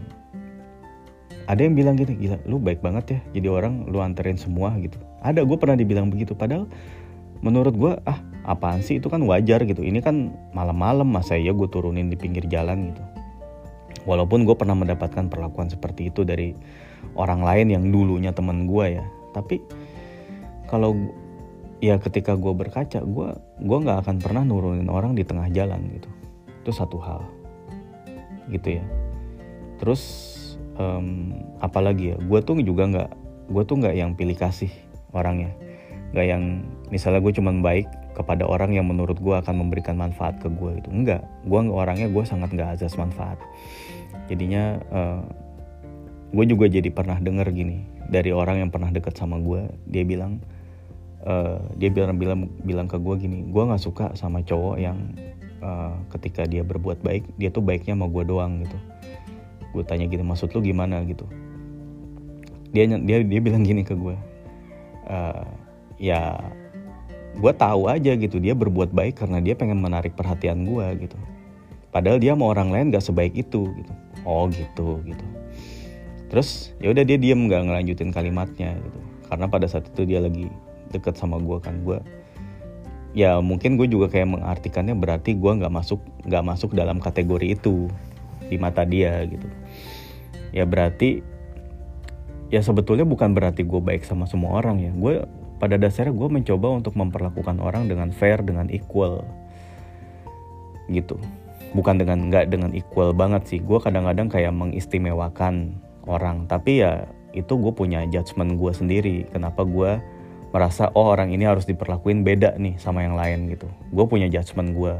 ada 1.50 1.66
yang 1.66 1.74
bilang 1.74 1.98
gitu 1.98 2.14
gila 2.14 2.38
lu 2.46 2.62
baik 2.62 2.78
banget 2.78 3.18
ya 3.18 3.20
jadi 3.34 3.48
orang 3.50 3.90
lu 3.90 3.98
anterin 3.98 4.38
semua 4.38 4.70
gitu. 4.78 4.98
Ada 5.20 5.42
gue 5.42 5.58
pernah 5.58 5.74
dibilang 5.74 6.06
begitu 6.06 6.38
padahal 6.38 6.70
menurut 7.42 7.74
gue 7.74 7.92
ah 8.06 8.22
apaan 8.46 8.80
sih? 8.86 9.02
Itu 9.02 9.10
kan 9.10 9.26
wajar 9.26 9.66
gitu. 9.66 9.82
Ini 9.82 9.98
kan 9.98 10.30
malam-malam 10.54 11.10
masa 11.10 11.34
ya 11.34 11.50
gue 11.50 11.66
turunin 11.66 12.06
di 12.06 12.14
pinggir 12.14 12.46
jalan 12.46 12.94
gitu. 12.94 13.02
Walaupun 14.06 14.46
gue 14.46 14.54
pernah 14.54 14.78
mendapatkan 14.78 15.26
perlakuan 15.26 15.68
seperti 15.68 16.14
itu 16.14 16.22
dari 16.22 16.54
orang 17.16 17.42
lain 17.42 17.66
yang 17.72 17.84
dulunya 17.90 18.30
temen 18.30 18.68
gue 18.68 19.00
ya 19.00 19.04
tapi 19.34 19.62
kalau 20.70 20.94
ya 21.80 21.96
ketika 21.98 22.36
gue 22.36 22.52
berkaca 22.52 23.02
gue 23.02 23.28
gue 23.62 23.78
nggak 23.80 23.98
akan 24.06 24.16
pernah 24.20 24.42
nurunin 24.44 24.90
orang 24.90 25.16
di 25.16 25.24
tengah 25.24 25.48
jalan 25.50 25.80
gitu 25.90 26.10
itu 26.70 26.78
satu 26.78 27.02
hal. 27.02 27.26
Gitu 28.46 28.78
ya. 28.78 28.84
Terus 29.82 30.02
um, 30.78 31.34
apalagi 31.58 32.14
ya 32.14 32.16
gue 32.22 32.40
tuh 32.46 32.62
juga 32.62 32.86
nggak 32.86 33.10
gue 33.50 33.62
tuh 33.66 33.76
nggak 33.82 33.94
yang 33.98 34.14
pilih 34.14 34.38
kasih 34.38 34.70
orangnya. 35.10 35.50
Nggak 36.14 36.26
yang 36.30 36.42
misalnya 36.94 37.18
gue 37.18 37.34
cuman 37.34 37.58
baik 37.58 37.90
kepada 38.14 38.46
orang 38.46 38.70
yang 38.78 38.86
menurut 38.86 39.18
gue 39.18 39.34
akan 39.34 39.66
memberikan 39.66 39.98
manfaat 39.98 40.38
ke 40.38 40.46
gue 40.46 40.78
gitu. 40.78 40.94
Enggak 40.94 41.26
gue 41.42 41.58
orangnya 41.66 42.06
gue 42.06 42.22
sangat 42.22 42.54
nggak 42.54 42.78
azas 42.78 42.94
manfaat. 42.94 43.42
Jadinya 44.30 44.78
uh, 44.94 45.26
gue 46.30 46.44
juga 46.46 46.70
jadi 46.70 46.86
pernah 46.94 47.18
denger 47.18 47.50
gini 47.50 47.82
dari 48.06 48.30
orang 48.30 48.62
yang 48.62 48.70
pernah 48.70 48.90
deket 48.90 49.18
sama 49.18 49.38
gue 49.42 49.66
dia 49.90 50.06
bilang 50.06 50.38
uh, 51.26 51.58
dia 51.74 51.90
bilang 51.90 52.14
bilang 52.18 52.46
bilang 52.62 52.86
ke 52.86 52.98
gue 52.98 53.14
gini 53.18 53.50
gue 53.50 53.62
nggak 53.66 53.82
suka 53.82 54.14
sama 54.14 54.42
cowok 54.46 54.76
yang 54.78 54.98
uh, 55.60 55.96
ketika 56.16 56.44
dia 56.44 56.64
berbuat 56.64 57.00
baik 57.04 57.24
dia 57.40 57.48
tuh 57.52 57.64
baiknya 57.64 57.96
sama 57.96 58.08
gue 58.08 58.24
doang 58.26 58.64
gitu. 58.64 58.78
Gue 59.70 59.84
tanya 59.86 60.10
gini 60.10 60.26
maksud 60.26 60.50
lu 60.52 60.60
gimana? 60.60 61.00
gitu. 61.06 61.24
Dia 62.74 62.86
dia 62.86 63.22
dia 63.22 63.40
bilang 63.40 63.62
gini 63.62 63.82
ke 63.82 63.94
gue 63.94 64.14
uh, 65.10 65.46
ya 65.98 66.38
gue 67.30 67.52
tahu 67.54 67.86
aja 67.86 68.14
gitu 68.18 68.42
dia 68.42 68.54
berbuat 68.54 68.90
baik 68.90 69.22
karena 69.22 69.38
dia 69.38 69.54
pengen 69.54 69.82
menarik 69.82 70.14
perhatian 70.14 70.66
gue 70.66 71.06
gitu. 71.06 71.18
Padahal 71.90 72.22
dia 72.22 72.38
mau 72.38 72.54
orang 72.54 72.70
lain 72.70 72.94
gak 72.94 73.02
sebaik 73.02 73.34
itu 73.34 73.66
gitu. 73.74 73.92
Oh 74.22 74.46
gitu 74.46 75.02
gitu. 75.02 75.26
Terus 76.30 76.70
ya 76.78 76.94
udah 76.94 77.02
dia 77.02 77.18
diem 77.18 77.50
nggak 77.50 77.66
ngelanjutin 77.66 78.14
kalimatnya 78.14 78.78
gitu. 78.78 79.00
Karena 79.26 79.46
pada 79.50 79.66
saat 79.66 79.90
itu 79.90 80.06
dia 80.06 80.22
lagi 80.22 80.46
deket 80.94 81.18
sama 81.18 81.38
gue 81.38 81.58
kan 81.58 81.82
gue 81.82 81.98
ya 83.10 83.42
mungkin 83.42 83.74
gue 83.74 83.90
juga 83.90 84.06
kayak 84.06 84.38
mengartikannya 84.38 84.94
berarti 84.94 85.34
gue 85.34 85.52
nggak 85.58 85.72
masuk 85.72 85.98
nggak 86.26 86.44
masuk 86.46 86.70
dalam 86.78 87.02
kategori 87.02 87.58
itu 87.58 87.90
di 88.46 88.56
mata 88.58 88.82
dia 88.86 89.22
gitu. 89.26 89.46
Ya 90.50 90.66
berarti 90.66 91.22
ya 92.50 92.62
sebetulnya 92.62 93.06
bukan 93.06 93.34
berarti 93.34 93.62
gue 93.62 93.78
baik 93.78 94.02
sama 94.06 94.26
semua 94.26 94.58
orang 94.58 94.82
ya. 94.82 94.92
Gue 94.94 95.26
pada 95.62 95.78
dasarnya 95.78 96.14
gue 96.14 96.28
mencoba 96.30 96.66
untuk 96.72 96.94
memperlakukan 96.98 97.58
orang 97.62 97.86
dengan 97.86 98.10
fair 98.10 98.42
dengan 98.42 98.66
equal 98.70 99.22
gitu. 100.90 101.18
Bukan 101.70 102.02
dengan 102.02 102.26
nggak 102.26 102.50
dengan 102.50 102.74
equal 102.74 103.14
banget 103.14 103.46
sih. 103.46 103.60
Gue 103.62 103.78
kadang-kadang 103.78 104.26
kayak 104.26 104.50
mengistimewakan 104.50 105.78
orang. 106.10 106.50
Tapi 106.50 106.82
ya 106.82 107.06
itu 107.30 107.54
gue 107.54 107.70
punya 107.70 108.02
judgement 108.10 108.58
gue 108.58 108.72
sendiri. 108.74 109.16
Kenapa 109.30 109.62
gue 109.62 110.02
merasa 110.50 110.90
oh 110.94 111.14
orang 111.14 111.30
ini 111.30 111.46
harus 111.46 111.64
diperlakuin 111.66 112.26
beda 112.26 112.58
nih 112.58 112.78
sama 112.78 113.06
yang 113.06 113.14
lain 113.14 113.50
gitu. 113.54 113.70
Gue 113.94 114.04
punya 114.06 114.26
judgement 114.26 114.74
gue 114.74 114.94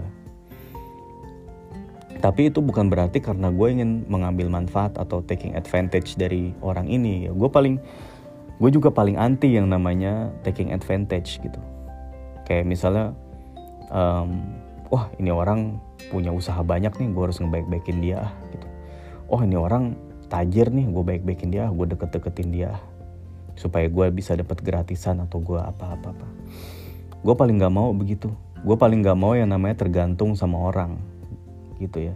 tapi 2.20 2.52
itu 2.52 2.60
bukan 2.60 2.92
berarti 2.92 3.18
karena 3.24 3.48
gue 3.48 3.68
ingin 3.72 4.04
mengambil 4.06 4.52
manfaat 4.52 4.92
atau 5.00 5.24
taking 5.24 5.56
advantage 5.56 6.20
dari 6.20 6.52
orang 6.60 6.84
ini. 6.84 7.32
Gue 7.32 7.48
paling 7.48 7.80
gue 8.60 8.70
juga 8.70 8.92
paling 8.92 9.16
anti 9.16 9.56
yang 9.56 9.72
namanya 9.72 10.28
taking 10.44 10.68
advantage 10.76 11.40
gitu. 11.40 11.56
Kayak 12.44 12.68
misalnya 12.68 13.16
um, 13.88 14.44
wah 14.92 15.08
ini 15.16 15.32
orang 15.32 15.80
punya 16.12 16.28
usaha 16.28 16.60
banyak 16.60 16.92
nih 17.00 17.08
gue 17.08 17.22
harus 17.24 17.40
ngebaik-baikin 17.40 18.04
dia 18.04 18.28
gitu. 18.52 18.68
Oh 19.32 19.40
ini 19.40 19.56
orang 19.56 19.96
tajir 20.28 20.68
nih 20.68 20.92
gue 20.92 21.04
baik-baikin 21.16 21.50
dia 21.50 21.72
gue 21.72 21.86
deket-deketin 21.88 22.52
dia 22.52 22.76
supaya 23.60 23.84
gue 23.92 24.08
bisa 24.08 24.32
dapat 24.32 24.64
gratisan 24.64 25.20
atau 25.20 25.36
gue 25.44 25.60
apa-apa 25.60 26.16
apa 26.16 26.26
gue 27.20 27.34
paling 27.36 27.60
nggak 27.60 27.74
mau 27.74 27.92
begitu. 27.92 28.32
Gue 28.60 28.76
paling 28.76 29.00
nggak 29.04 29.18
mau 29.18 29.32
yang 29.32 29.52
namanya 29.52 29.84
tergantung 29.84 30.36
sama 30.36 30.60
orang 30.60 31.00
gitu 31.80 32.12
ya. 32.12 32.14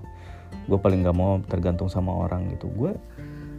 Gue 0.68 0.80
paling 0.80 1.04
nggak 1.04 1.16
mau 1.16 1.40
tergantung 1.44 1.88
sama 1.92 2.12
orang 2.12 2.52
gitu. 2.52 2.68
Gue 2.72 2.96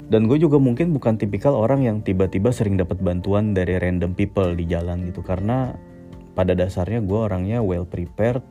dan 0.05 0.29
gue 0.29 0.37
juga 0.37 0.61
mungkin 0.61 0.93
bukan 0.93 1.17
tipikal 1.17 1.57
orang 1.57 1.81
yang 1.81 1.97
tiba-tiba 2.05 2.53
sering 2.53 2.77
dapat 2.77 3.01
bantuan 3.01 3.57
dari 3.57 3.77
random 3.77 4.13
people 4.13 4.53
di 4.53 4.69
jalan 4.69 5.05
gitu. 5.05 5.21
Karena 5.25 5.73
pada 6.37 6.53
dasarnya 6.53 7.01
gue 7.01 7.19
orangnya 7.19 7.63
well 7.63 7.87
prepared 7.87 8.43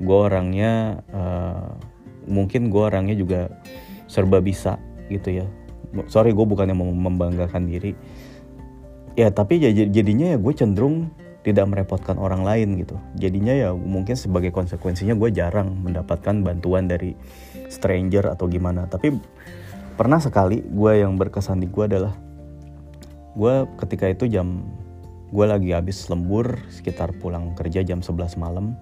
gue 0.00 0.16
orangnya 0.16 1.04
uh, 1.12 1.76
mungkin 2.24 2.72
gue 2.72 2.80
orangnya 2.80 3.12
juga 3.12 3.52
serba 4.08 4.40
bisa 4.40 4.80
gitu 5.12 5.44
ya. 5.44 5.46
Sorry 6.06 6.30
gue 6.30 6.46
bukan 6.46 6.70
yang 6.70 6.78
mau 6.78 6.88
membanggakan 6.88 7.66
diri 7.66 7.92
ya 9.20 9.28
tapi 9.28 9.60
jadinya 9.92 10.32
ya 10.32 10.38
gue 10.40 10.54
cenderung 10.56 11.12
tidak 11.40 11.68
merepotkan 11.72 12.16
orang 12.20 12.44
lain 12.44 12.80
gitu. 12.80 12.96
Jadinya 13.16 13.52
ya 13.52 13.72
mungkin 13.72 14.16
sebagai 14.16 14.52
konsekuensinya 14.52 15.16
gue 15.16 15.32
jarang 15.32 15.72
mendapatkan 15.80 16.44
bantuan 16.44 16.88
dari 16.88 17.16
stranger 17.72 18.32
atau 18.32 18.48
gimana. 18.48 18.84
Tapi 18.88 19.16
pernah 19.96 20.20
sekali 20.20 20.64
gue 20.64 20.92
yang 21.00 21.16
berkesan 21.16 21.60
di 21.60 21.68
gue 21.68 21.84
adalah 21.84 22.12
gue 23.36 23.54
ketika 23.84 24.08
itu 24.08 24.28
jam 24.28 24.64
gue 25.30 25.46
lagi 25.46 25.70
habis 25.70 26.10
lembur 26.10 26.58
sekitar 26.72 27.14
pulang 27.14 27.54
kerja 27.54 27.86
jam 27.86 28.02
11 28.02 28.34
malam 28.42 28.74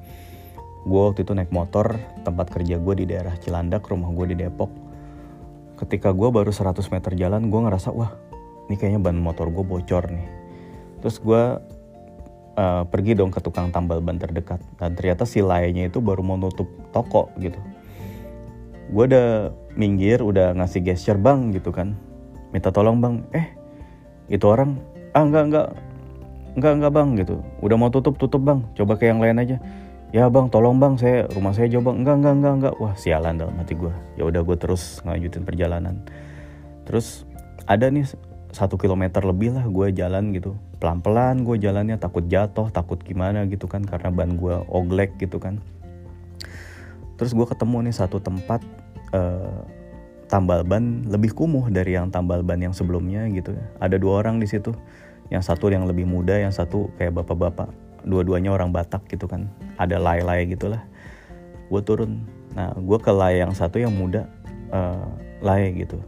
gue 0.88 1.00
waktu 1.04 1.20
itu 1.20 1.36
naik 1.36 1.52
motor 1.52 2.00
tempat 2.24 2.48
kerja 2.48 2.80
gue 2.80 2.94
di 2.96 3.04
daerah 3.04 3.36
Cilandak 3.36 3.84
rumah 3.90 4.08
gue 4.14 4.32
di 4.32 4.36
Depok. 4.38 4.70
Ketika 5.78 6.10
gue 6.10 6.26
baru 6.32 6.50
100 6.50 6.80
meter 6.90 7.12
jalan 7.14 7.50
gue 7.52 7.60
ngerasa 7.60 7.94
wah 7.94 8.10
ini 8.68 8.76
kayaknya 8.76 9.00
ban 9.00 9.16
motor 9.16 9.48
gue 9.48 9.64
bocor 9.64 10.12
nih. 10.12 10.28
Terus 11.00 11.16
gue 11.24 11.42
uh, 12.58 12.82
pergi 12.84 13.16
dong 13.16 13.32
ke 13.32 13.40
tukang 13.40 13.72
tambal 13.72 14.04
ban 14.04 14.20
terdekat. 14.20 14.60
Dan 14.76 14.92
ternyata 14.92 15.24
si 15.24 15.40
lainnya 15.40 15.88
itu 15.88 16.04
baru 16.04 16.20
mau 16.20 16.36
nutup 16.36 16.68
toko 16.92 17.32
gitu. 17.40 17.56
Gue 18.92 19.04
udah 19.08 19.52
minggir 19.72 20.20
udah 20.20 20.52
ngasih 20.60 20.84
gesture 20.84 21.16
bang 21.16 21.48
gitu 21.56 21.72
kan. 21.72 21.96
Minta 22.52 22.68
tolong 22.68 23.00
bang. 23.00 23.24
Eh 23.32 23.48
itu 24.28 24.44
orang? 24.44 24.76
Ah 25.16 25.24
enggak 25.24 25.44
enggak. 25.48 25.68
Enggak 26.60 26.72
enggak 26.76 26.92
bang 26.92 27.08
gitu. 27.16 27.36
Udah 27.64 27.76
mau 27.80 27.88
tutup 27.88 28.20
tutup 28.20 28.44
bang. 28.44 28.60
Coba 28.76 29.00
ke 29.00 29.08
yang 29.08 29.24
lain 29.24 29.40
aja. 29.40 29.56
Ya 30.12 30.28
bang 30.28 30.52
tolong 30.52 30.76
bang. 30.76 31.00
Saya 31.00 31.24
rumah 31.32 31.56
saya 31.56 31.72
jauh 31.72 31.80
bang. 31.80 32.04
Enggak 32.04 32.20
enggak 32.20 32.34
enggak 32.36 32.54
enggak. 32.60 32.74
Wah 32.76 32.92
sialan 33.00 33.40
dalam 33.40 33.56
hati 33.56 33.72
gue 33.72 33.92
ya 34.20 34.28
udah 34.28 34.44
gue 34.44 34.56
terus 34.60 35.00
ngajutin 35.08 35.48
perjalanan. 35.48 36.04
Terus 36.84 37.24
ada 37.68 37.92
nih 37.92 38.08
satu 38.52 38.80
kilometer 38.80 39.20
lebih 39.24 39.52
lah 39.52 39.64
gue 39.68 39.92
jalan 39.92 40.32
gitu. 40.32 40.56
Pelan-pelan 40.80 41.44
gue 41.44 41.56
jalannya 41.60 42.00
takut 42.00 42.24
jatuh 42.26 42.72
takut 42.72 42.96
gimana 43.02 43.44
gitu 43.44 43.68
kan 43.68 43.84
karena 43.84 44.08
ban 44.08 44.36
gue 44.36 44.56
oglek 44.72 45.16
gitu 45.20 45.36
kan. 45.36 45.60
Terus 47.18 47.34
gue 47.34 47.46
ketemu 47.46 47.90
nih 47.90 47.94
satu 47.94 48.22
tempat 48.22 48.62
uh, 49.12 49.62
tambal 50.30 50.62
ban 50.64 51.04
lebih 51.08 51.34
kumuh 51.34 51.68
dari 51.68 51.96
yang 51.98 52.08
tambal 52.08 52.40
ban 52.40 52.60
yang 52.60 52.72
sebelumnya 52.72 53.26
gitu 53.32 53.52
ya. 53.52 53.64
Ada 53.82 54.00
dua 54.00 54.24
orang 54.24 54.40
di 54.40 54.48
situ 54.48 54.72
yang 55.28 55.44
satu 55.44 55.68
yang 55.68 55.84
lebih 55.84 56.08
muda 56.08 56.38
yang 56.38 56.54
satu 56.54 56.88
kayak 56.96 57.20
bapak-bapak. 57.20 57.68
Dua-duanya 58.08 58.54
orang 58.54 58.72
Batak 58.72 59.04
gitu 59.10 59.28
kan 59.28 59.50
ada 59.76 60.00
lay-lay 60.00 60.48
gitulah. 60.48 60.80
Gue 61.68 61.84
turun. 61.84 62.24
Nah 62.56 62.72
gue 62.72 62.98
ke 63.02 63.12
lay 63.12 63.44
yang 63.44 63.52
satu 63.52 63.76
yang 63.76 63.92
muda 63.92 64.24
uh, 64.72 65.04
lay 65.44 65.74
gitu 65.76 66.00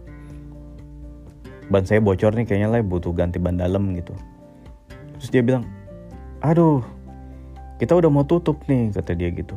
ban 1.70 1.86
saya 1.86 2.02
bocor 2.02 2.34
nih 2.34 2.44
kayaknya 2.44 2.68
lah 2.68 2.82
butuh 2.82 3.14
ganti 3.14 3.38
ban 3.38 3.54
dalam 3.54 3.94
gitu. 3.94 4.12
Terus 5.22 5.30
dia 5.30 5.42
bilang 5.46 5.64
aduh 6.42 6.82
kita 7.78 7.94
udah 7.96 8.10
mau 8.10 8.26
tutup 8.26 8.58
nih 8.66 8.90
kata 8.90 9.14
dia 9.14 9.30
gitu. 9.30 9.54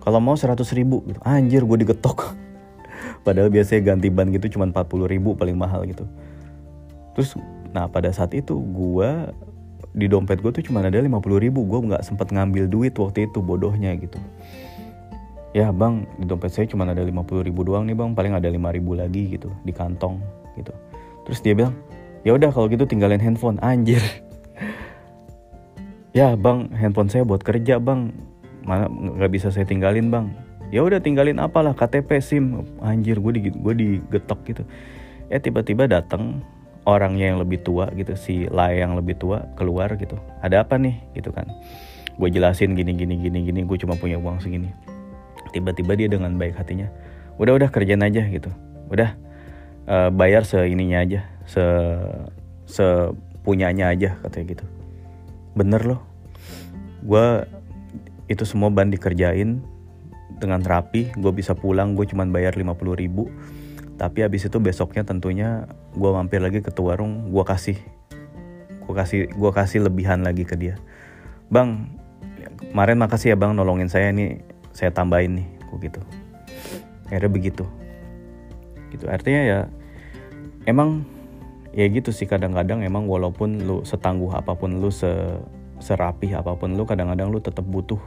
Kalau 0.00 0.18
mau 0.18 0.34
100 0.34 0.56
ribu 0.72 1.04
gitu. 1.04 1.20
Anjir 1.22 1.62
gue 1.62 1.78
digetok. 1.84 2.32
Padahal 3.26 3.52
biasanya 3.52 3.94
ganti 3.94 4.08
ban 4.08 4.32
gitu 4.32 4.56
cuma 4.56 4.66
40 4.72 5.12
ribu 5.12 5.36
paling 5.36 5.54
mahal 5.54 5.84
gitu. 5.84 6.08
Terus 7.12 7.36
nah 7.76 7.84
pada 7.86 8.08
saat 8.10 8.32
itu 8.32 8.56
gue 8.56 9.10
di 9.92 10.08
dompet 10.08 10.40
gue 10.40 10.52
tuh 10.56 10.64
cuma 10.64 10.80
ada 10.80 10.96
50 10.96 11.12
ribu 11.20 11.68
gue 11.68 11.80
nggak 11.92 12.00
sempet 12.04 12.32
ngambil 12.32 12.64
duit 12.68 12.96
waktu 12.96 13.28
itu 13.28 13.44
bodohnya 13.44 13.92
gitu. 14.00 14.16
Ya 15.52 15.68
bang 15.68 16.08
di 16.16 16.24
dompet 16.24 16.52
saya 16.52 16.64
cuma 16.64 16.88
ada 16.88 17.04
50 17.04 17.44
ribu 17.44 17.60
doang 17.60 17.84
nih 17.84 17.96
bang. 17.98 18.16
Paling 18.16 18.32
ada 18.32 18.48
5 18.48 18.56
ribu 18.72 18.96
lagi 18.96 19.36
gitu 19.36 19.52
di 19.66 19.76
kantong 19.76 20.24
gitu 20.56 20.72
terus 21.26 21.42
dia 21.42 21.52
bilang 21.58 21.74
ya 22.26 22.34
udah 22.34 22.50
kalau 22.50 22.66
gitu 22.66 22.82
tinggalin 22.86 23.22
handphone. 23.22 23.58
Anjir. 23.62 24.02
Ya 26.16 26.32
bang 26.32 26.72
handphone 26.72 27.06
saya 27.06 27.22
buat 27.22 27.44
kerja 27.44 27.76
bang. 27.78 28.10
Mana 28.66 28.88
nggak 28.88 29.30
bisa 29.30 29.52
saya 29.52 29.62
tinggalin 29.62 30.08
bang. 30.10 30.32
Ya 30.74 30.82
udah 30.82 30.98
tinggalin 30.98 31.38
apalah 31.38 31.76
KTP 31.76 32.18
SIM. 32.18 32.66
Anjir 32.82 33.22
gue 33.22 33.32
di 33.36 33.40
gue 33.54 33.74
digetok 33.76 34.40
gitu. 34.48 34.62
Eh 35.30 35.38
tiba-tiba 35.38 35.86
datang 35.86 36.42
orangnya 36.82 37.34
yang 37.34 37.38
lebih 37.38 37.62
tua 37.62 37.90
gitu 37.94 38.14
si 38.18 38.46
Lai 38.50 38.82
yang 38.82 38.98
lebih 38.98 39.14
tua 39.20 39.46
keluar 39.54 39.94
gitu. 39.94 40.18
Ada 40.42 40.66
apa 40.66 40.80
nih? 40.80 40.98
Gitu 41.14 41.30
kan. 41.30 41.46
Gue 42.16 42.32
jelasin 42.32 42.74
gini 42.74 42.96
gini 42.96 43.20
gini 43.20 43.44
gini 43.46 43.60
gue 43.62 43.78
cuma 43.78 43.94
punya 43.94 44.18
uang 44.18 44.42
segini. 44.42 44.72
Tiba-tiba 45.54 45.94
dia 45.94 46.08
dengan 46.10 46.34
baik 46.34 46.58
hatinya 46.58 46.90
udah 47.36 47.54
udah 47.60 47.68
kerjaan 47.68 48.02
aja 48.02 48.24
gitu. 48.26 48.50
Udah 48.88 49.14
uh, 49.86 50.10
bayar 50.12 50.42
seininya 50.42 51.02
aja 51.02 51.20
se 51.46 51.64
sepunyanya 52.66 53.94
aja 53.94 54.18
katanya 54.26 54.58
gitu. 54.58 54.64
Bener 55.54 55.82
loh. 55.86 56.02
Gue 57.06 57.46
itu 58.26 58.42
semua 58.42 58.74
ban 58.74 58.90
dikerjain 58.90 59.62
dengan 60.36 60.60
rapi 60.60 61.14
gue 61.14 61.32
bisa 61.32 61.54
pulang 61.54 61.94
gue 61.94 62.04
cuman 62.04 62.34
bayar 62.34 62.58
50 62.58 62.74
ribu. 62.98 63.30
Tapi 63.96 64.26
habis 64.26 64.44
itu 64.44 64.60
besoknya 64.60 65.06
tentunya 65.06 65.64
gue 65.96 66.10
mampir 66.12 66.42
lagi 66.42 66.60
ke 66.60 66.68
warung 66.82 67.32
gue 67.32 67.44
kasih 67.46 67.78
gue 68.86 68.94
kasih 68.94 69.32
gue 69.32 69.50
kasih 69.54 69.86
lebihan 69.86 70.20
lagi 70.20 70.42
ke 70.42 70.58
dia. 70.58 70.74
Bang 71.48 71.94
kemarin 72.74 72.98
makasih 72.98 73.32
ya 73.32 73.36
bang 73.38 73.54
nolongin 73.54 73.88
saya 73.88 74.10
nih 74.10 74.42
saya 74.74 74.90
tambahin 74.90 75.40
nih 75.40 75.48
kok 75.70 75.78
gitu. 75.80 76.00
Akhirnya 77.06 77.30
begitu 77.30 77.64
gitu. 78.96 79.06
Artinya 79.12 79.42
ya 79.44 79.60
emang 80.64 81.04
ya 81.76 81.84
gitu 81.92 82.10
sih 82.10 82.24
kadang-kadang 82.24 82.80
emang 82.80 83.04
walaupun 83.04 83.62
lu 83.68 83.84
setangguh 83.84 84.32
apa 84.32 84.56
pun 84.56 84.80
lu 84.80 84.88
se 84.88 85.12
serapih 85.76 86.32
apa 86.32 86.56
pun 86.56 86.72
lu 86.72 86.88
kadang-kadang 86.88 87.28
lu 87.28 87.36
tetap 87.36 87.68
butuh 87.68 88.00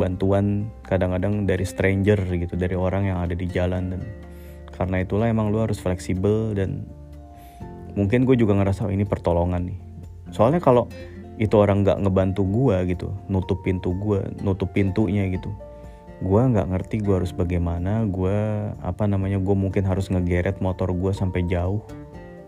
bantuan 0.00 0.72
kadang-kadang 0.88 1.44
dari 1.44 1.68
stranger 1.68 2.16
gitu 2.32 2.56
dari 2.56 2.72
orang 2.72 3.12
yang 3.12 3.18
ada 3.20 3.36
di 3.36 3.44
jalan 3.44 3.92
dan 3.92 4.02
karena 4.72 5.04
itulah 5.04 5.28
emang 5.28 5.52
lu 5.52 5.60
harus 5.60 5.76
fleksibel 5.76 6.56
dan 6.56 6.88
mungkin 7.96 8.28
gue 8.28 8.36
juga 8.36 8.52
ngerasa 8.56 8.88
oh, 8.88 8.92
ini 8.92 9.08
pertolongan 9.08 9.72
nih. 9.72 9.78
Soalnya 10.32 10.60
kalau 10.60 10.88
itu 11.36 11.52
orang 11.56 11.84
nggak 11.84 12.00
ngebantu 12.00 12.42
gue 12.48 12.76
gitu 12.96 13.08
nutup 13.28 13.60
pintu 13.60 13.92
gue 14.00 14.24
nutup 14.40 14.72
pintunya 14.72 15.28
gitu 15.28 15.52
gue 16.16 16.40
nggak 16.40 16.72
ngerti 16.72 16.96
gue 17.04 17.14
harus 17.20 17.36
bagaimana 17.36 18.08
gue 18.08 18.38
apa 18.80 19.04
namanya 19.04 19.36
gue 19.36 19.52
mungkin 19.52 19.84
harus 19.84 20.08
ngegeret 20.08 20.64
motor 20.64 20.88
gue 20.96 21.12
sampai 21.12 21.44
jauh 21.44 21.84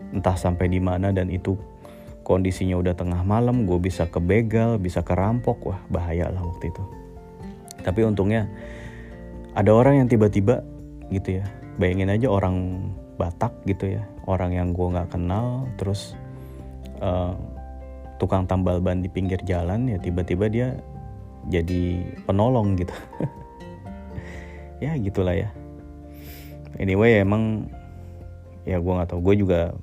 entah 0.09 0.33
sampai 0.33 0.73
di 0.73 0.81
mana 0.81 1.13
dan 1.13 1.29
itu 1.29 1.53
kondisinya 2.25 2.77
udah 2.81 2.97
tengah 2.97 3.21
malam 3.21 3.69
gue 3.69 3.77
bisa 3.77 4.09
kebegal 4.09 4.81
bisa 4.81 5.05
kerampok 5.05 5.69
wah 5.69 5.81
bahaya 5.89 6.29
lah 6.33 6.41
waktu 6.41 6.73
itu. 6.73 6.83
Tapi 7.85 8.05
untungnya 8.05 8.49
ada 9.53 9.69
orang 9.73 10.01
yang 10.05 10.07
tiba-tiba 10.09 10.65
gitu 11.13 11.41
ya. 11.41 11.45
Bayangin 11.77 12.11
aja 12.11 12.27
orang 12.27 12.89
Batak 13.19 13.51
gitu 13.67 13.99
ya 13.99 14.07
orang 14.31 14.55
yang 14.55 14.71
gue 14.71 14.87
nggak 14.95 15.11
kenal 15.11 15.67
terus 15.75 16.15
uh, 17.03 17.35
tukang 18.15 18.47
tambal 18.47 18.79
ban 18.79 19.03
di 19.03 19.11
pinggir 19.11 19.43
jalan 19.43 19.91
ya 19.91 19.99
tiba-tiba 19.99 20.47
dia 20.47 20.67
jadi 21.51 22.15
penolong 22.23 22.79
gitu 22.79 22.95
ya 24.79 24.95
gitulah 24.99 25.35
ya. 25.35 25.49
Anyway 26.79 27.19
emang 27.19 27.67
ya 28.63 28.79
gue 28.79 28.93
nggak 28.93 29.15
tahu. 29.15 29.19
Gue 29.23 29.35
juga 29.39 29.75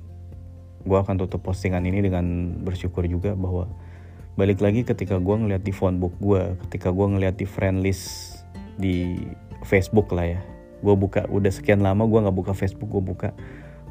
gue 0.87 0.97
akan 0.97 1.19
tutup 1.19 1.43
postingan 1.43 1.83
ini 1.85 2.01
dengan 2.05 2.57
bersyukur 2.63 3.03
juga 3.05 3.33
bahwa 3.37 3.69
balik 4.37 4.61
lagi 4.61 4.85
ketika 4.85 5.17
gue 5.17 5.35
ngeliat 5.35 5.65
di 5.65 5.73
phone 5.73 5.97
book 5.97 6.13
gue 6.21 6.55
ketika 6.67 6.93
gue 6.93 7.07
ngeliat 7.09 7.35
di 7.35 7.45
friend 7.49 7.81
list 7.81 8.37
di 8.77 9.17
Facebook 9.65 10.13
lah 10.13 10.37
ya. 10.37 10.41
Gue 10.81 10.93
buka 10.93 11.25
udah 11.29 11.49
sekian 11.49 11.81
lama 11.81 12.05
gue 12.05 12.19
nggak 12.21 12.37
buka 12.37 12.53
Facebook 12.53 12.89
gue 12.93 13.03
buka. 13.03 13.29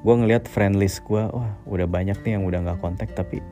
Gue 0.06 0.14
ngeliat 0.14 0.46
friend 0.46 0.78
list 0.78 1.02
gue 1.06 1.22
wah 1.22 1.50
udah 1.66 1.86
banyak 1.86 2.18
nih 2.22 2.38
yang 2.38 2.44
udah 2.46 2.62
nggak 2.62 2.78
kontak 2.78 3.10
tapi 3.14 3.42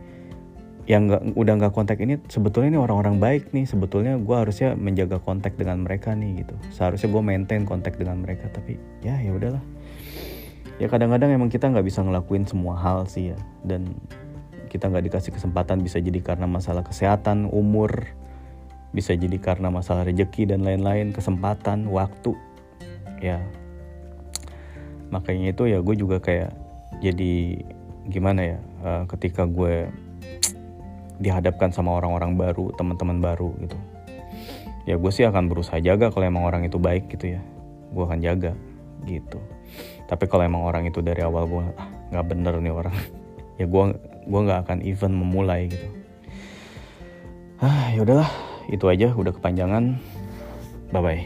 yang 0.84 1.08
nggak 1.08 1.32
udah 1.32 1.54
nggak 1.56 1.72
kontak 1.72 1.96
ini 2.04 2.20
sebetulnya 2.28 2.76
ini 2.76 2.80
orang-orang 2.80 3.16
baik 3.16 3.56
nih. 3.56 3.64
Sebetulnya 3.64 4.20
gue 4.20 4.36
harusnya 4.36 4.76
menjaga 4.76 5.16
kontak 5.16 5.56
dengan 5.56 5.80
mereka 5.80 6.12
nih 6.12 6.44
gitu. 6.44 6.54
Seharusnya 6.76 7.08
gue 7.08 7.22
maintain 7.24 7.64
kontak 7.64 7.96
dengan 7.96 8.20
mereka 8.20 8.52
tapi 8.52 8.76
ya 9.00 9.16
ya 9.16 9.32
udahlah. 9.32 9.64
Ya 10.76 10.90
kadang-kadang 10.90 11.32
emang 11.32 11.48
kita 11.48 11.72
nggak 11.72 11.86
bisa 11.86 12.04
ngelakuin 12.04 12.44
semua 12.44 12.76
hal 12.76 13.08
sih 13.08 13.32
ya. 13.32 13.38
Dan 13.64 13.96
kita 14.68 14.92
nggak 14.92 15.08
dikasih 15.08 15.32
kesempatan 15.32 15.80
bisa 15.80 16.02
jadi 16.02 16.20
karena 16.20 16.44
masalah 16.44 16.84
kesehatan 16.84 17.48
umur 17.48 18.04
bisa 18.92 19.16
jadi 19.16 19.40
karena 19.40 19.72
masalah 19.72 20.04
rejeki 20.04 20.52
dan 20.52 20.68
lain-lain 20.68 21.16
kesempatan 21.16 21.88
waktu. 21.88 22.36
Ya. 23.24 23.40
Makanya 25.08 25.56
itu 25.56 25.64
ya 25.64 25.80
gue 25.80 25.96
juga 25.96 26.20
kayak 26.20 26.52
jadi 27.00 27.64
gimana 28.04 28.40
ya 28.44 28.58
uh, 28.84 29.02
ketika 29.08 29.48
gue 29.48 29.88
dihadapkan 31.18 31.70
sama 31.70 31.94
orang-orang 31.98 32.34
baru 32.34 32.74
teman-teman 32.74 33.22
baru 33.22 33.54
gitu. 33.62 33.78
Ya 34.84 35.00
gue 35.00 35.12
sih 35.12 35.24
akan 35.24 35.48
berusaha 35.48 35.80
jaga 35.80 36.12
kalau 36.12 36.28
emang 36.28 36.44
orang 36.44 36.66
itu 36.66 36.76
baik 36.76 37.08
gitu 37.08 37.38
ya. 37.38 37.40
Gue 37.94 38.04
akan 38.04 38.20
jaga 38.20 38.52
gitu. 39.08 39.40
Tapi 40.04 40.24
kalau 40.28 40.44
emang 40.44 40.66
orang 40.66 40.84
itu 40.88 41.00
dari 41.00 41.24
awal 41.24 41.48
gue 41.48 41.64
ah, 41.78 41.88
nggak 42.12 42.26
bener 42.28 42.54
nih 42.60 42.74
orang. 42.74 42.96
Ya 43.54 43.70
gue 43.70 43.82
gue 44.26 44.40
nggak 44.50 44.66
akan 44.66 44.78
even 44.82 45.14
memulai 45.14 45.70
gitu. 45.70 45.86
Ah 47.62 47.94
ya 47.94 48.02
udahlah 48.02 48.26
itu 48.66 48.82
aja 48.90 49.14
udah 49.14 49.30
kepanjangan. 49.30 49.94
Bye 50.90 50.98
bye 50.98 51.22